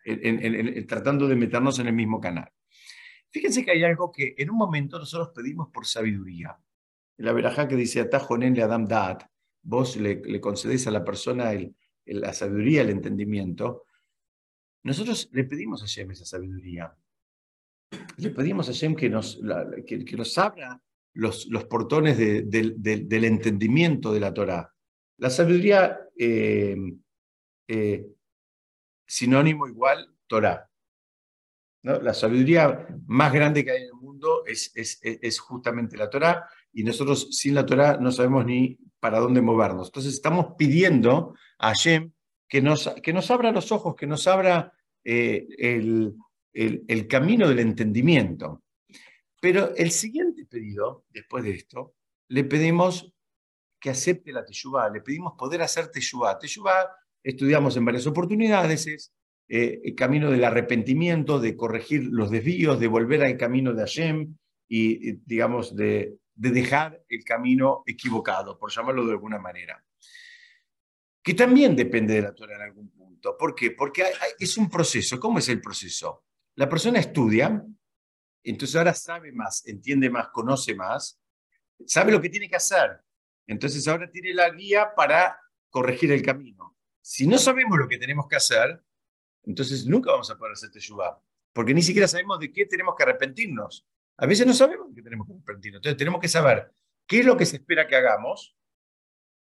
tratando 0.90 1.26
de 1.26 1.38
meternos 1.38 1.80
en 1.80 1.88
el 1.88 1.94
mismo 1.94 2.20
canal. 2.20 2.50
Fíjense 3.30 3.64
que 3.64 3.72
hay 3.72 3.84
algo 3.86 4.12
que 4.12 4.36
en 4.38 4.50
un 4.50 4.58
momento 4.58 5.00
nosotros 5.00 5.32
pedimos 5.34 5.70
por 5.70 5.86
sabiduría. 5.86 6.58
La 7.16 7.32
verajá 7.32 7.70
que 7.70 7.78
dice, 7.78 8.02
Atajonen 8.02 8.56
le 8.56 8.64
Adam 8.64 8.86
Dat, 8.86 9.22
vos 9.62 9.96
le, 9.96 10.16
le 10.16 10.42
concedés 10.42 10.86
a 10.88 10.92
la 10.92 11.06
persona 11.06 11.54
la 12.08 12.34
sabiduría, 12.34 12.82
el 12.82 12.90
entendimiento. 12.90 13.86
Nosotros 14.84 15.30
le 15.32 15.46
pedimos 15.46 15.82
a 15.82 15.86
Shem 15.86 16.12
esa 16.12 16.26
sabiduría. 16.26 16.94
Le 18.18 18.30
pedimos 18.30 18.70
a 18.70 18.72
Shem 18.72 18.96
que 18.96 19.10
nos, 19.10 19.40
que, 19.86 20.16
nos 20.16 20.38
abra 20.38 20.82
los, 21.14 21.48
los 21.48 21.66
portones 21.66 22.18
del 22.18 23.24
entendimiento 23.24 24.14
de 24.14 24.20
la 24.20 24.34
Torah. 24.34 24.74
La 25.18 25.30
sabiduría, 25.30 26.00
eh, 26.18 26.76
eh, 27.68 28.06
sinónimo 29.06 29.68
igual, 29.68 30.16
Torah. 30.28 30.70
¿no? 31.84 32.02
La 32.02 32.14
sabiduría 32.14 32.88
más 33.06 33.32
grande 33.32 33.64
que 33.64 33.72
hay 33.72 33.82
en 33.84 33.88
el 33.88 33.94
mundo 33.94 34.46
es, 34.46 34.72
es, 34.76 35.00
es 35.02 35.40
justamente 35.40 35.98
la 35.98 36.10
Torah 36.10 36.48
y 36.72 36.84
nosotros 36.84 37.28
sin 37.32 37.56
la 37.56 37.66
Torah 37.66 37.98
no 37.98 38.12
sabemos 38.12 38.46
ni 38.46 38.78
para 39.00 39.20
dónde 39.20 39.42
movernos. 39.42 39.88
Entonces 39.88 40.14
estamos 40.14 40.56
pidiendo 40.58 41.36
a 41.60 41.70
Hashem 41.70 42.12
que 42.48 42.62
nos, 42.62 42.90
que 43.02 43.14
nos 43.14 43.30
abra 43.32 43.52
los 43.52 43.72
ojos, 43.72 43.96
que 43.96 44.08
nos 44.08 44.28
abra 44.28 44.74
eh, 45.04 45.48
el, 45.58 46.16
el, 46.54 47.08
camino 47.08 47.48
del 47.48 47.60
entendimiento. 47.60 48.64
Pero 49.42 49.76
el 49.76 49.92
siguiente 49.92 50.46
pedido, 50.46 51.06
después 51.10 51.44
de 51.44 51.52
esto, 51.52 51.96
le 52.30 52.44
pedimos 52.44 53.12
que 53.80 53.90
acepte 53.90 54.32
la 54.32 54.46
teshuvah, 54.46 54.90
le 54.90 55.02
pedimos 55.02 55.34
poder 55.38 55.62
hacer 55.62 55.90
teshuvah. 55.90 56.40
Teshuvah, 56.40 56.90
estudiamos 57.22 57.76
en 57.76 57.86
varias 57.86 58.08
oportunidades, 58.08 58.88
es 58.88 59.14
eh, 59.50 59.82
el 59.84 59.96
camino 59.96 60.32
del 60.32 60.44
arrepentimiento, 60.44 61.40
de 61.40 61.58
corregir 61.58 62.04
los 62.06 62.32
desvíos, 62.32 62.80
de 62.80 62.88
volver 62.88 63.24
al 63.24 63.38
camino 63.38 63.74
de 63.74 63.82
Hashem 63.82 64.38
y, 64.70 65.14
digamos, 65.26 65.76
de, 65.76 66.18
de 66.36 66.52
dejar 66.52 67.04
el 67.10 67.24
camino 67.26 67.84
equivocado, 67.86 68.58
por 68.58 68.72
llamarlo 68.72 69.06
de 69.06 69.12
alguna 69.12 69.40
manera. 69.40 69.84
Que 71.22 71.34
también 71.34 71.76
depende 71.76 72.16
de 72.16 72.22
la 72.22 72.34
Torah 72.34 72.56
en 72.56 72.62
algún 72.62 72.90
punto. 72.92 73.38
¿Por 73.38 73.56
qué? 73.56 73.72
Porque 73.72 74.04
es 74.40 74.58
un 74.58 74.70
proceso. 74.70 75.20
¿Cómo 75.20 75.40
es 75.40 75.50
el 75.50 75.62
proceso? 75.62 76.24
La 76.56 76.70
persona 76.70 77.00
estudia, 77.00 77.66
entonces 78.44 78.76
ahora 78.76 78.94
sabe 78.94 79.32
más, 79.32 79.66
entiende 79.66 80.10
más, 80.10 80.30
conoce 80.30 80.76
más, 80.76 81.20
sabe 81.86 82.12
lo 82.12 82.22
que 82.22 82.30
tiene 82.30 82.50
que 82.50 82.56
hacer. 82.56 83.02
Entonces 83.48 83.88
ahora 83.88 84.10
tiene 84.10 84.34
la 84.34 84.50
guía 84.50 84.94
para 84.96 85.40
corregir 85.70 86.12
el 86.12 86.22
camino. 86.22 86.78
Si 87.02 87.28
no 87.28 87.38
sabemos 87.38 87.78
lo 87.78 87.88
que 87.88 87.98
tenemos 87.98 88.28
que 88.28 88.36
hacer, 88.36 88.82
entonces 89.44 89.86
nunca 89.86 90.12
vamos 90.12 90.30
a 90.30 90.38
poder 90.38 90.54
hacer 90.54 90.72
teshuvah, 90.72 91.20
porque 91.52 91.74
ni 91.74 91.82
siquiera 91.82 92.08
sabemos 92.08 92.40
de 92.40 92.52
qué 92.52 92.66
tenemos 92.66 92.96
que 92.96 93.04
arrepentirnos. 93.04 93.86
A 94.18 94.26
veces 94.26 94.46
no 94.46 94.54
sabemos 94.54 94.88
que 94.96 95.02
tenemos 95.02 95.28
que 95.28 95.34
arrepentirnos. 95.34 95.80
Entonces 95.80 95.98
tenemos 95.98 96.22
que 96.22 96.28
saber 96.28 96.72
qué 97.08 97.20
es 97.20 97.26
lo 97.26 97.36
que 97.36 97.46
se 97.46 97.58
espera 97.58 97.88
que 97.88 97.96
hagamos 97.96 98.56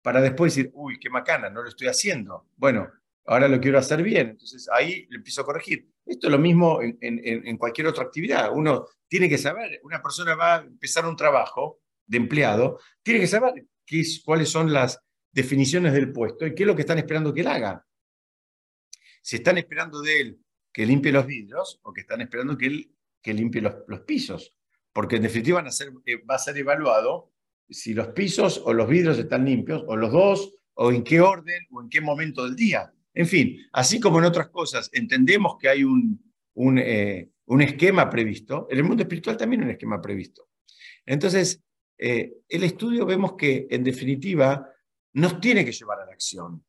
para 0.03 0.21
después 0.21 0.55
decir, 0.55 0.71
uy, 0.75 0.99
qué 0.99 1.11
macana, 1.11 1.51
no 1.51 1.63
lo 1.63 1.69
estoy 1.69 1.89
haciendo. 1.89 2.49
Bueno, 2.57 2.91
ahora 3.27 3.49
lo 3.49 3.61
quiero 3.61 3.79
hacer 3.79 4.03
bien. 4.03 4.31
Entonces 4.31 4.69
ahí 4.73 5.07
lo 5.09 5.19
empiezo 5.19 5.43
a 5.43 5.45
corregir. 5.45 5.89
Esto 6.05 6.27
es 6.27 6.31
lo 6.33 6.39
mismo 6.39 6.81
en, 6.83 7.57
cualquier 7.57 7.87
otra 7.87 8.05
actividad. 8.05 8.51
Uno 8.53 8.87
tiene 9.09 9.29
que 9.29 9.39
saber, 9.39 9.81
una 9.85 10.03
persona 10.03 10.35
va 10.35 10.57
a 10.57 10.63
empezar 10.63 11.07
un 11.07 11.17
trabajo 11.17 11.81
de 12.07 12.17
empleado, 12.17 12.81
tiene 13.03 13.21
que 13.21 13.27
saber 13.27 13.67
qué 13.87 14.01
es, 14.01 14.23
cuáles 14.25 14.49
son 14.49 14.73
las 14.73 15.01
definiciones 15.31 15.93
del 15.93 16.13
puesto 16.13 16.47
y 16.47 16.55
qué 16.55 16.65
es 16.65 16.67
lo 16.67 16.75
que 16.75 16.83
están 16.83 16.99
esperando 16.99 17.33
que 17.33 17.43
él 17.43 17.47
haga. 17.47 17.87
Si 19.23 19.37
están 19.37 19.59
esperando 19.59 20.03
de 20.03 20.21
él 20.21 20.39
que 20.73 20.85
limpie 20.85 21.13
los 21.13 21.27
vidrios 21.27 21.81
o 21.83 21.93
que 21.93 22.01
están 22.01 22.21
esperando 22.21 22.59
que 22.59 22.67
él 22.67 22.93
que 23.23 23.33
limpie 23.33 23.63
los, 23.63 24.01
pisos, 24.01 24.55
porque 24.93 25.17
en 25.17 25.23
definitiva 25.23 25.65
eh, 26.07 26.17
va 26.29 26.35
a 26.35 26.39
ser 26.39 26.59
evaluado 26.59 27.33
si 27.71 27.95
los 27.95 28.09
pisos 28.09 28.61
o 28.65 28.73
los 28.73 28.89
vidrios 28.89 29.19
están 29.19 29.45
limpios, 29.45 29.85
o 29.87 29.97
los 29.97 30.13
dos, 30.13 30.55
o 30.75 30.91
en 30.91 31.05
qué 31.05 31.21
orden, 31.21 31.67
o 31.71 31.81
en 31.81 31.89
qué 31.89 32.01
momento 32.01 32.45
del 32.45 32.57
día. 32.57 32.93
En 33.15 33.27
fin, 33.27 33.59
así 33.73 34.01
como 34.01 34.19
en 34.19 34.25
otras 34.25 34.49
cosas, 34.49 34.89
entendemos 34.93 35.57
que 35.59 35.69
hay 35.69 35.85
un, 35.85 36.19
eh, 36.79 37.31
un 37.47 37.63
esquema 37.63 38.09
previsto, 38.09 38.67
en 38.71 38.79
el 38.79 38.85
mundo 38.85 39.03
espiritual 39.03 39.37
también 39.37 39.63
hay 39.63 39.67
un 39.67 39.73
esquema 39.73 40.01
previsto. 40.01 40.49
Entonces, 41.05 41.63
eh, 41.99 42.33
el 42.49 42.65
estudio 42.65 43.05
vemos 43.05 43.35
que, 43.35 43.67
en 43.71 43.85
definitiva, 43.85 44.69
nos 45.15 45.41
tiene 45.41 45.65
que 45.65 45.73
llevar 45.73 46.01
a 46.01 46.07
la 46.07 46.13
acción 46.13 46.65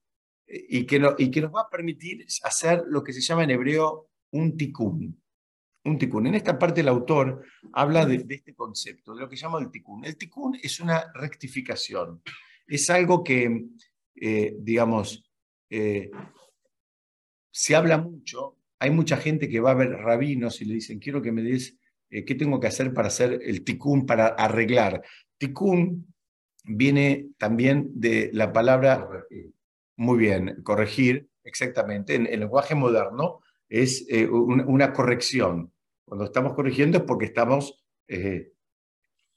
y 0.46 0.86
que, 0.86 1.02
y 1.18 1.32
que 1.32 1.42
nos 1.42 1.54
va 1.54 1.62
a 1.62 1.70
permitir 1.70 2.26
hacer 2.44 2.84
lo 2.88 3.04
que 3.04 3.14
se 3.14 3.22
llama 3.22 3.44
en 3.44 3.52
hebreo 3.52 4.10
un 4.32 4.58
tikkun 4.58 5.24
un 5.86 5.98
tikkun. 5.98 6.28
En 6.28 6.36
esta 6.36 6.58
parte 6.58 6.82
el 6.82 6.88
autor 6.88 7.44
habla 7.74 8.06
de, 8.06 8.26
este 8.30 8.54
concepto, 8.54 9.14
de 9.14 9.22
lo 9.22 9.30
que 9.30 9.36
llama 9.36 9.60
el 9.60 9.72
tikkun. 9.72 10.06
El 10.06 10.18
tikkun 10.18 10.58
es 10.62 10.80
una 10.80 11.12
rectificación, 11.14 12.22
es 12.68 12.90
algo 12.90 13.24
que, 13.24 13.66
eh, 14.16 14.56
digamos, 14.60 15.23
eh, 15.76 16.12
se 17.50 17.76
habla 17.76 17.98
mucho, 17.98 18.58
hay 18.78 18.92
mucha 18.92 19.18
gente 19.18 19.50
que 19.50 19.60
va 19.60 19.72
a 19.72 19.76
ver 19.76 19.90
rabinos 19.90 20.62
y 20.62 20.66
le 20.66 20.76
dicen, 20.76 21.00
quiero 21.00 21.22
que 21.22 21.32
me 21.32 21.42
des, 21.42 21.78
eh, 22.12 22.24
¿qué 22.26 22.36
tengo 22.36 22.60
que 22.60 22.68
hacer 22.68 22.94
para 22.94 23.08
hacer 23.08 23.40
el 23.44 23.64
tikkun, 23.64 24.06
para 24.06 24.28
arreglar? 24.28 25.02
Tikkun 25.40 26.14
viene 26.64 27.30
también 27.40 27.90
de 27.96 28.30
la 28.34 28.54
palabra, 28.54 29.10
muy 29.96 30.20
bien, 30.20 30.62
corregir, 30.62 31.28
exactamente, 31.44 32.14
en 32.14 32.28
el 32.28 32.42
lenguaje 32.42 32.76
moderno, 32.76 33.40
es 33.68 34.06
una 34.30 34.94
corrección. 34.94 35.74
Cuando 36.06 36.26
estamos 36.26 36.54
corrigiendo 36.54 37.00
es 37.00 37.04
porque 37.06 37.26
estamos, 37.26 37.84
eh, 38.08 38.52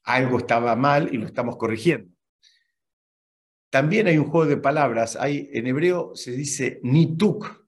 algo 0.05 0.39
estaba 0.39 0.77
mal 0.77 1.09
y 1.13 1.17
lo 1.17 1.27
estamos 1.27 1.57
corrigiendo. 1.57 2.16
También 3.77 4.07
hay 4.07 4.17
un 4.17 4.31
juego 4.31 4.47
de 4.47 4.57
palabras, 4.57 5.17
hay, 5.17 5.51
en 5.53 5.67
hebreo 5.67 6.13
se 6.15 6.33
dice 6.33 6.81
nituk, 6.83 7.67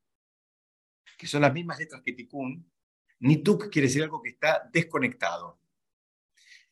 que 1.18 1.26
son 1.26 1.42
las 1.42 1.52
mismas 1.52 1.78
letras 1.78 2.00
que 2.02 2.14
tikkun. 2.14 2.66
Nituk 3.20 3.68
quiere 3.68 3.88
decir 3.88 4.04
algo 4.04 4.22
que 4.22 4.30
está 4.30 4.70
desconectado. 4.72 5.60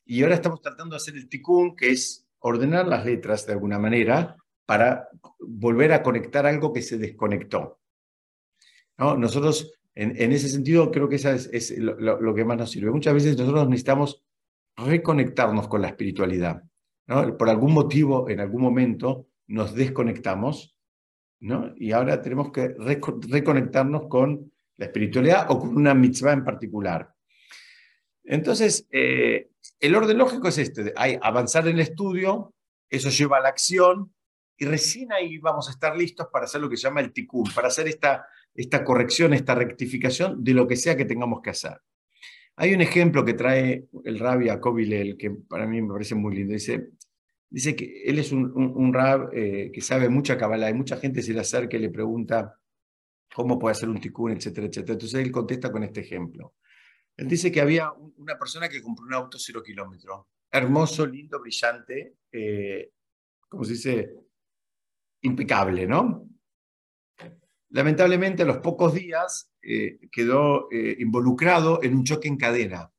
Y 0.05 0.23
ahora 0.23 0.33
estamos 0.33 0.59
tratando 0.59 0.95
de 0.95 0.97
hacer 0.97 1.13
el 1.13 1.29
tikkun, 1.29 1.75
que 1.75 1.91
es 1.91 2.27
ordenar 2.39 2.87
las 2.87 3.05
letras 3.05 3.45
de 3.45 3.53
alguna 3.53 3.77
manera 3.77 4.35
para 4.65 5.07
volver 5.37 5.93
a 5.93 6.01
conectar 6.01 6.47
algo 6.47 6.73
que 6.73 6.81
se 6.81 6.97
desconectó. 6.97 7.79
¿No? 8.97 9.17
Nosotros 9.17 9.71
en, 9.93 10.31
ese 10.31 10.49
sentido, 10.49 10.89
creo 10.89 11.07
que 11.07 11.17
eso 11.17 11.29
es, 11.29 11.77
lo, 11.77 12.33
que 12.33 12.43
más 12.43 12.57
nos 12.57 12.71
sirve. 12.71 12.89
Muchas 12.89 13.13
veces 13.13 13.37
nosotros 13.37 13.69
necesitamos 13.69 14.23
reconectarnos 14.75 15.67
con 15.67 15.83
la 15.83 15.89
espiritualidad. 15.89 16.63
Por 17.07 17.49
algún 17.49 17.73
motivo, 17.73 18.29
en 18.29 18.39
algún 18.39 18.61
momento, 18.61 19.27
nos 19.47 19.73
desconectamos 19.73 20.77
¿no? 21.39 21.73
y 21.77 21.91
ahora 21.91 22.21
tenemos 22.21 22.51
que 22.51 22.75
reconectarnos 22.77 24.07
con 24.09 24.51
la 24.75 24.85
espiritualidad 24.85 25.47
o 25.49 25.59
con 25.59 25.75
una 25.75 25.93
mitzvah 25.93 26.33
en 26.33 26.43
particular. 26.43 27.13
Entonces, 28.23 28.87
eh, 28.91 29.51
el 29.79 29.95
orden 29.95 30.17
lógico 30.17 30.49
es 30.49 30.57
este, 30.57 30.93
hay 30.97 31.17
avanzar 31.21 31.67
en 31.67 31.75
el 31.75 31.81
estudio, 31.81 32.53
eso 32.89 33.09
lleva 33.09 33.37
a 33.37 33.41
la 33.41 33.49
acción, 33.49 34.13
y 34.57 34.65
recién 34.65 35.13
ahí 35.13 35.37
vamos 35.37 35.69
a 35.69 35.71
estar 35.71 35.95
listos 35.95 36.27
para 36.31 36.45
hacer 36.45 36.59
lo 36.59 36.69
que 36.69 36.77
se 36.77 36.83
llama 36.83 36.99
el 36.99 37.13
tikkun, 37.13 37.45
para 37.53 37.69
hacer 37.69 37.87
esta 37.87 38.27
esta 38.57 38.83
corrección, 38.83 39.33
esta 39.33 39.55
rectificación 39.55 40.43
de 40.43 40.53
lo 40.53 40.67
que 40.67 40.75
sea 40.75 40.97
que 40.97 41.05
tengamos 41.05 41.41
que 41.41 41.51
hacer. 41.51 41.79
Hay 42.59 42.73
un 42.73 42.81
ejemplo 42.81 43.23
que 43.23 43.35
trae 43.35 43.87
el 44.03 44.17
rabbi 44.17 44.49
a 44.49 44.59
que 44.59 45.31
para 45.47 45.67
mí 45.67 45.79
me 45.79 45.93
parece 45.93 46.15
muy 46.15 46.35
lindo. 46.35 46.53
Dice, 46.53 46.89
dice 47.49 47.75
que 47.75 48.03
él 48.03 48.17
es 48.17 48.31
un, 48.31 48.51
un, 48.55 48.93
rab 48.93 49.29
eh, 49.31 49.69
que 49.71 49.79
sabe 49.79 50.09
mucha 50.09 50.37
cabala 50.37 50.67
y 50.69 50.73
mucha 50.73 50.97
gente 50.97 51.21
se 51.21 51.33
le 51.33 51.41
acerca 51.41 51.77
y 51.77 51.81
le 51.81 51.91
pregunta 51.91 52.59
cómo 53.33 53.59
puede 53.59 53.73
hacer 53.73 53.89
un 53.89 53.99
tikkun, 53.99 54.31
etcétera, 54.31 54.67
etcétera. 54.67 54.93
Entonces 54.93 55.23
él 55.23 55.31
contesta 55.31 55.71
con 55.71 55.83
este 55.83 56.01
ejemplo. 56.01 56.55
Él 57.15 57.27
dice 57.27 57.51
que 57.51 57.61
había 57.61 57.91
una 57.91 58.39
persona 58.39 58.67
que 58.67 58.81
compró 58.81 59.05
un 59.05 59.13
auto 59.13 59.37
cero 59.37 59.61
kilómetro, 59.63 60.29
hermoso, 60.51 61.05
lindo, 61.05 61.39
brillante, 61.39 62.15
eh, 62.31 62.91
como 63.47 63.65
se 63.65 63.73
dice, 63.73 64.15
impecable, 65.21 65.85
¿no? 65.85 66.27
Lamentablemente, 67.69 68.43
a 68.43 68.45
los 68.45 68.59
pocos 68.59 68.93
días 68.93 69.51
eh, 69.61 69.99
quedó 70.11 70.71
eh, 70.71 70.95
involucrado 70.99 71.83
en 71.83 71.95
un 71.95 72.03
choque 72.03 72.27
en 72.27 72.37
cadena, 72.37 72.91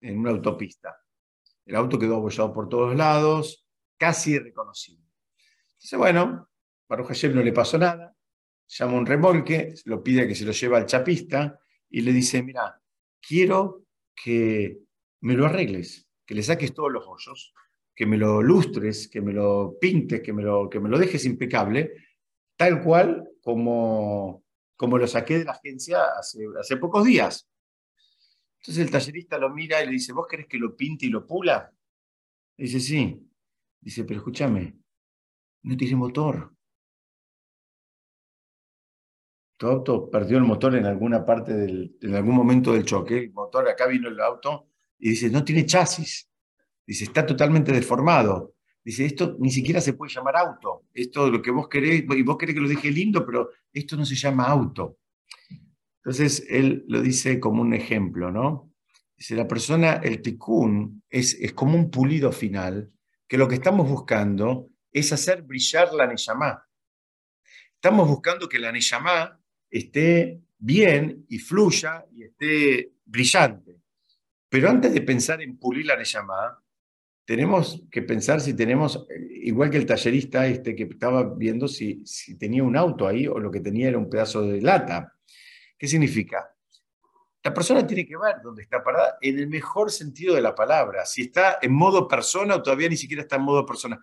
en 0.00 0.18
una 0.18 0.30
autopista. 0.30 0.98
El 1.64 1.76
auto 1.76 1.98
quedó 1.98 2.16
abollado 2.16 2.52
por 2.52 2.68
todos 2.68 2.96
lados, 2.96 3.64
casi 3.96 4.32
irreconocible. 4.32 5.06
Entonces, 5.74 5.98
bueno, 5.98 6.50
Baruch 6.88 7.08
Hashem 7.08 7.34
no 7.34 7.42
le 7.42 7.52
pasó 7.52 7.78
nada, 7.78 8.16
llama 8.66 8.94
un 8.94 9.06
remolque, 9.06 9.74
lo 9.84 10.02
pide 10.02 10.26
que 10.26 10.34
se 10.34 10.44
lo 10.44 10.52
lleve 10.52 10.76
al 10.76 10.86
chapista 10.86 11.60
y 11.88 12.00
le 12.00 12.12
dice, 12.12 12.42
mira, 12.42 12.80
quiero 13.20 13.84
que 14.14 14.80
me 15.20 15.34
lo 15.34 15.46
arregles, 15.46 16.08
que 16.26 16.34
le 16.34 16.42
saques 16.42 16.74
todos 16.74 16.90
los 16.90 17.06
hoyos, 17.06 17.54
que 17.94 18.06
me 18.06 18.16
lo 18.16 18.42
lustres, 18.42 19.08
que 19.08 19.20
me 19.20 19.32
lo 19.32 19.76
pintes, 19.80 20.22
que 20.22 20.32
me 20.32 20.42
lo, 20.42 20.68
que 20.68 20.80
me 20.80 20.88
lo 20.88 20.98
dejes 20.98 21.24
impecable, 21.24 21.92
tal 22.56 22.82
cual 22.82 23.29
como, 23.50 24.44
como 24.76 24.98
lo 24.98 25.06
saqué 25.06 25.38
de 25.38 25.44
la 25.44 25.52
agencia 25.52 26.04
hace, 26.18 26.44
hace 26.58 26.76
pocos 26.76 27.04
días. 27.04 27.48
Entonces 28.60 28.84
el 28.84 28.90
tallerista 28.90 29.38
lo 29.38 29.50
mira 29.50 29.82
y 29.82 29.86
le 29.86 29.92
dice, 29.92 30.12
¿vos 30.12 30.26
querés 30.28 30.46
que 30.46 30.58
lo 30.58 30.76
pinte 30.76 31.06
y 31.06 31.08
lo 31.08 31.26
pula? 31.26 31.72
dice, 32.56 32.78
sí. 32.78 33.26
Dice, 33.80 34.04
pero 34.04 34.20
escúchame, 34.20 34.78
no 35.62 35.76
tiene 35.76 35.96
motor. 35.96 36.54
Tu 39.56 39.66
auto 39.66 40.10
perdió 40.10 40.36
el 40.36 40.44
motor 40.44 40.74
en 40.76 40.86
alguna 40.86 41.24
parte 41.24 41.54
del, 41.54 41.96
en 42.00 42.14
algún 42.14 42.34
momento 42.34 42.72
del 42.72 42.84
choque. 42.84 43.18
El 43.18 43.32
motor, 43.32 43.68
acá 43.68 43.86
vino 43.86 44.08
el 44.08 44.20
auto 44.20 44.68
y 44.98 45.10
dice, 45.10 45.30
no 45.30 45.42
tiene 45.42 45.64
chasis. 45.64 46.30
Dice, 46.86 47.04
está 47.04 47.24
totalmente 47.24 47.72
deformado. 47.72 48.54
Dice, 48.82 49.04
esto 49.04 49.36
ni 49.38 49.50
siquiera 49.50 49.80
se 49.80 49.92
puede 49.92 50.12
llamar 50.12 50.36
auto. 50.36 50.86
Esto 50.94 51.26
es 51.26 51.32
lo 51.32 51.42
que 51.42 51.50
vos 51.50 51.68
querés, 51.68 52.04
y 52.08 52.22
vos 52.22 52.38
querés 52.38 52.54
que 52.54 52.60
lo 52.60 52.68
deje 52.68 52.90
lindo, 52.90 53.24
pero 53.26 53.50
esto 53.72 53.96
no 53.96 54.04
se 54.04 54.14
llama 54.14 54.44
auto. 54.44 54.98
Entonces, 55.96 56.46
él 56.48 56.84
lo 56.88 57.02
dice 57.02 57.38
como 57.38 57.60
un 57.60 57.74
ejemplo, 57.74 58.30
¿no? 58.30 58.72
Dice, 59.16 59.36
la 59.36 59.46
persona, 59.46 59.94
el 60.02 60.22
tikkun, 60.22 61.02
es, 61.10 61.34
es 61.34 61.52
como 61.52 61.76
un 61.76 61.90
pulido 61.90 62.32
final, 62.32 62.90
que 63.28 63.36
lo 63.36 63.46
que 63.46 63.56
estamos 63.56 63.88
buscando 63.88 64.70
es 64.90 65.12
hacer 65.12 65.42
brillar 65.42 65.92
la 65.92 66.06
Neyamá. 66.06 66.66
Estamos 67.74 68.08
buscando 68.08 68.48
que 68.48 68.58
la 68.58 68.72
Neyamá 68.72 69.38
esté 69.70 70.40
bien 70.58 71.26
y 71.28 71.38
fluya 71.38 72.06
y 72.12 72.24
esté 72.24 72.92
brillante. 73.04 73.80
Pero 74.48 74.68
antes 74.68 74.92
de 74.92 75.00
pensar 75.02 75.40
en 75.42 75.58
pulir 75.58 75.86
la 75.86 75.96
Neyamá, 75.96 76.62
tenemos 77.30 77.80
que 77.92 78.02
pensar 78.02 78.40
si 78.40 78.54
tenemos, 78.54 79.06
igual 79.40 79.70
que 79.70 79.76
el 79.76 79.86
tallerista 79.86 80.48
este 80.48 80.74
que 80.74 80.82
estaba 80.82 81.22
viendo 81.22 81.68
si, 81.68 82.04
si 82.04 82.36
tenía 82.36 82.64
un 82.64 82.76
auto 82.76 83.06
ahí 83.06 83.28
o 83.28 83.38
lo 83.38 83.52
que 83.52 83.60
tenía 83.60 83.86
era 83.86 83.98
un 83.98 84.10
pedazo 84.10 84.42
de 84.42 84.60
lata. 84.60 85.14
¿Qué 85.78 85.86
significa? 85.86 86.52
La 87.44 87.54
persona 87.54 87.86
tiene 87.86 88.04
que 88.04 88.16
ver 88.16 88.38
dónde 88.42 88.62
está 88.62 88.82
parada 88.82 89.16
en 89.20 89.38
el 89.38 89.46
mejor 89.46 89.92
sentido 89.92 90.34
de 90.34 90.40
la 90.40 90.56
palabra, 90.56 91.06
si 91.06 91.22
está 91.22 91.60
en 91.62 91.72
modo 91.72 92.08
persona 92.08 92.56
o 92.56 92.62
todavía 92.64 92.88
ni 92.88 92.96
siquiera 92.96 93.22
está 93.22 93.36
en 93.36 93.42
modo 93.42 93.64
persona. 93.64 94.00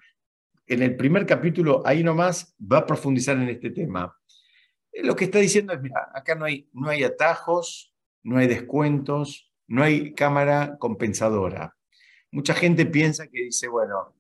En 0.66 0.82
el 0.82 0.96
primer 0.96 1.26
capítulo, 1.26 1.84
ahí 1.86 2.06
nomás, 2.06 2.56
va 2.62 2.78
a 2.78 2.86
profundizar 2.86 3.36
en 3.36 3.50
este 3.50 3.72
tema. 3.72 4.18
Eh, 4.90 5.04
lo 5.04 5.18
que 5.18 5.26
está 5.26 5.40
diciendo 5.40 5.74
es, 5.74 5.82
mira, 5.82 6.12
acá 6.14 6.34
no 6.34 6.46
hay, 6.46 6.70
no 6.72 6.88
hay 6.88 7.04
atajos, 7.04 7.94
no 8.24 8.38
hay 8.38 8.48
descuentos, 8.48 9.52
no 9.68 9.84
hay 9.84 10.14
cámara 10.14 10.78
compensadora. 10.80 11.77
Mucha 12.32 12.54
gente 12.54 12.86
piensa 12.86 13.28
que 13.28 13.44
dice, 13.44 13.68
bueno, 13.68 14.16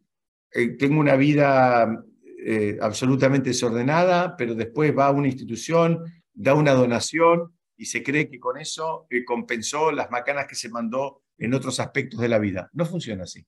eh, 0.52 0.70
tengo 0.78 1.00
una 1.00 1.16
vida 1.16 2.04
eh, 2.40 2.78
absolutamente 2.82 3.50
desordenada, 3.50 4.36
pero 4.38 4.56
después 4.56 4.98
va 4.98 5.08
a 5.08 5.12
una 5.12 5.28
institución, 5.28 6.04
da 6.34 6.54
una 6.54 6.74
donación 6.74 7.54
y 7.76 7.86
se 7.86 8.04
cree 8.04 8.30
que 8.30 8.40
con 8.40 8.58
eso 8.58 9.08
eh, 9.10 9.24
compensó 9.24 9.92
las 9.92 10.10
macanas 10.10 10.48
que 10.48 10.56
se 10.56 10.70
mandó 10.70 11.24
en 11.38 11.54
otros 11.54 11.80
aspectos 11.80 12.20
de 12.20 12.30
la 12.30 12.40
vida. 12.40 12.70
No 12.74 12.86
funciona 12.86 13.24
así. 13.24 13.46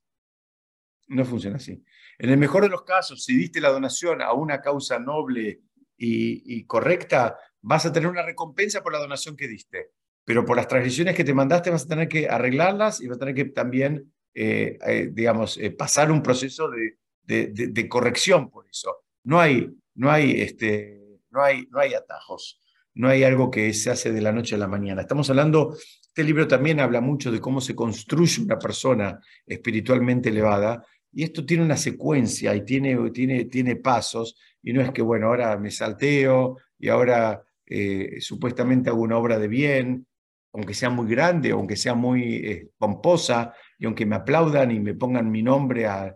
No 1.08 1.26
funciona 1.26 1.56
así. 1.56 1.84
En 2.20 2.30
el 2.30 2.38
mejor 2.38 2.64
de 2.64 2.70
los 2.70 2.84
casos, 2.84 3.24
si 3.24 3.36
diste 3.36 3.60
la 3.60 3.70
donación 3.70 4.22
a 4.22 4.34
una 4.34 4.62
causa 4.62 5.00
noble 5.00 5.62
y, 5.98 6.64
correcta, 6.66 7.38
vas 7.62 7.86
a 7.86 7.92
tener 7.92 8.10
una 8.10 8.24
recompensa 8.24 8.82
por 8.82 8.94
la 8.94 9.00
donación 9.00 9.36
que 9.36 9.48
diste. 9.48 9.92
Pero 10.24 10.46
por 10.46 10.56
las 10.56 10.68
transgresiones 10.68 11.16
que 11.16 11.24
te 11.24 11.34
mandaste 11.34 11.72
vas 11.72 11.86
a 11.86 11.88
tener 11.88 12.08
que 12.08 12.30
arreglarlas 12.30 13.02
y 13.02 13.08
vas 13.08 13.18
a 13.18 13.20
tener 13.20 13.36
que 13.36 13.46
también, 13.46 14.14
eh, 14.34 14.78
eh, 14.86 15.10
digamos, 15.12 15.60
pasar 15.78 16.12
un 16.12 16.22
proceso 16.22 16.70
de, 16.70 17.90
corrección 17.90 18.50
por 18.50 18.68
eso. 18.68 19.04
No 19.24 19.40
hay, 19.40 19.70
no 19.96 20.12
hay, 20.12 20.42
este, 20.42 21.20
no 21.30 21.44
hay, 21.44 21.68
no 21.70 21.80
hay 21.80 21.94
atajos 21.94 22.62
no 23.00 23.08
hay 23.08 23.24
algo 23.24 23.50
que 23.50 23.74
se 23.74 23.92
hace 23.92 24.12
de 24.12 24.20
la 24.20 24.34
noche 24.34 24.56
a 24.56 24.58
la 24.58 24.68
mañana. 24.68 25.02
Estamos 25.02 25.30
hablando, 25.30 25.74
este 26.02 26.22
libro 26.22 26.48
también 26.50 26.82
habla 26.82 27.00
mucho 27.00 27.32
de 27.32 27.40
cómo 27.40 27.62
se 27.62 27.74
construye 27.74 28.42
una 28.42 28.60
persona 28.60 29.22
espiritualmente 29.46 30.28
elevada, 30.28 30.86
y 31.12 31.24
esto 31.24 31.46
tiene 31.46 31.64
una 31.64 31.78
secuencia 31.78 32.54
y 32.56 32.66
tiene, 32.66 33.10
tiene, 33.12 33.46
tiene 33.46 33.78
pasos, 33.78 34.38
y 34.62 34.74
no 34.74 34.82
es 34.82 34.92
que, 34.92 35.02
bueno, 35.02 35.28
ahora 35.28 35.58
me 35.58 35.72
salteo 35.72 36.58
y 36.78 36.90
ahora 36.90 37.42
eh, 37.66 38.18
supuestamente 38.20 38.90
hago 38.90 39.02
una 39.02 39.18
obra 39.18 39.40
de 39.40 39.48
bien, 39.48 40.06
aunque 40.52 40.74
sea 40.74 40.90
muy 40.90 41.08
grande, 41.10 41.52
aunque 41.52 41.78
sea 41.78 41.94
muy 41.94 42.36
eh, 42.36 42.70
pomposa, 42.78 43.54
y 43.80 43.86
aunque 43.86 44.06
me 44.06 44.18
aplaudan 44.18 44.70
y 44.72 44.80
me 44.80 44.94
pongan 44.94 45.32
mi 45.32 45.42
nombre 45.42 45.88
a, 45.88 46.16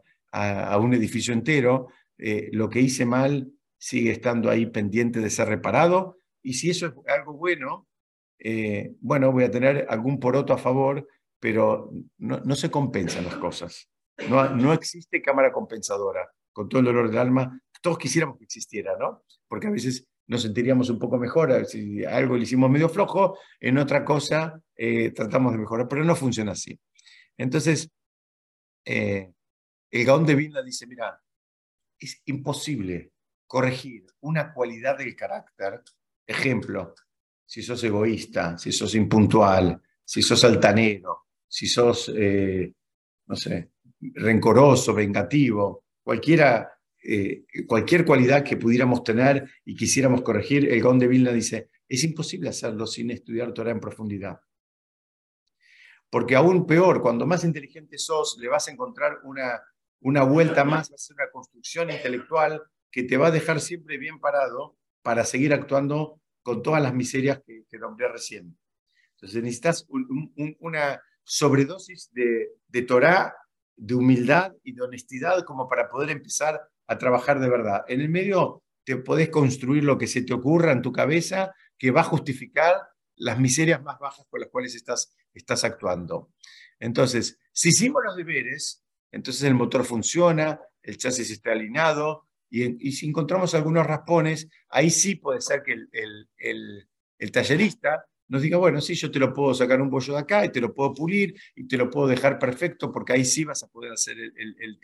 un 0.79 0.93
edificio 0.93 1.33
entero, 1.33 1.87
eh, 2.17 2.49
lo 2.51 2.69
que 2.69 2.81
hice 2.81 3.05
mal 3.05 3.51
sigue 3.77 4.11
estando 4.11 4.49
ahí 4.49 4.65
pendiente 4.65 5.19
de 5.19 5.29
ser 5.29 5.47
reparado 5.47 6.17
y 6.41 6.53
si 6.53 6.69
eso 6.69 6.87
es 6.87 6.93
algo 7.07 7.33
bueno, 7.33 7.87
eh, 8.39 8.93
bueno, 8.99 9.31
voy 9.31 9.45
a 9.45 9.51
tener 9.51 9.85
algún 9.89 10.19
poroto 10.19 10.53
a 10.53 10.57
favor, 10.57 11.07
pero 11.39 11.91
no, 12.17 12.55
se 12.55 12.69
compensan 12.69 13.25
las 13.25 13.37
cosas. 13.37 13.89
No, 14.29 14.73
existe 14.73 15.21
cámara 15.21 15.51
compensadora, 15.51 16.29
con 16.51 16.67
todo 16.67 16.79
el 16.79 16.85
dolor 16.85 17.09
del 17.09 17.19
alma. 17.19 17.61
Todos 17.81 17.97
quisiéramos 17.97 18.37
que 18.37 18.43
existiera, 18.43 18.97
¿no? 18.97 19.23
Porque 19.47 19.67
a 19.67 19.71
veces 19.71 20.07
nos 20.27 20.41
sentiríamos 20.41 20.89
un 20.89 20.99
poco 20.99 21.17
mejor. 21.17 21.65
Si 21.65 22.03
algo 22.03 22.35
le 22.35 22.43
hicimos 22.43 22.69
medio 22.69 22.89
flojo, 22.89 23.37
en 23.59 23.77
otra 23.77 24.03
cosa 24.03 24.59
eh, 24.75 25.11
tratamos 25.11 25.53
de 25.53 25.59
mejorar, 25.59 25.87
pero 25.87 26.03
no 26.03 26.15
funciona 26.15 26.51
así. 26.51 26.79
Entonces, 27.37 27.89
eh, 28.85 29.33
el 29.91 30.05
Gaón 30.05 30.25
de 30.25 30.35
Vilna 30.35 30.61
dice, 30.61 30.87
mira, 30.87 31.21
es 31.99 32.21
imposible 32.25 33.11
corregir 33.47 34.05
una 34.21 34.53
cualidad 34.53 34.97
del 34.97 35.15
carácter 35.15 35.83
Ejemplo, 36.25 36.95
si 37.45 37.61
sos 37.61 37.83
egoísta, 37.83 38.57
si 38.57 38.71
sos 38.71 38.95
impuntual, 38.95 39.81
si 40.03 40.21
sos 40.21 40.43
altanero, 40.45 41.27
si 41.47 41.67
sos, 41.67 42.11
eh, 42.15 42.73
no 43.27 43.35
sé, 43.35 43.71
rencoroso, 43.99 44.93
vengativo, 44.93 45.83
cualquiera, 46.01 46.71
eh, 47.03 47.45
cualquier 47.67 48.05
cualidad 48.05 48.43
que 48.43 48.57
pudiéramos 48.57 49.03
tener 49.03 49.49
y 49.65 49.75
quisiéramos 49.75 50.21
corregir, 50.21 50.71
el 50.71 50.81
Gon 50.81 50.97
de 50.97 51.07
Vilna 51.07 51.31
dice, 51.31 51.69
es 51.87 52.03
imposible 52.03 52.49
hacerlo 52.49 52.87
sin 52.87 53.11
estudiar 53.11 53.53
Torah 53.53 53.71
en 53.71 53.79
profundidad. 53.79 54.39
Porque 56.13 56.35
aún 56.35 56.67
peor, 56.67 57.01
cuando 57.01 57.25
más 57.25 57.43
inteligente 57.43 57.97
sos, 57.97 58.37
le 58.39 58.47
vas 58.47 58.67
a 58.67 58.71
encontrar 58.71 59.21
una, 59.23 59.59
una 59.99 60.21
vuelta 60.21 60.63
más, 60.63 60.91
va 60.91 60.93
a 60.93 60.99
ser 60.99 61.15
una 61.15 61.31
construcción 61.31 61.89
intelectual 61.89 62.61
que 62.91 63.01
te 63.01 63.17
va 63.17 63.29
a 63.29 63.31
dejar 63.31 63.59
siempre 63.59 63.97
bien 63.97 64.19
parado 64.19 64.77
para 65.01 65.25
seguir 65.25 65.55
actuando 65.55 66.21
con 66.43 66.61
todas 66.61 66.83
las 66.83 66.93
miserias 66.93 67.41
que, 67.43 67.79
nombré 67.79 68.09
recién. 68.09 68.55
Entonces 69.15 69.41
necesitas 69.41 69.87
una 70.59 71.01
sobredosis 71.23 72.11
de, 72.13 72.51
de 72.67 72.81
Torah, 72.83 73.35
de 73.75 73.95
humildad 73.95 74.53
y 74.63 74.73
de 74.73 74.83
honestidad 74.83 75.43
como 75.43 75.67
para 75.67 75.89
poder 75.89 76.11
empezar 76.11 76.61
a 76.85 76.97
trabajar 76.99 77.39
de 77.39 77.49
verdad. 77.49 77.85
En 77.87 78.01
el 78.01 78.09
medio 78.09 78.61
te 78.83 78.97
podés 78.97 79.29
construir 79.29 79.83
lo 79.83 79.97
que 79.97 80.05
se 80.05 80.21
te 80.21 80.35
ocurra 80.35 80.73
en 80.73 80.83
tu 80.83 80.91
cabeza 80.91 81.55
que 81.75 81.89
va 81.89 82.01
a 82.01 82.03
justificar 82.03 82.92
las 83.15 83.39
miserias 83.39 83.81
más 83.83 83.99
bajas 83.99 84.25
con 84.29 84.39
las 84.39 84.49
cuales 84.49 84.75
estás, 84.75 85.15
estás 85.33 85.63
actuando. 85.63 86.31
Entonces, 86.79 87.39
si 87.51 87.69
hicimos 87.69 88.01
los 88.03 88.15
deberes, 88.15 88.83
entonces 89.11 89.43
el 89.43 89.53
motor 89.53 89.85
funciona, 89.85 90.59
el 90.81 90.97
chasis 90.97 91.29
está 91.31 91.51
alineado, 91.51 92.27
y, 92.49 92.91
si 92.91 93.07
encontramos 93.07 93.55
algunos 93.55 93.85
raspones, 93.87 94.47
ahí 94.69 94.91
sí 94.91 95.15
puede 95.15 95.41
ser 95.41 95.63
que 95.63 95.73
el, 95.73 97.31
tallerista 97.31 98.05
nos 98.27 98.43
diga, 98.43 98.57
bueno, 98.57 98.79
sí, 98.79 98.93
yo 98.93 99.09
te 99.09 99.17
lo 99.17 99.33
puedo 99.33 99.55
sacar 99.55 99.81
un 99.81 99.89
bollo 99.89 100.13
de 100.13 100.19
acá 100.19 100.45
y 100.45 100.51
te 100.51 100.61
lo 100.61 100.71
puedo 100.71 100.93
pulir 100.93 101.33
y 101.55 101.67
te 101.67 101.77
lo 101.77 101.89
puedo 101.89 102.07
dejar 102.07 102.37
perfecto 102.37 102.91
porque 102.91 103.13
ahí 103.13 103.25
sí 103.25 103.43
vas 103.43 103.63
a 103.63 103.67
poder 103.69 103.93
hacer 103.93 104.19
el, 104.19 104.55
el, 104.59 104.79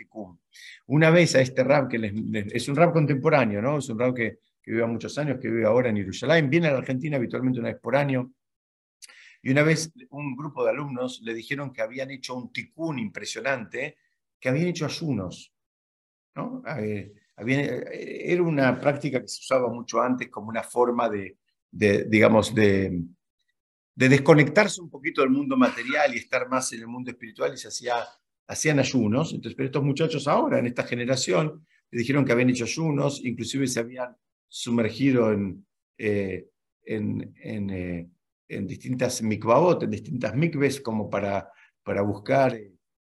Una 0.88 1.12
vez 1.12 1.36
a 1.36 1.42
este 1.42 1.64
rap, 1.64 1.92
que 1.92 2.46
es 2.52 2.68
un 2.68 2.76
rap 2.76 2.92
contemporáneo, 2.92 3.62
¿no? 3.62 3.78
Es 3.78 3.90
un 3.90 4.00
rap 4.00 4.16
que, 4.16 4.40
que 4.62 4.72
vive 4.72 4.86
muchos 4.86 5.18
años, 5.18 5.40
que 5.40 5.50
vive 5.50 5.66
ahora 5.66 5.90
en 5.90 5.98
Jerusalén, 5.98 6.50
viene 6.50 6.68
a 6.68 6.72
la 6.72 6.80
Argentina 6.80 7.18
habitualmente 7.18 7.60
una 7.60 7.70
vez 7.70 7.80
por 7.80 7.96
año. 7.96 8.32
Y 9.42 9.52
una 9.52 9.64
vez 9.64 9.92
un 10.10 10.36
grupo 10.36 10.64
de 10.64 10.72
alumnos 10.72 11.22
le 11.24 11.34
dijeron 11.34 11.72
que 11.72 11.82
habían 11.82 12.12
hecho 12.12 12.36
un 12.36 12.52
ticún 12.52 13.00
impresionante, 13.00 13.98
que 14.40 14.50
habían 14.50 14.68
hecho 14.68 14.86
ayunos. 14.86 15.54
¿no? 16.36 16.62
Eh, 16.78 17.14
eh, 17.38 18.22
era 18.26 18.44
una 18.44 18.80
práctica 18.80 19.22
que 19.22 19.28
se 19.28 19.40
usaba 19.40 19.70
mucho 19.70 20.02
antes 20.02 20.30
como 20.30 20.50
una 20.50 20.64
forma 20.64 21.10
de, 21.10 21.38
digamos, 21.72 22.54
de, 22.54 23.02
de, 23.96 24.10
desconectarse 24.10 24.82
un 24.82 24.90
poquito 24.90 25.22
del 25.22 25.30
mundo 25.30 25.56
material 25.56 26.14
y 26.14 26.18
estar 26.18 26.50
más 26.50 26.74
en 26.74 26.82
el 26.82 26.88
mundo 26.88 27.12
espiritual 27.12 27.54
y 27.54 27.58
se 27.58 27.70
hacía 27.70 27.96
hacían 28.50 28.80
ayunos, 28.80 29.32
entonces, 29.32 29.56
pero 29.56 29.68
estos 29.68 29.84
muchachos 29.84 30.28
ahora, 30.28 30.58
en 30.58 30.66
esta 30.66 30.84
generación, 30.84 31.66
le 31.92 32.00
dijeron 32.00 32.26
que 32.26 32.32
habían 32.32 32.50
hecho 32.50 32.64
ayunos, 32.64 33.22
inclusive 33.24 33.68
se 33.68 33.80
habían 33.80 34.18
sumergido 34.50 35.32
en, 35.32 35.66
eh, 35.98 36.50
en, 36.84 37.34
en, 37.42 37.70
eh, 37.70 38.10
en, 38.48 38.68
distintas 38.68 39.22
mikvaot, 39.22 39.84
en 39.84 39.92
distintas 39.92 40.36
mikves, 40.36 40.82
como 40.82 41.10
para, 41.10 41.50
para 41.84 42.02
buscar 42.02 42.60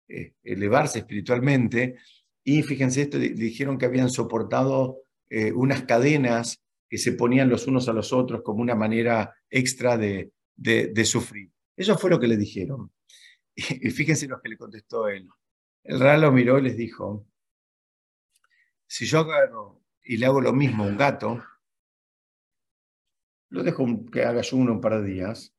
eh, 0.08 0.34
elevarse 0.42 1.00
espiritualmente. 1.00 1.98
Y 2.42 2.62
fíjense 2.62 3.02
esto, 3.02 3.18
dijeron 3.18 3.78
que 3.78 3.86
habían 3.86 4.10
soportado 4.10 5.00
unas 5.54 5.82
cadenas 5.82 6.62
que 6.88 6.98
se 6.98 7.12
ponían 7.12 7.48
los 7.48 7.66
unos 7.66 7.88
a 7.88 7.92
los 7.92 8.12
otros 8.12 8.42
como 8.42 8.62
una 8.62 8.76
manera 8.76 9.34
extra 9.50 9.96
de, 9.96 10.30
de, 10.54 11.04
sufrir. 11.04 11.50
Eso 11.76 11.98
fue 11.98 12.10
lo 12.10 12.20
que 12.20 12.28
le 12.28 12.36
dijeron. 12.36 12.92
Y, 13.56 13.90
fíjense 13.90 14.26
lo 14.26 14.40
que 14.40 14.48
le 14.48 14.56
contestó 14.56 15.08
él. 15.08 15.28
El 15.84 16.00
Ra 16.00 16.18
lo 16.18 16.32
miró 16.32 16.58
y 16.58 16.62
les 16.62 16.76
dijo, 16.76 17.26
si 18.86 19.06
yo 19.06 19.20
agarro 19.20 19.83
y 20.04 20.18
le 20.18 20.26
hago 20.26 20.40
lo 20.40 20.52
mismo 20.52 20.84
a 20.84 20.86
un 20.86 20.96
gato, 20.96 21.42
lo 23.48 23.62
dejo 23.62 23.86
que 24.12 24.24
haga 24.24 24.42
uno 24.52 24.72
un 24.72 24.80
par 24.80 25.00
de 25.00 25.08
días 25.08 25.54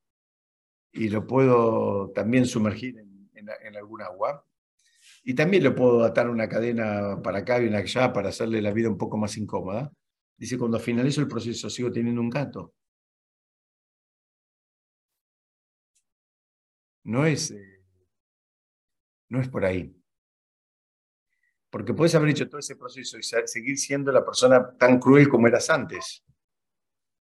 y 0.92 1.10
lo 1.10 1.26
puedo 1.26 2.12
también 2.12 2.46
sumergir 2.46 2.98
en, 3.00 3.30
en, 3.34 3.76
algún 3.76 4.02
agua. 4.02 4.46
Y 5.24 5.34
también 5.34 5.64
le 5.64 5.72
puedo 5.72 6.04
atar 6.04 6.30
una 6.30 6.48
cadena 6.48 7.22
para 7.22 7.40
acá 7.40 7.62
y 7.62 7.68
una 7.68 7.80
allá 7.80 8.14
para 8.14 8.30
hacerle 8.30 8.62
la 8.62 8.72
vida 8.72 8.90
un 8.90 8.98
poco 8.98 9.18
más 9.18 9.38
incómoda. 9.38 9.92
Dice, 10.38 10.58
cuando 10.58 10.80
finalizo 10.80 11.22
el 11.22 11.28
proceso 11.28 11.70
sigo 11.70 11.92
teniendo 11.92 12.22
un 12.22 12.30
gato. 12.30 12.74
No 17.04 17.26
es, 17.26 17.52
eh, 17.52 17.84
no 19.30 19.42
es 19.42 19.48
por 19.48 19.66
ahí. 19.66 19.96
Porque 21.76 21.94
puedes 21.94 22.16
haber 22.16 22.30
hecho 22.30 22.48
todo 22.48 22.60
ese 22.60 22.78
proceso 22.78 23.18
y 23.20 23.22
seguir 23.22 23.78
siendo 23.78 24.10
la 24.10 24.24
persona 24.24 24.66
tan 24.78 24.98
cruel 24.98 25.28
como 25.28 25.46
eras 25.46 25.70
antes. 25.70 26.24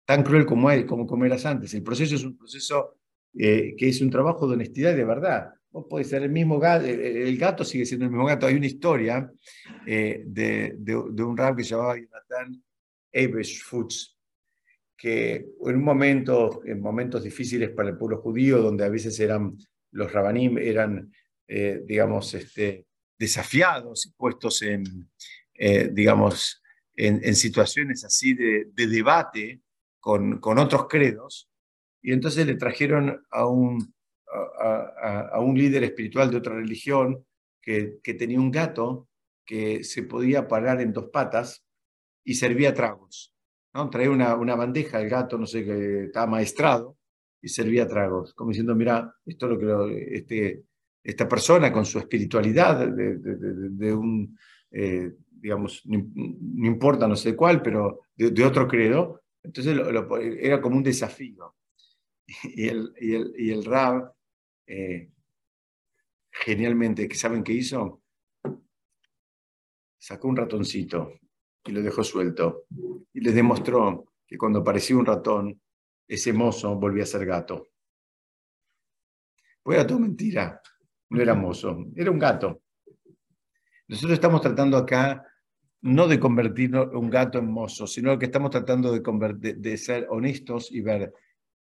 Tan 0.05 0.23
cruel 0.23 0.47
como, 0.47 0.71
él, 0.71 0.87
como, 0.87 1.25
eras 1.25 1.45
antes. 1.45 1.75
El 1.75 1.83
proceso 1.83 2.15
es 2.15 2.23
un 2.23 2.39
proceso 2.39 3.01
eh, 3.37 3.75
que 3.77 3.89
es 3.89 4.01
un 4.01 4.11
trabajo 4.11 4.47
de 4.47 4.55
honestidad 4.55 4.93
y 4.93 4.99
de 4.99 5.05
verdad. 5.05 5.53
Vos 5.73 5.87
podés 5.91 6.11
ser 6.11 6.23
el 6.23 6.31
mismo 6.31 6.61
gato, 6.61 6.87
el 6.87 7.37
gato 7.37 7.65
sigue 7.65 7.85
siendo 7.85 8.05
el 8.05 8.13
mismo 8.13 8.27
gato. 8.27 8.47
Hay 8.47 8.55
una 8.55 8.67
historia 8.67 9.29
eh, 9.85 10.23
de, 10.25 10.95
un 10.95 11.37
rab 11.37 11.57
que 11.57 11.65
se 11.65 11.71
llamaba 11.71 11.97
Jonathan 11.97 12.63
Ebesh 13.11 13.65
Fuchs, 13.65 14.17
que 14.97 15.35
en 15.35 15.77
un 15.77 15.83
momento, 15.83 16.61
en 16.65 16.81
momentos 16.81 17.25
difíciles 17.25 17.71
para 17.71 17.89
el 17.89 17.99
pueblo 17.99 18.19
judío, 18.19 18.63
donde 18.63 18.85
a 18.85 18.89
veces 18.89 19.19
eran 19.19 19.59
los 19.91 20.13
rabanim, 20.13 20.59
eran, 20.59 21.13
eh, 21.49 21.83
digamos, 21.85 22.33
este, 22.35 22.87
desafiados 23.19 24.07
y 24.07 24.13
puestos 24.13 24.63
en, 24.63 25.11
eh, 25.55 25.91
digamos, 25.93 26.63
en, 26.95 27.35
situaciones 27.37 28.05
así 28.05 28.35
de, 28.35 28.67
debate 28.75 29.61
con, 30.01 30.41
con, 30.41 30.59
otros 30.59 30.87
credos, 30.89 31.49
y 32.03 32.13
entonces 32.13 32.47
le 32.47 32.57
trajeron 32.57 33.25
a 33.31 33.47
un, 33.47 33.95
a, 34.61 35.39
un 35.41 35.57
líder 35.57 35.85
espiritual 35.85 36.31
de 36.31 36.39
otra 36.39 36.55
religión 36.55 37.25
que, 37.63 37.99
que 38.03 38.15
tenía 38.15 38.41
un 38.41 38.51
gato 38.51 39.09
que 39.45 39.85
se 39.85 40.03
podía 40.03 40.49
parar 40.49 40.81
en 40.81 40.93
dos 40.93 41.11
patas 41.13 41.65
y 42.25 42.35
servía 42.35 42.75
tragos. 42.75 43.35
¿no? 43.75 43.89
Traía 43.91 44.11
una, 44.11 44.35
una 44.35 44.57
bandeja, 44.57 45.01
el 45.01 45.09
gato, 45.09 45.39
no 45.39 45.47
sé, 45.47 45.65
que 45.65 46.05
estaba 46.05 46.27
maestrado, 46.27 46.99
y 47.41 47.49
servía 47.49 47.87
tragos, 47.87 48.35
como 48.35 48.51
diciendo, 48.51 48.75
mira, 48.75 49.15
esto 49.25 49.47
es 49.47 49.53
lo 49.53 49.59
que 49.87 50.17
este, 50.17 50.65
esta 51.03 51.29
persona 51.29 51.73
con 51.73 51.85
su 51.85 51.99
espiritualidad 51.99 52.87
de, 52.89 53.95
un, 53.95 54.39
eh, 54.71 55.13
digamos, 55.31 55.83
no, 55.87 56.67
importa 56.67 57.07
no 57.07 57.17
sé 57.17 57.35
cuál, 57.35 57.63
pero 57.63 58.01
de, 58.17 58.45
otro 58.45 58.67
credo, 58.67 59.23
entonces 59.43 59.79
era 60.41 60.61
como 60.61 60.77
un 60.77 60.83
desafío. 60.83 61.55
Y 62.43 62.69
el, 62.69 62.93
y 63.01 63.15
el, 63.15 63.35
y 63.39 63.51
el 63.53 63.65
Rab, 63.65 64.13
eh, 64.67 65.11
genialmente, 66.31 67.09
¿saben 67.15 67.43
qué 67.43 67.55
hizo? 67.55 68.03
Sacó 69.97 70.29
un 70.29 70.37
ratoncito 70.37 71.15
y 71.65 71.73
lo 71.73 71.83
dejó 71.83 72.05
suelto. 72.05 72.67
Y 73.15 73.21
les 73.21 73.35
demostró 73.35 74.13
que 74.27 74.37
cuando 74.37 74.61
aparecía 74.61 74.97
un 74.97 75.07
ratón, 75.07 75.61
ese 76.07 76.33
mozo 76.33 76.75
volvía 76.77 77.05
a 77.05 77.07
ser 77.07 77.25
gato. 77.25 77.69
Fue 79.63 79.79
a 79.79 79.87
todo 79.87 79.99
mentira 79.99 80.61
no 81.11 81.21
era 81.21 81.35
mozo, 81.35 81.87
era 81.97 82.11
un 82.11 82.19
gato. 82.19 82.63
Nosotros 83.87 84.15
estamos 84.15 84.41
tratando 84.41 84.77
acá 84.77 85.25
no 85.81 86.09
de 86.09 86.19
convertir 86.19 86.75
un 86.77 87.09
gato 87.09 87.39
en 87.39 87.51
mozo, 87.51 87.87
sino 87.87 88.19
que 88.19 88.27
estamos 88.27 88.51
tratando 88.51 88.93
de, 88.93 89.55
de, 89.55 89.77
ser 89.77 90.07
honestos 90.11 90.73
y 90.73 90.81
ver 90.81 91.13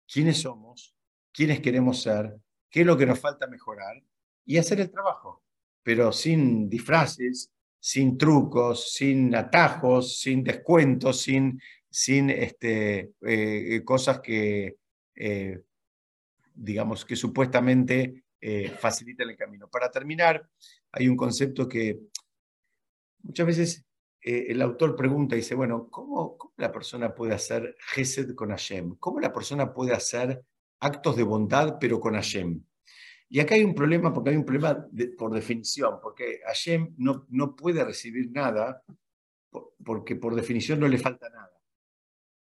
quiénes 0.06 0.42
somos, 0.42 0.94
quiénes 1.32 1.60
queremos 1.60 2.02
ser, 2.02 2.36
qué 2.70 2.82
es 2.82 2.86
lo 2.86 2.96
que 2.96 3.06
nos 3.06 3.18
falta 3.18 3.46
mejorar 3.46 4.02
y 4.44 4.58
hacer 4.58 4.80
el 4.80 4.90
trabajo, 4.90 5.42
pero 5.82 6.12
sin 6.12 6.68
disfraces, 6.68 7.50
sin 7.80 8.18
trucos, 8.18 8.92
sin 8.92 9.34
atajos, 9.34 10.18
sin 10.18 10.44
descuentos, 10.44 11.22
sin, 11.22 11.60
sin 11.90 12.30
este, 12.30 13.12
eh, 13.22 13.82
cosas 13.84 14.20
que, 14.20 14.76
eh, 15.14 15.60
digamos, 16.54 17.04
que 17.04 17.16
supuestamente 17.16 18.23
eh, 18.46 18.68
facilita 18.68 19.22
el 19.22 19.34
camino. 19.38 19.70
Para 19.70 19.90
terminar, 19.90 20.46
hay 20.92 21.08
un 21.08 21.16
concepto 21.16 21.66
que 21.66 21.98
muchas 23.22 23.46
veces 23.46 23.86
eh, 24.20 24.48
el 24.48 24.60
autor 24.60 24.94
pregunta 24.94 25.34
y 25.34 25.38
dice, 25.38 25.54
bueno, 25.54 25.88
¿cómo, 25.88 26.36
la 26.58 26.70
persona 26.70 27.14
puede 27.14 27.32
hacer 27.32 27.74
Gesed 27.94 28.34
con 28.34 28.50
Hashem? 28.50 28.96
¿Cómo 29.00 29.18
la 29.18 29.32
persona 29.32 29.72
puede 29.72 29.94
hacer 29.94 30.44
actos 30.80 31.16
de 31.16 31.22
bondad 31.22 31.78
pero 31.80 31.98
con 31.98 32.16
Hashem? 32.16 32.62
Y 33.30 33.40
acá 33.40 33.54
hay 33.54 33.64
un 33.64 33.74
problema, 33.74 34.12
porque 34.12 34.28
hay 34.28 34.36
un 34.36 34.44
problema 34.44 34.86
por 35.16 35.32
definición, 35.32 35.98
porque 36.02 36.40
Hashem 36.44 36.96
no, 36.98 37.24
no 37.30 37.56
puede 37.56 37.82
recibir 37.82 38.30
nada 38.30 38.84
porque 39.82 40.16
por 40.16 40.34
definición 40.34 40.80
no 40.80 40.88
le 40.88 40.98
falta 40.98 41.30
nada. 41.30 41.62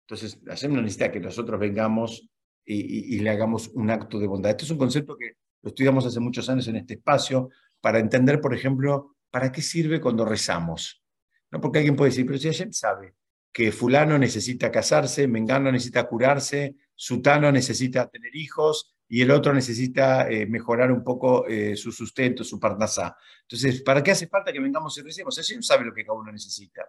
Entonces, 0.02 0.38
Hashem 0.46 0.74
no 0.74 0.82
necesita 0.82 1.14
que 1.14 1.22
nosotros 1.22 1.58
vengamos 1.58 2.30
y, 2.66 3.16
y, 3.16 3.20
le 3.20 3.30
hagamos 3.30 3.70
un 3.70 3.90
acto 3.90 4.20
de 4.20 4.28
bondad. 4.28 4.52
Este 4.52 4.66
es 4.66 4.72
un 4.72 4.78
concepto 4.78 5.16
que 5.16 5.38
lo 5.62 5.70
estudiamos 5.70 6.06
hace 6.06 6.20
muchos 6.20 6.50
años 6.50 6.68
en 6.68 6.78
este 6.78 6.96
espacio, 6.96 7.50
para 7.82 8.00
entender, 8.00 8.42
por 8.42 8.54
ejemplo, 8.54 9.16
para 9.32 9.52
qué 9.52 9.62
sirve 9.62 10.02
cuando 10.02 10.26
rezamos. 10.26 11.04
¿No? 11.52 11.62
Porque 11.62 11.80
alguien 11.80 11.96
puede 11.96 12.12
decir, 12.12 12.26
pero 12.26 12.38
si 12.38 12.48
alguien 12.48 12.74
sabe 12.74 13.16
que 13.52 13.72
fulano 13.72 14.18
necesita 14.18 14.72
casarse, 14.72 15.28
mengano 15.28 15.72
necesita 15.72 16.08
curarse, 16.08 16.76
sutano 16.94 17.52
necesita 17.52 18.08
tener 18.08 18.36
hijos 18.36 18.96
y 19.08 19.22
el 19.22 19.32
otro 19.32 19.54
necesita 19.54 20.30
eh, 20.30 20.46
mejorar 20.46 20.92
un 20.92 21.04
poco 21.04 21.48
eh, 21.48 21.76
su 21.76 21.92
sustento, 21.92 22.44
su 22.44 22.60
parnasá. 22.60 23.16
Entonces, 23.42 23.82
¿para 23.82 24.04
qué 24.04 24.12
hace 24.12 24.28
falta 24.28 24.52
que 24.52 24.60
vengamos 24.60 24.98
y 24.98 25.02
recemos? 25.02 25.36
Hashem 25.36 25.62
sabe 25.62 25.86
lo 25.86 25.94
que 25.94 26.06
cada 26.06 26.20
uno 26.20 26.32
necesita. 26.32 26.84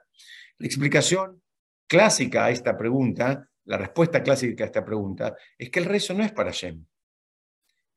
La 0.59 0.67
explicación 0.67 1.41
clásica 1.87 2.47
a 2.47 2.51
esta 2.51 2.77
pregunta, 2.77 3.49
la 3.65 3.79
respuesta 3.79 4.23
clásica 4.23 4.65
a 4.65 4.67
esta 4.67 4.85
pregunta, 4.85 5.37
es 5.57 5.71
que 5.71 5.79
el 5.79 5.85
rezo 5.85 6.13
no 6.13 6.25
es 6.25 6.33
para 6.33 6.51
Hashem. 6.51 6.85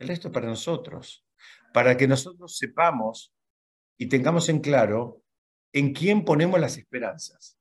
El 0.02 0.08
resto 0.08 0.30
es 0.30 0.34
para 0.34 0.48
nosotros, 0.48 1.24
para 1.76 1.96
que 1.96 2.08
nosotros 2.08 2.58
sepamos 2.58 3.36
y 4.00 4.08
tengamos 4.08 4.50
en 4.50 4.60
claro 4.60 5.22
en 5.72 5.94
quién 5.94 6.26
ponemos 6.26 6.60
las 6.60 6.76
esperanzas. 6.76 7.60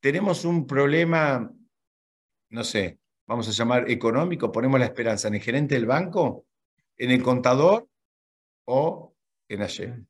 Tenemos 0.00 0.46
un 0.46 0.66
problema, 0.66 1.52
no 2.48 2.64
sé, 2.64 2.98
vamos 3.26 3.46
a 3.46 3.52
llamar 3.52 3.90
económico, 3.90 4.50
ponemos 4.50 4.80
la 4.80 4.86
esperanza 4.86 5.28
en 5.28 5.34
el 5.34 5.42
gerente 5.42 5.74
del 5.74 5.84
banco, 5.84 6.46
en 6.96 7.10
el 7.10 7.22
contador 7.22 7.86
o 8.64 9.14
en 9.46 9.60
ayer. 9.60 10.00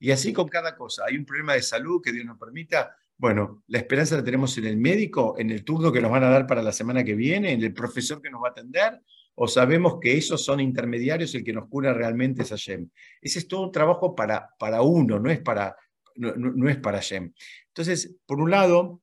Y 0.00 0.10
así 0.10 0.32
con 0.32 0.48
cada 0.48 0.74
cosa. 0.74 1.04
Hay 1.06 1.16
un 1.16 1.24
problema 1.24 1.54
de 1.54 1.62
salud 1.62 2.02
que 2.02 2.10
Dios 2.10 2.26
nos 2.26 2.36
permita. 2.36 2.96
Bueno, 3.16 3.62
la 3.68 3.78
esperanza 3.78 4.16
la 4.16 4.24
tenemos 4.24 4.58
en 4.58 4.66
el 4.66 4.76
médico, 4.76 5.36
en 5.38 5.50
el 5.50 5.62
turno 5.62 5.92
que 5.92 6.02
nos 6.02 6.10
van 6.10 6.24
a 6.24 6.30
dar 6.30 6.48
para 6.48 6.64
la 6.64 6.72
semana 6.72 7.04
que 7.04 7.14
viene, 7.14 7.52
en 7.52 7.62
el 7.62 7.72
profesor 7.72 8.20
que 8.20 8.28
nos 8.28 8.42
va 8.42 8.48
a 8.48 8.50
atender, 8.50 9.00
o 9.34 9.48
sabemos 9.48 9.98
que 10.00 10.16
esos 10.16 10.44
son 10.44 10.60
intermediarios, 10.60 11.34
el 11.34 11.44
que 11.44 11.52
nos 11.52 11.68
cura 11.68 11.92
realmente 11.92 12.42
es 12.42 12.50
Hashem. 12.50 12.88
Ese 13.20 13.40
es 13.40 13.48
todo 13.48 13.62
un 13.62 13.72
trabajo 13.72 14.14
para, 14.14 14.50
para 14.58 14.82
uno, 14.82 15.18
no 15.18 15.30
es 15.30 15.40
para, 15.40 15.76
no, 16.16 16.68
es 16.68 16.76
para 16.78 16.98
Hashem. 16.98 17.32
Entonces, 17.68 18.16
por 18.26 18.40
un 18.40 18.50
lado, 18.50 19.02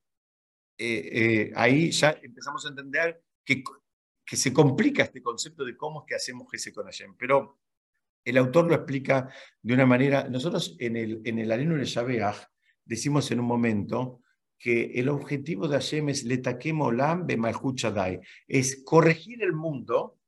eh, 0.78 1.10
eh, 1.12 1.52
ahí 1.56 1.90
ya 1.90 2.18
empezamos 2.22 2.64
a 2.64 2.70
entender 2.70 3.22
que, 3.44 3.62
que 4.24 4.36
se 4.36 4.52
complica 4.52 5.02
este 5.02 5.22
concepto 5.22 5.64
de 5.64 5.76
cómo 5.76 6.00
es 6.00 6.06
que 6.06 6.14
hacemos 6.14 6.46
ese 6.52 6.72
con 6.72 6.86
Hashem, 6.86 7.16
pero 7.18 7.58
el 8.24 8.36
autor 8.36 8.68
lo 8.68 8.74
explica 8.74 9.28
de 9.60 9.74
una 9.74 9.86
manera, 9.86 10.28
nosotros 10.28 10.76
en 10.78 10.96
el, 10.96 11.20
en 11.24 11.38
el 11.38 11.50
Areno 11.50 11.76
de 11.76 11.84
Shabeach 11.84 12.36
decimos 12.84 13.30
en 13.30 13.40
un 13.40 13.46
momento, 13.46 14.20
que 14.60 14.92
el 15.00 15.08
objetivo 15.08 15.66
de 15.66 15.76
Hashem 15.76 16.10
es 16.10 16.24
letakemolam 16.24 17.26
es 18.46 18.82
corregir 18.84 19.42
el 19.42 19.54
mundo 19.54 20.19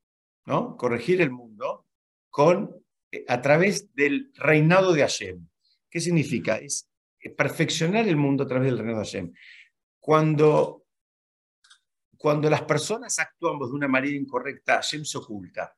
¿no? 0.46 0.76
Corregir 0.76 1.20
el 1.20 1.30
mundo 1.30 1.86
con 2.30 2.74
eh, 3.10 3.24
a 3.28 3.40
través 3.40 3.94
del 3.94 4.32
reinado 4.34 4.92
de 4.92 5.02
Hashem. 5.02 5.46
¿Qué 5.88 6.00
significa? 6.00 6.56
Es 6.56 6.88
perfeccionar 7.36 8.08
el 8.08 8.16
mundo 8.16 8.44
a 8.44 8.46
través 8.46 8.70
del 8.70 8.78
reinado 8.78 9.00
de 9.00 9.04
Hashem. 9.04 9.32
Cuando, 10.00 10.84
cuando 12.16 12.50
las 12.50 12.62
personas 12.62 13.18
actuamos 13.18 13.70
de 13.70 13.76
una 13.76 13.88
manera 13.88 14.16
incorrecta, 14.16 14.74
Hashem 14.76 15.04
se 15.04 15.18
oculta. 15.18 15.76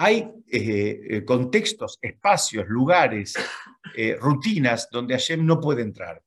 Hay 0.00 0.30
eh, 0.46 1.00
eh, 1.10 1.24
contextos, 1.24 1.98
espacios, 2.00 2.66
lugares, 2.68 3.34
rutinas 4.20 4.88
donde 4.90 5.14
Hashem 5.14 5.44
no 5.44 5.60
puede 5.60 5.82
entrar. 5.82 6.22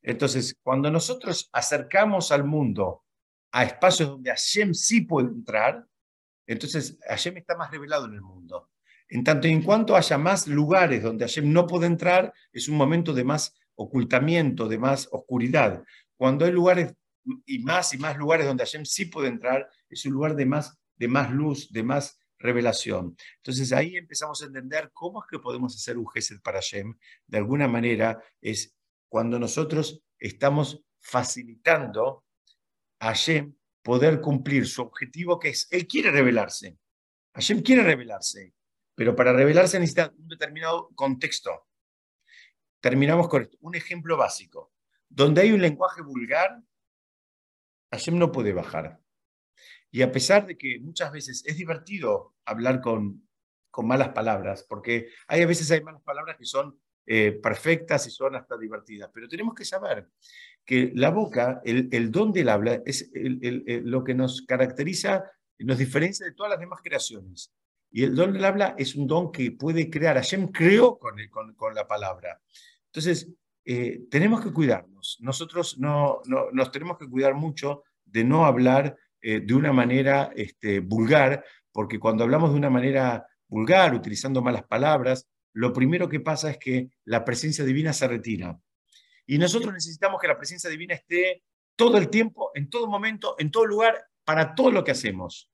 Entonces, 0.00 0.56
cuando 0.62 0.90
nosotros 0.90 1.50
acercamos 1.52 2.32
al 2.32 2.44
mundo 2.44 3.04
a 3.52 3.64
espacios 3.64 4.08
donde 4.08 4.30
Hashem 4.30 4.74
sí 4.74 5.02
puede 5.02 5.28
entrar, 5.28 5.86
entonces 6.46 6.98
Hashem 7.08 7.36
está 7.36 7.56
más 7.56 7.70
revelado 7.70 8.06
en 8.06 8.14
el 8.14 8.22
mundo. 8.22 8.70
En 9.08 9.24
tanto 9.24 9.48
y 9.48 9.52
en 9.52 9.62
cuanto 9.62 9.96
haya 9.96 10.18
más 10.18 10.46
lugares 10.46 11.02
donde 11.02 11.24
Hashem 11.24 11.50
no 11.52 11.66
puede 11.66 11.86
entrar, 11.86 12.32
es 12.52 12.68
un 12.68 12.76
momento 12.76 13.12
de 13.12 13.24
más 13.24 13.54
ocultamiento, 13.74 14.68
de 14.68 14.78
más 14.78 15.08
oscuridad. 15.12 15.82
Cuando 16.16 16.44
hay 16.44 16.52
lugares 16.52 16.94
y 17.46 17.58
más 17.60 17.94
y 17.94 17.98
más 17.98 18.16
lugares 18.16 18.46
donde 18.46 18.64
Hashem 18.64 18.84
sí 18.84 19.06
puede 19.06 19.28
entrar, 19.28 19.68
es 19.88 20.04
un 20.04 20.12
lugar 20.12 20.34
de 20.34 20.46
más, 20.46 20.78
de 20.96 21.08
más 21.08 21.30
luz, 21.30 21.70
de 21.72 21.82
más 21.82 22.18
revelación. 22.38 23.16
Entonces 23.36 23.72
ahí 23.72 23.96
empezamos 23.96 24.42
a 24.42 24.46
entender 24.46 24.90
cómo 24.92 25.22
es 25.22 25.28
que 25.30 25.38
podemos 25.38 25.74
hacer 25.74 25.98
un 25.98 26.08
Gesed 26.08 26.40
para 26.40 26.58
Hashem. 26.58 26.96
De 27.26 27.38
alguna 27.38 27.68
manera 27.68 28.22
es 28.40 28.76
cuando 29.08 29.38
nosotros 29.38 30.02
estamos 30.18 30.82
facilitando 31.00 32.24
Hashem 33.00 33.54
poder 33.82 34.20
cumplir 34.20 34.66
su 34.66 34.82
objetivo 34.82 35.38
que 35.38 35.50
es, 35.50 35.68
Él 35.70 35.86
quiere 35.86 36.10
revelarse. 36.10 36.78
Hashem 37.34 37.62
quiere 37.62 37.82
revelarse, 37.82 38.54
pero 38.94 39.14
para 39.14 39.32
revelarse 39.32 39.78
necesita 39.78 40.12
un 40.16 40.28
determinado 40.28 40.90
contexto. 40.94 41.68
Terminamos 42.80 43.28
con 43.28 43.42
esto. 43.42 43.56
Un 43.60 43.74
ejemplo 43.74 44.16
básico. 44.16 44.72
Donde 45.08 45.42
hay 45.42 45.52
un 45.52 45.62
lenguaje 45.62 46.02
vulgar, 46.02 46.60
Hashem 47.90 48.18
no 48.18 48.30
puede 48.30 48.52
bajar. 48.52 49.00
Y 49.90 50.02
a 50.02 50.12
pesar 50.12 50.46
de 50.46 50.58
que 50.58 50.78
muchas 50.80 51.12
veces 51.12 51.42
es 51.46 51.56
divertido 51.56 52.34
hablar 52.44 52.80
con, 52.80 53.26
con 53.70 53.86
malas 53.86 54.10
palabras, 54.10 54.64
porque 54.68 55.08
hay 55.26 55.42
a 55.42 55.46
veces 55.46 55.70
hay 55.70 55.82
malas 55.82 56.02
palabras 56.02 56.36
que 56.36 56.44
son 56.44 56.78
eh, 57.10 57.32
perfectas 57.42 58.06
y 58.06 58.10
son 58.10 58.36
hasta 58.36 58.58
divertidas. 58.58 59.08
Pero 59.14 59.26
tenemos 59.28 59.54
que 59.54 59.64
saber 59.64 60.08
que 60.62 60.92
la 60.94 61.08
boca, 61.08 61.62
el, 61.64 62.10
don 62.10 62.32
del 62.32 62.50
habla, 62.50 62.82
es 62.84 63.10
lo 63.14 64.04
que 64.04 64.12
nos 64.12 64.42
caracteriza, 64.42 65.24
nos 65.60 65.78
diferencia 65.78 66.26
de 66.26 66.32
todas 66.32 66.50
las 66.50 66.60
demás 66.60 66.80
creaciones. 66.84 67.50
Y 67.90 68.04
el 68.04 68.14
don 68.14 68.34
del 68.34 68.44
habla 68.44 68.74
es 68.76 68.94
un 68.94 69.06
don 69.06 69.32
que 69.32 69.52
puede 69.52 69.88
crear. 69.88 70.16
Hashem 70.16 70.48
creó 70.48 70.98
con, 70.98 71.16
la 71.74 71.88
palabra. 71.88 72.42
Entonces, 72.88 73.26
eh, 73.64 74.02
tenemos 74.10 74.42
que 74.42 74.52
cuidarnos. 74.52 75.16
Nosotros 75.20 75.78
no, 75.78 76.20
no, 76.26 76.50
nos 76.52 76.70
tenemos 76.70 76.98
que 76.98 77.08
cuidar 77.08 77.32
mucho 77.32 77.84
de 78.04 78.24
no 78.24 78.44
hablar 78.44 78.98
eh, 79.22 79.40
de 79.40 79.54
una 79.54 79.72
manera 79.72 80.30
este, 80.36 80.80
vulgar, 80.80 81.42
porque 81.72 81.98
cuando 81.98 82.24
hablamos 82.24 82.50
de 82.50 82.58
una 82.58 82.68
manera 82.68 83.26
vulgar, 83.48 83.94
utilizando 83.94 84.42
malas 84.42 84.64
palabras, 84.64 85.26
lo 85.52 85.72
primero 85.72 86.08
que 86.08 86.20
pasa 86.20 86.50
es 86.50 86.58
que 86.58 86.90
la 87.04 87.24
presencia 87.24 87.64
divina 87.64 87.92
se 87.92 88.08
retira. 88.08 88.58
Y 89.26 89.38
nosotros 89.38 89.72
necesitamos 89.72 90.20
que 90.20 90.28
la 90.28 90.36
presencia 90.36 90.70
divina 90.70 90.94
esté 90.94 91.42
todo 91.76 91.98
el 91.98 92.08
tiempo, 92.08 92.50
en 92.54 92.70
todo 92.70 92.88
momento, 92.88 93.36
en 93.38 93.50
todo 93.50 93.66
lugar, 93.66 94.08
para 94.24 94.54
todo 94.54 94.70
lo 94.70 94.84
que 94.84 94.90
hacemos. 94.90 95.50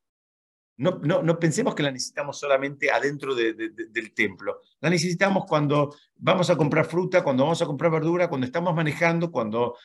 No, 0.76 0.98
no, 0.98 1.38
pensemos 1.38 1.74
que 1.74 1.84
la 1.84 1.92
necesitamos 1.92 2.38
solamente 2.38 2.90
adentro 2.90 3.34
del 3.34 4.14
templo. 4.14 4.60
La 4.80 4.90
necesitamos 4.90 5.44
cuando 5.46 5.94
vamos 6.16 6.50
a 6.50 6.56
comprar 6.56 6.86
fruta, 6.86 7.22
cuando 7.22 7.44
vamos 7.44 7.62
a 7.62 7.66
comprar 7.66 7.92
verdura, 7.92 8.28
cuando 8.28 8.46
estamos 8.46 8.74
manejando, 8.74 9.30
cuando 9.30 9.76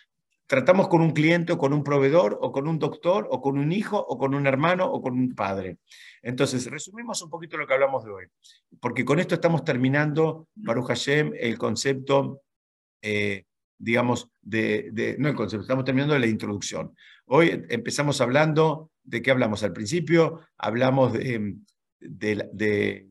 tratamos 0.49 0.87
con 0.87 1.01
un 1.01 1.11
cliente 1.11 1.53
o 1.53 1.59
con 1.59 1.73
un 1.73 1.83
proveedor 1.83 2.39
o 2.41 2.51
con 2.51 2.67
un 2.67 2.79
doctor 2.79 3.27
o 3.29 3.39
con 3.39 3.59
un 3.59 3.71
hijo 3.71 3.99
o 3.99 4.17
con 4.17 4.33
un 4.33 4.47
hermano 4.47 4.91
o 4.91 4.99
con 4.99 5.13
un 5.13 5.35
padre. 5.35 5.77
Entonces, 6.23 6.65
resumimos 6.65 7.21
un 7.21 7.29
poquito 7.29 7.55
lo 7.55 7.67
que 7.67 7.75
hablamos 7.75 8.03
de 8.03 8.11
hoy, 8.11 8.25
porque 8.81 9.05
con 9.05 9.19
esto 9.19 9.35
estamos 9.35 9.63
terminando, 9.63 10.47
Baruch 10.55 10.87
Hashem, 10.87 11.33
el 11.39 11.55
concepto, 11.59 12.41
eh, 13.03 13.43
digamos, 13.77 14.27
de, 14.41 15.15
no 15.19 15.29
el 15.29 15.35
concepto, 15.35 15.61
estamos 15.61 15.85
terminando 15.85 16.15
de 16.15 16.21
la 16.21 16.25
introducción. 16.25 16.95
Hoy 17.27 17.63
empezamos 17.69 18.19
hablando, 18.19 18.89
¿de 19.03 19.21
qué 19.21 19.29
hablamos? 19.29 19.61
Al 19.61 19.71
principio 19.71 20.41
hablamos 20.57 21.13
de, 21.13 21.57
de, 21.99 23.07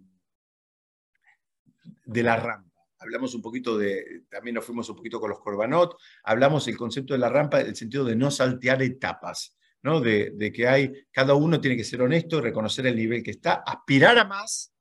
de 2.05 2.23
la 2.25 2.37
rampa 2.37 2.68
hablamos 2.99 3.35
un 3.35 3.43
poquito 3.43 3.79
de, 3.79 4.25
también 4.29 4.55
nos 4.55 4.65
fuimos 4.65 4.89
un 4.89 4.97
poquito 4.97 5.21
con 5.21 5.31
los 5.31 5.41
corbanot, 5.41 5.97
hablamos 6.25 6.67
el 6.69 6.77
concepto 6.77 7.15
de 7.15 7.21
la 7.21 7.29
rampa, 7.29 7.61
el 7.61 7.77
sentido 7.77 8.05
de 8.05 8.17
no 8.17 8.31
saltear 8.31 8.83
etapas. 8.83 9.55
¿no? 9.83 10.01
De, 10.01 10.53
que 10.53 10.67
hay, 10.67 10.93
cada 11.13 11.35
uno 11.35 11.61
tiene 11.61 11.77
que 11.77 11.85
ser 11.85 12.03
honesto, 12.03 12.41
reconocer 12.41 12.87
el 12.87 12.97
nivel 12.97 13.23
que 13.23 13.31
está, 13.31 13.55
aspirar 13.55 14.19
a 14.19 14.25
más, 14.25 14.73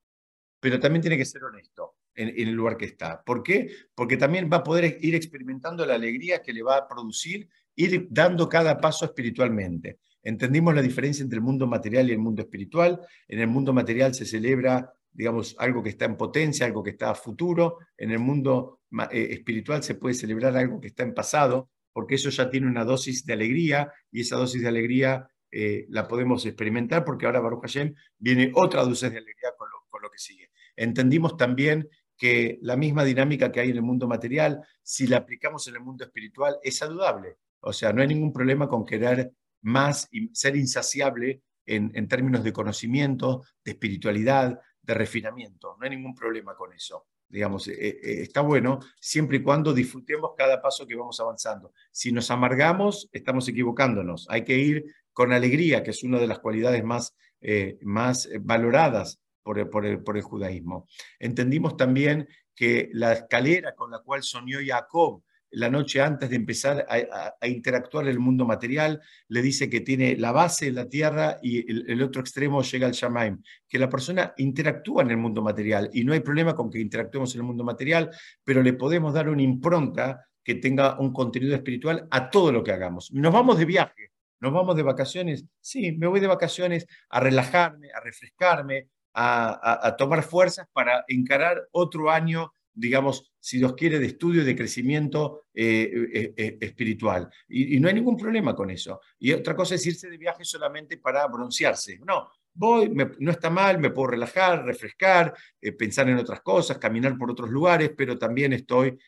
pero 0.60 0.80
también 0.80 1.02
tiene 1.02 1.16
que 1.16 1.24
ser 1.24 1.44
honesto 1.44 1.96
en, 2.14 2.28
el 2.36 2.52
lugar 2.52 2.76
que 2.76 2.86
está. 2.86 3.22
¿Por 3.22 3.42
qué? 3.42 3.70
Porque 3.94 4.16
también 4.16 4.50
va 4.52 4.58
a 4.58 4.64
poder 4.64 4.98
ir 5.00 5.14
experimentando 5.14 5.86
la 5.86 5.94
alegría 5.94 6.42
que 6.42 6.52
le 6.52 6.62
va 6.62 6.76
a 6.76 6.88
producir, 6.88 7.48
ir 7.76 8.08
dando 8.10 8.48
cada 8.48 8.80
paso 8.80 9.04
espiritualmente. 9.04 10.00
Entendimos 10.22 10.74
la 10.74 10.82
diferencia 10.82 11.22
entre 11.22 11.36
el 11.36 11.44
mundo 11.44 11.66
material 11.66 12.08
y 12.08 12.12
el 12.12 12.18
mundo 12.18 12.42
espiritual. 12.42 13.00
En 13.28 13.38
el 13.38 13.46
mundo 13.46 13.72
material 13.72 14.14
se 14.14 14.26
celebra, 14.26 14.92
digamos, 15.12 15.56
algo 15.58 15.82
que 15.82 15.90
está 15.90 16.04
en 16.04 16.16
potencia, 16.16 16.66
algo 16.66 16.82
que 16.82 16.90
está 16.90 17.10
a 17.10 17.14
futuro. 17.14 17.78
En 17.96 18.10
el 18.10 18.18
mundo 18.18 18.80
eh, 19.10 19.28
espiritual 19.32 19.82
se 19.82 19.94
puede 19.94 20.14
celebrar 20.14 20.56
algo 20.56 20.80
que 20.80 20.88
está 20.88 21.02
en 21.02 21.14
pasado 21.14 21.70
porque 21.98 22.14
eso 22.14 22.30
ya 22.30 22.48
tiene 22.48 22.68
una 22.68 22.84
dosis 22.84 23.26
de 23.26 23.32
alegría 23.32 23.92
y 24.12 24.20
esa 24.20 24.36
dosis 24.36 24.62
de 24.62 24.68
alegría 24.68 25.28
eh, 25.50 25.84
la 25.88 26.06
podemos 26.06 26.46
experimentar 26.46 27.04
porque 27.04 27.26
ahora 27.26 27.40
Baruch 27.40 27.62
Hashem 27.62 27.92
viene 28.16 28.52
otra 28.54 28.84
dosis 28.84 29.10
de 29.10 29.18
alegría 29.18 29.50
con 29.58 29.68
lo, 30.00 30.08
que 30.08 30.18
sigue. 30.18 30.52
Entendimos 30.76 31.36
también 31.36 31.88
que 32.16 32.60
la 32.62 32.76
misma 32.76 33.02
dinámica 33.02 33.50
que 33.50 33.58
hay 33.58 33.70
en 33.70 33.76
el 33.78 33.82
mundo 33.82 34.06
material, 34.06 34.60
si 34.80 35.08
la 35.08 35.16
aplicamos 35.16 35.66
en 35.66 35.74
el 35.74 35.80
mundo 35.80 36.04
espiritual, 36.04 36.58
es 36.62 36.76
saludable. 36.76 37.38
O 37.58 37.72
sea, 37.72 37.92
no 37.92 38.00
hay 38.00 38.06
ningún 38.06 38.32
problema 38.32 38.68
con 38.68 38.84
querer 38.84 39.32
más 39.62 40.06
y 40.12 40.28
ser 40.32 40.54
insaciable 40.54 41.42
en, 41.66 41.90
en 41.94 42.06
términos 42.06 42.44
de 42.44 42.52
conocimiento, 42.52 43.42
de 43.64 43.72
espiritualidad, 43.72 44.60
de 44.88 44.94
refinamiento. 44.94 45.76
No 45.78 45.84
hay 45.84 45.90
ningún 45.90 46.14
problema 46.14 46.56
con 46.56 46.72
eso 46.72 47.06
digamos, 47.28 47.68
eh, 47.68 47.74
eh, 47.78 48.22
está 48.22 48.40
bueno 48.40 48.80
siempre 48.98 49.36
y 49.36 49.42
cuando 49.42 49.74
disfrutemos 49.74 50.30
cada 50.36 50.60
paso 50.62 50.86
que 50.86 50.96
vamos 50.96 51.20
avanzando. 51.20 51.72
Si 51.92 52.10
nos 52.10 52.30
amargamos, 52.30 53.08
estamos 53.12 53.46
equivocándonos. 53.48 54.26
Hay 54.30 54.44
que 54.44 54.56
ir 54.56 54.84
con 55.12 55.32
alegría, 55.32 55.82
que 55.82 55.90
es 55.90 56.02
una 56.02 56.18
de 56.18 56.26
las 56.26 56.38
cualidades 56.38 56.82
más, 56.84 57.14
eh, 57.40 57.78
más 57.82 58.28
valoradas 58.40 59.20
por 59.42 59.58
el, 59.58 59.68
por, 59.68 59.84
el, 59.84 60.02
por 60.02 60.16
el, 60.16 60.22
judaísmo. 60.22 60.88
Entendimos 61.18 61.76
también 61.76 62.28
que 62.54 62.88
la 62.92 63.12
escalera 63.12 63.74
con 63.74 63.90
la 63.90 64.00
cual 64.00 64.22
soñó 64.22 64.58
Jacob 64.64 65.22
la 65.50 65.70
noche 65.70 66.00
antes 66.00 66.30
de 66.30 66.36
empezar 66.36 66.86
a, 66.88 67.46
interactuar 67.46 68.04
en 68.04 68.10
el 68.10 68.18
mundo 68.18 68.44
material, 68.44 69.00
le 69.28 69.42
dice 69.42 69.70
que 69.70 69.80
tiene 69.80 70.16
la 70.16 70.32
base 70.32 70.68
en 70.68 70.74
la 70.74 70.88
tierra 70.88 71.38
y 71.42 71.70
el, 71.70 72.02
otro 72.02 72.20
extremo 72.20 72.62
llega 72.62 72.86
al 72.86 72.92
Shamaim, 72.92 73.42
que 73.68 73.78
la 73.78 73.88
persona 73.88 74.34
interactúa 74.36 75.02
en 75.02 75.10
el 75.10 75.16
mundo 75.16 75.42
material 75.42 75.90
y 75.92 76.04
no 76.04 76.12
hay 76.12 76.20
problema 76.20 76.54
con 76.54 76.70
que 76.70 76.80
interactuemos 76.80 77.34
en 77.34 77.40
el 77.40 77.46
mundo 77.46 77.64
material, 77.64 78.10
pero 78.44 78.62
le 78.62 78.74
podemos 78.74 79.14
dar 79.14 79.28
una 79.28 79.42
impronta 79.42 80.24
que 80.42 80.56
tenga 80.56 80.98
un 80.98 81.12
contenido 81.12 81.54
espiritual 81.54 82.06
a 82.10 82.30
todo 82.30 82.52
lo 82.52 82.62
que 82.62 82.72
hagamos. 82.72 83.10
Nos 83.12 83.32
vamos 83.32 83.58
de 83.58 83.64
viaje, 83.64 84.12
nos 84.40 84.52
vamos 84.52 84.76
de 84.76 84.82
vacaciones, 84.82 85.44
sí, 85.60 85.92
me 85.92 86.06
voy 86.06 86.20
de 86.20 86.26
vacaciones 86.26 86.86
a 87.10 87.20
relajarme, 87.20 87.88
a 87.92 88.00
refrescarme, 88.00 88.88
a 89.20 89.96
tomar 89.98 90.22
fuerzas 90.22 90.68
para 90.72 91.04
encarar 91.08 91.66
otro 91.72 92.08
año 92.08 92.52
digamos, 92.78 93.32
si 93.40 93.58
Dios 93.58 93.74
quiere, 93.74 93.98
de 93.98 94.06
estudio 94.06 94.42
y 94.42 94.44
de 94.44 94.54
crecimiento 94.56 95.46
eh, 95.52 95.90
eh, 96.12 96.34
eh, 96.36 96.58
espiritual. 96.60 97.28
Y, 97.48 97.80
no 97.80 97.88
hay 97.88 97.94
ningún 97.94 98.16
problema 98.16 98.54
con 98.54 98.70
eso. 98.70 99.00
Y 99.18 99.32
otra 99.32 99.56
cosa 99.56 99.74
es 99.74 99.84
irse 99.86 100.08
de 100.08 100.16
viaje 100.16 100.44
solamente 100.44 100.96
para 100.96 101.26
broncearse. 101.26 101.98
No, 102.06 102.30
voy, 102.54 102.88
no 102.90 103.30
está 103.30 103.50
mal, 103.50 103.78
me 103.78 103.90
puedo 103.90 104.08
relajar, 104.08 104.64
refrescar, 104.64 105.34
pensar 105.76 106.08
en 106.08 106.18
otras 106.18 106.40
cosas, 106.40 106.78
caminar 106.78 107.18
por 107.18 107.30
otros 107.30 107.50
lugares, 107.50 107.90
pero 107.96 108.16
también 108.16 108.52
estoy 108.52 108.98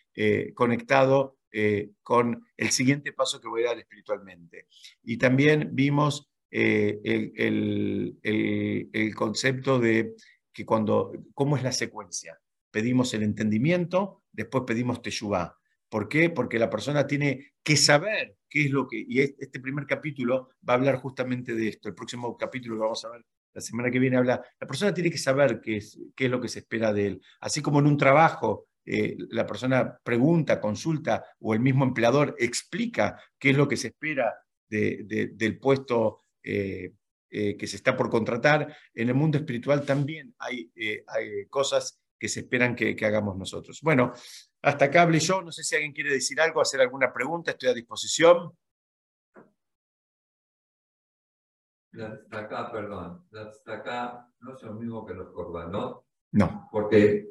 conectado 0.55 1.39
con 2.03 2.47
el 2.57 2.71
siguiente 2.71 3.13
paso 3.13 3.41
que 3.41 3.49
voy 3.49 3.63
a 3.65 3.69
dar 3.69 3.79
espiritualmente. 3.79 4.67
Y 5.03 5.17
también 5.17 5.71
vimos 5.73 6.29
el, 6.51 7.33
el 8.23 9.15
concepto 9.15 9.79
de 9.79 10.15
que 10.53 10.67
cuando, 10.67 11.13
cómo 11.35 11.57
es 11.57 11.63
la 11.63 11.73
secuencia 11.73 12.39
pedimos 12.71 13.13
el 13.15 13.23
entendimiento, 13.23 14.23
después 14.33 14.65
pedimos 14.67 15.03
teshuvah. 15.03 15.57
¿Por 15.89 16.09
qué? 16.09 16.31
Porque 16.31 16.59
la 16.59 16.71
persona 16.71 17.07
tiene 17.07 17.53
que 17.63 17.77
saber 17.77 18.37
qué 18.49 18.67
es 18.67 18.71
lo 18.71 18.87
que... 18.87 19.05
Y 19.07 19.21
este 19.21 19.59
primer 19.61 19.87
capítulo 19.87 20.51
va 20.69 20.75
a 20.75 20.77
hablar 20.77 20.97
justamente 20.97 21.55
de 21.55 21.69
esto. 21.69 21.89
El 21.89 21.95
próximo 21.97 22.37
capítulo 22.37 22.77
que 22.77 22.81
vamos 22.83 23.05
a 23.05 23.11
ver 23.11 23.25
la 23.53 23.61
semana 23.61 23.91
que 23.91 23.99
viene 23.99 24.17
habla, 24.17 24.41
la 24.61 24.67
persona 24.67 24.95
tiene 24.95 25.11
que 25.11 25.19
saber 25.19 25.61
qué 25.61 25.79
es, 25.79 25.99
qué 26.15 26.27
es 26.27 26.31
lo 26.31 26.41
que 26.41 26.47
se 26.49 26.61
espera 26.61 26.93
de 26.93 27.07
él. 27.07 27.23
Así 27.41 27.61
como 27.61 27.81
en 27.81 27.87
un 27.87 27.97
trabajo 27.97 28.69
eh, 28.85 29.17
la 29.31 29.45
persona 29.47 29.99
pregunta, 30.05 30.61
consulta 30.61 31.25
o 31.41 31.53
el 31.53 31.61
mismo 31.61 31.85
empleador 31.85 32.37
explica 32.39 33.21
qué 33.39 33.51
es 33.51 33.57
lo 33.57 33.67
que 33.67 33.77
se 33.77 33.89
espera 33.89 34.33
de- 34.69 35.33
del 35.35 35.59
puesto 35.59 36.21
eh, 36.45 36.93
eh, 37.29 37.57
que 37.57 37.67
se 37.67 37.77
está 37.77 37.97
por 37.97 38.09
contratar, 38.09 38.77
en 38.95 39.09
el 39.09 39.15
mundo 39.15 39.39
espiritual 39.39 39.85
también 39.85 40.35
hay, 40.39 40.73
hay 41.07 41.47
cosas 41.49 42.00
que 42.21 42.29
se 42.29 42.41
esperan 42.41 42.77
que, 42.77 42.95
que 42.95 43.07
hagamos 43.07 43.37
nosotros. 43.37 43.81
Bueno, 43.83 44.13
hasta 44.61 44.85
acá 44.85 45.03
hablé 45.03 45.19
yo, 45.19 45.41
no 45.41 45.51
sé 45.51 45.65
si 45.65 45.75
alguien 45.75 45.93
quiere 45.93 46.13
decir 46.13 46.39
algo, 46.39 46.61
hacer 46.61 46.83
alguna 46.83 47.11
pregunta, 47.11 47.53
estoy 47.53 47.71
a 47.71 47.75
disposición. 47.75 48.53
La 51.93 52.21
acá, 52.31 52.71
perdón, 52.71 53.27
la 53.31 53.51
acá 53.75 54.29
no 54.41 54.55
es 54.55 54.63
lo 54.63 54.75
mismo 54.75 55.05
que 55.05 55.15
los 55.15 55.33
corbanot, 55.33 56.05
No, 56.33 56.69
porque 56.71 57.31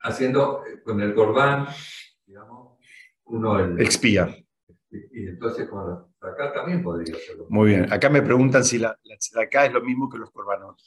haciendo 0.00 0.64
eh, 0.64 0.80
con 0.82 1.00
el 1.00 1.14
corbán, 1.14 1.66
digamos, 2.24 2.78
uno 3.24 3.58
el, 3.58 3.80
expía. 3.80 4.34
y 4.90 5.28
entonces 5.28 5.68
con 5.68 5.86
los 5.90 6.04
acá 6.20 6.52
también 6.52 6.82
podría 6.82 7.14
hacerlo. 7.14 7.46
Muy 7.50 7.70
bien, 7.70 7.92
acá 7.92 8.08
me 8.08 8.22
preguntan 8.22 8.64
si 8.64 8.78
la, 8.78 8.98
la 9.02 9.64
es 9.66 9.72
lo 9.72 9.82
mismo 9.82 10.08
que 10.08 10.18
los 10.18 10.30
korbanot. 10.30 10.78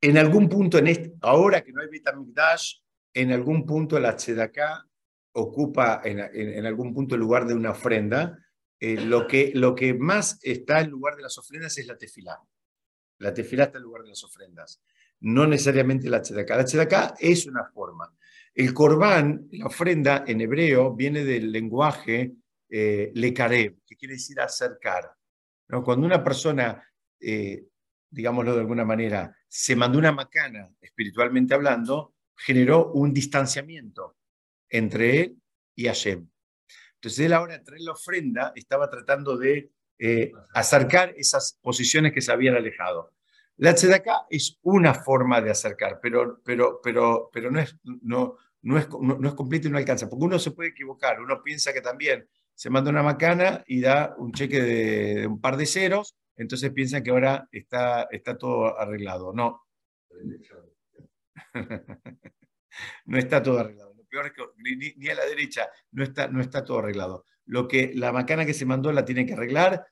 En 0.00 0.18
algún 0.18 0.48
punto, 0.48 0.78
ahora 1.22 1.62
que 1.62 1.72
no 1.72 1.80
hay 1.80 1.88
Betamigdash, 1.88 2.76
en 3.12 3.32
algún 3.32 3.66
punto 3.66 3.98
la 3.98 4.14
tzedakah 4.14 4.86
ocupa 5.32 6.00
en, 6.04 6.66
algún 6.66 6.94
punto 6.94 7.14
el 7.14 7.20
lugar 7.20 7.46
de 7.46 7.54
una 7.54 7.70
ofrenda. 7.70 8.38
Eh, 8.80 9.00
lo, 9.00 9.26
que, 9.26 9.50
lo 9.54 9.74
que 9.74 9.92
más 9.94 10.38
está 10.42 10.80
en 10.80 10.90
lugar 10.90 11.16
de 11.16 11.22
las 11.22 11.36
ofrendas 11.36 11.76
es 11.78 11.86
la 11.86 11.98
tefilá. 11.98 12.40
La 13.18 13.34
tefilá 13.34 13.64
está 13.64 13.78
en 13.78 13.84
lugar 13.84 14.02
de 14.02 14.10
las 14.10 14.22
ofrendas, 14.22 14.80
no 15.20 15.46
necesariamente 15.46 16.08
la 16.08 16.22
tzedakah. 16.22 16.56
La 16.56 16.64
tzedakah 16.64 17.14
es 17.18 17.46
una 17.46 17.64
forma. 17.64 18.14
El 18.54 18.72
corbán, 18.72 19.48
la 19.50 19.66
ofrenda 19.66 20.24
en 20.26 20.40
hebreo, 20.40 20.94
viene 20.94 21.24
del 21.24 21.50
lenguaje 21.50 22.34
eh, 22.68 23.10
lekarev, 23.14 23.78
que 23.84 23.96
quiere 23.96 24.14
decir 24.14 24.40
acercar. 24.40 25.12
¿no? 25.68 25.82
Cuando 25.82 26.06
una 26.06 26.22
persona, 26.22 26.82
eh, 27.20 27.66
digámoslo 28.10 28.54
de 28.54 28.60
alguna 28.60 28.84
manera, 28.84 29.36
se 29.46 29.76
mandó 29.76 29.98
una 29.98 30.12
macana, 30.12 30.70
espiritualmente 30.80 31.54
hablando, 31.54 32.14
generó 32.36 32.92
un 32.92 33.12
distanciamiento 33.12 34.16
entre 34.68 35.20
él 35.20 35.42
y 35.74 35.86
Hashem. 35.86 36.28
Entonces 36.94 37.26
él 37.26 37.32
ahora, 37.32 37.62
traer 37.62 37.82
la 37.82 37.92
ofrenda, 37.92 38.52
estaba 38.54 38.90
tratando 38.90 39.36
de 39.36 39.70
eh, 39.98 40.32
acercar 40.54 41.14
esas 41.16 41.58
posiciones 41.60 42.12
que 42.12 42.20
se 42.20 42.32
habían 42.32 42.56
alejado. 42.56 43.12
La 43.56 43.74
tzedakah 43.74 44.26
es 44.30 44.58
una 44.62 44.94
forma 44.94 45.40
de 45.40 45.50
acercar, 45.50 45.98
pero, 46.00 46.40
pero, 46.44 46.80
pero, 46.82 47.28
pero 47.32 47.50
no, 47.50 47.60
es, 47.60 47.76
no, 47.82 48.36
no, 48.62 48.78
es, 48.78 48.88
no, 49.00 49.28
es 49.28 49.34
completa 49.34 49.66
y 49.66 49.70
no 49.70 49.78
alcanza, 49.78 50.08
porque 50.08 50.24
uno 50.24 50.38
se 50.38 50.52
puede 50.52 50.70
equivocar, 50.70 51.20
uno 51.20 51.42
piensa 51.42 51.72
que 51.72 51.80
también 51.80 52.28
se 52.54 52.70
manda 52.70 52.90
una 52.90 53.02
macana 53.02 53.64
y 53.66 53.80
da 53.80 54.14
un 54.18 54.32
cheque 54.32 54.62
de 54.62 55.26
un 55.26 55.40
par 55.40 55.56
de 55.56 55.66
ceros, 55.66 56.16
entonces 56.38 56.70
piensan 56.70 57.02
que 57.02 57.10
ahora 57.10 57.48
está, 57.52 58.08
está 58.10 58.38
todo 58.38 58.78
arreglado. 58.78 59.32
No, 59.34 59.66
no 63.06 63.18
está 63.18 63.42
todo 63.42 63.58
arreglado. 63.58 63.92
Lo 63.94 64.04
peor 64.06 64.26
es 64.26 64.32
que 64.32 64.42
ni, 64.56 64.76
ni 64.96 65.08
a 65.08 65.14
la 65.14 65.26
derecha 65.26 65.68
no 65.90 66.02
está, 66.02 66.28
no 66.28 66.40
está 66.40 66.64
todo 66.64 66.78
arreglado. 66.78 67.26
Lo 67.44 67.68
que 67.68 67.92
la 67.94 68.12
macana 68.12 68.46
que 68.46 68.54
se 68.54 68.64
mandó 68.64 68.92
la 68.92 69.04
tiene 69.04 69.26
que 69.26 69.34
arreglar, 69.34 69.86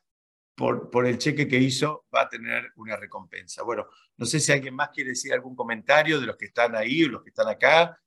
por, 0.56 0.90
por 0.90 1.06
el 1.06 1.18
cheque 1.18 1.46
que 1.46 1.58
hizo 1.58 2.06
va 2.12 2.22
a 2.22 2.28
tener 2.28 2.72
una 2.76 2.96
recompensa. 2.96 3.62
Bueno, 3.62 3.86
no 4.16 4.26
sé 4.26 4.40
si 4.40 4.50
alguien 4.50 4.74
más 4.74 4.88
quiere 4.88 5.10
decir 5.10 5.32
algún 5.32 5.54
comentario 5.54 6.18
de 6.18 6.26
los 6.26 6.36
que 6.36 6.46
están 6.46 6.74
ahí 6.74 7.04
o 7.04 7.08
los 7.10 7.22
que 7.22 7.28
están 7.28 7.48
acá. 7.48 8.00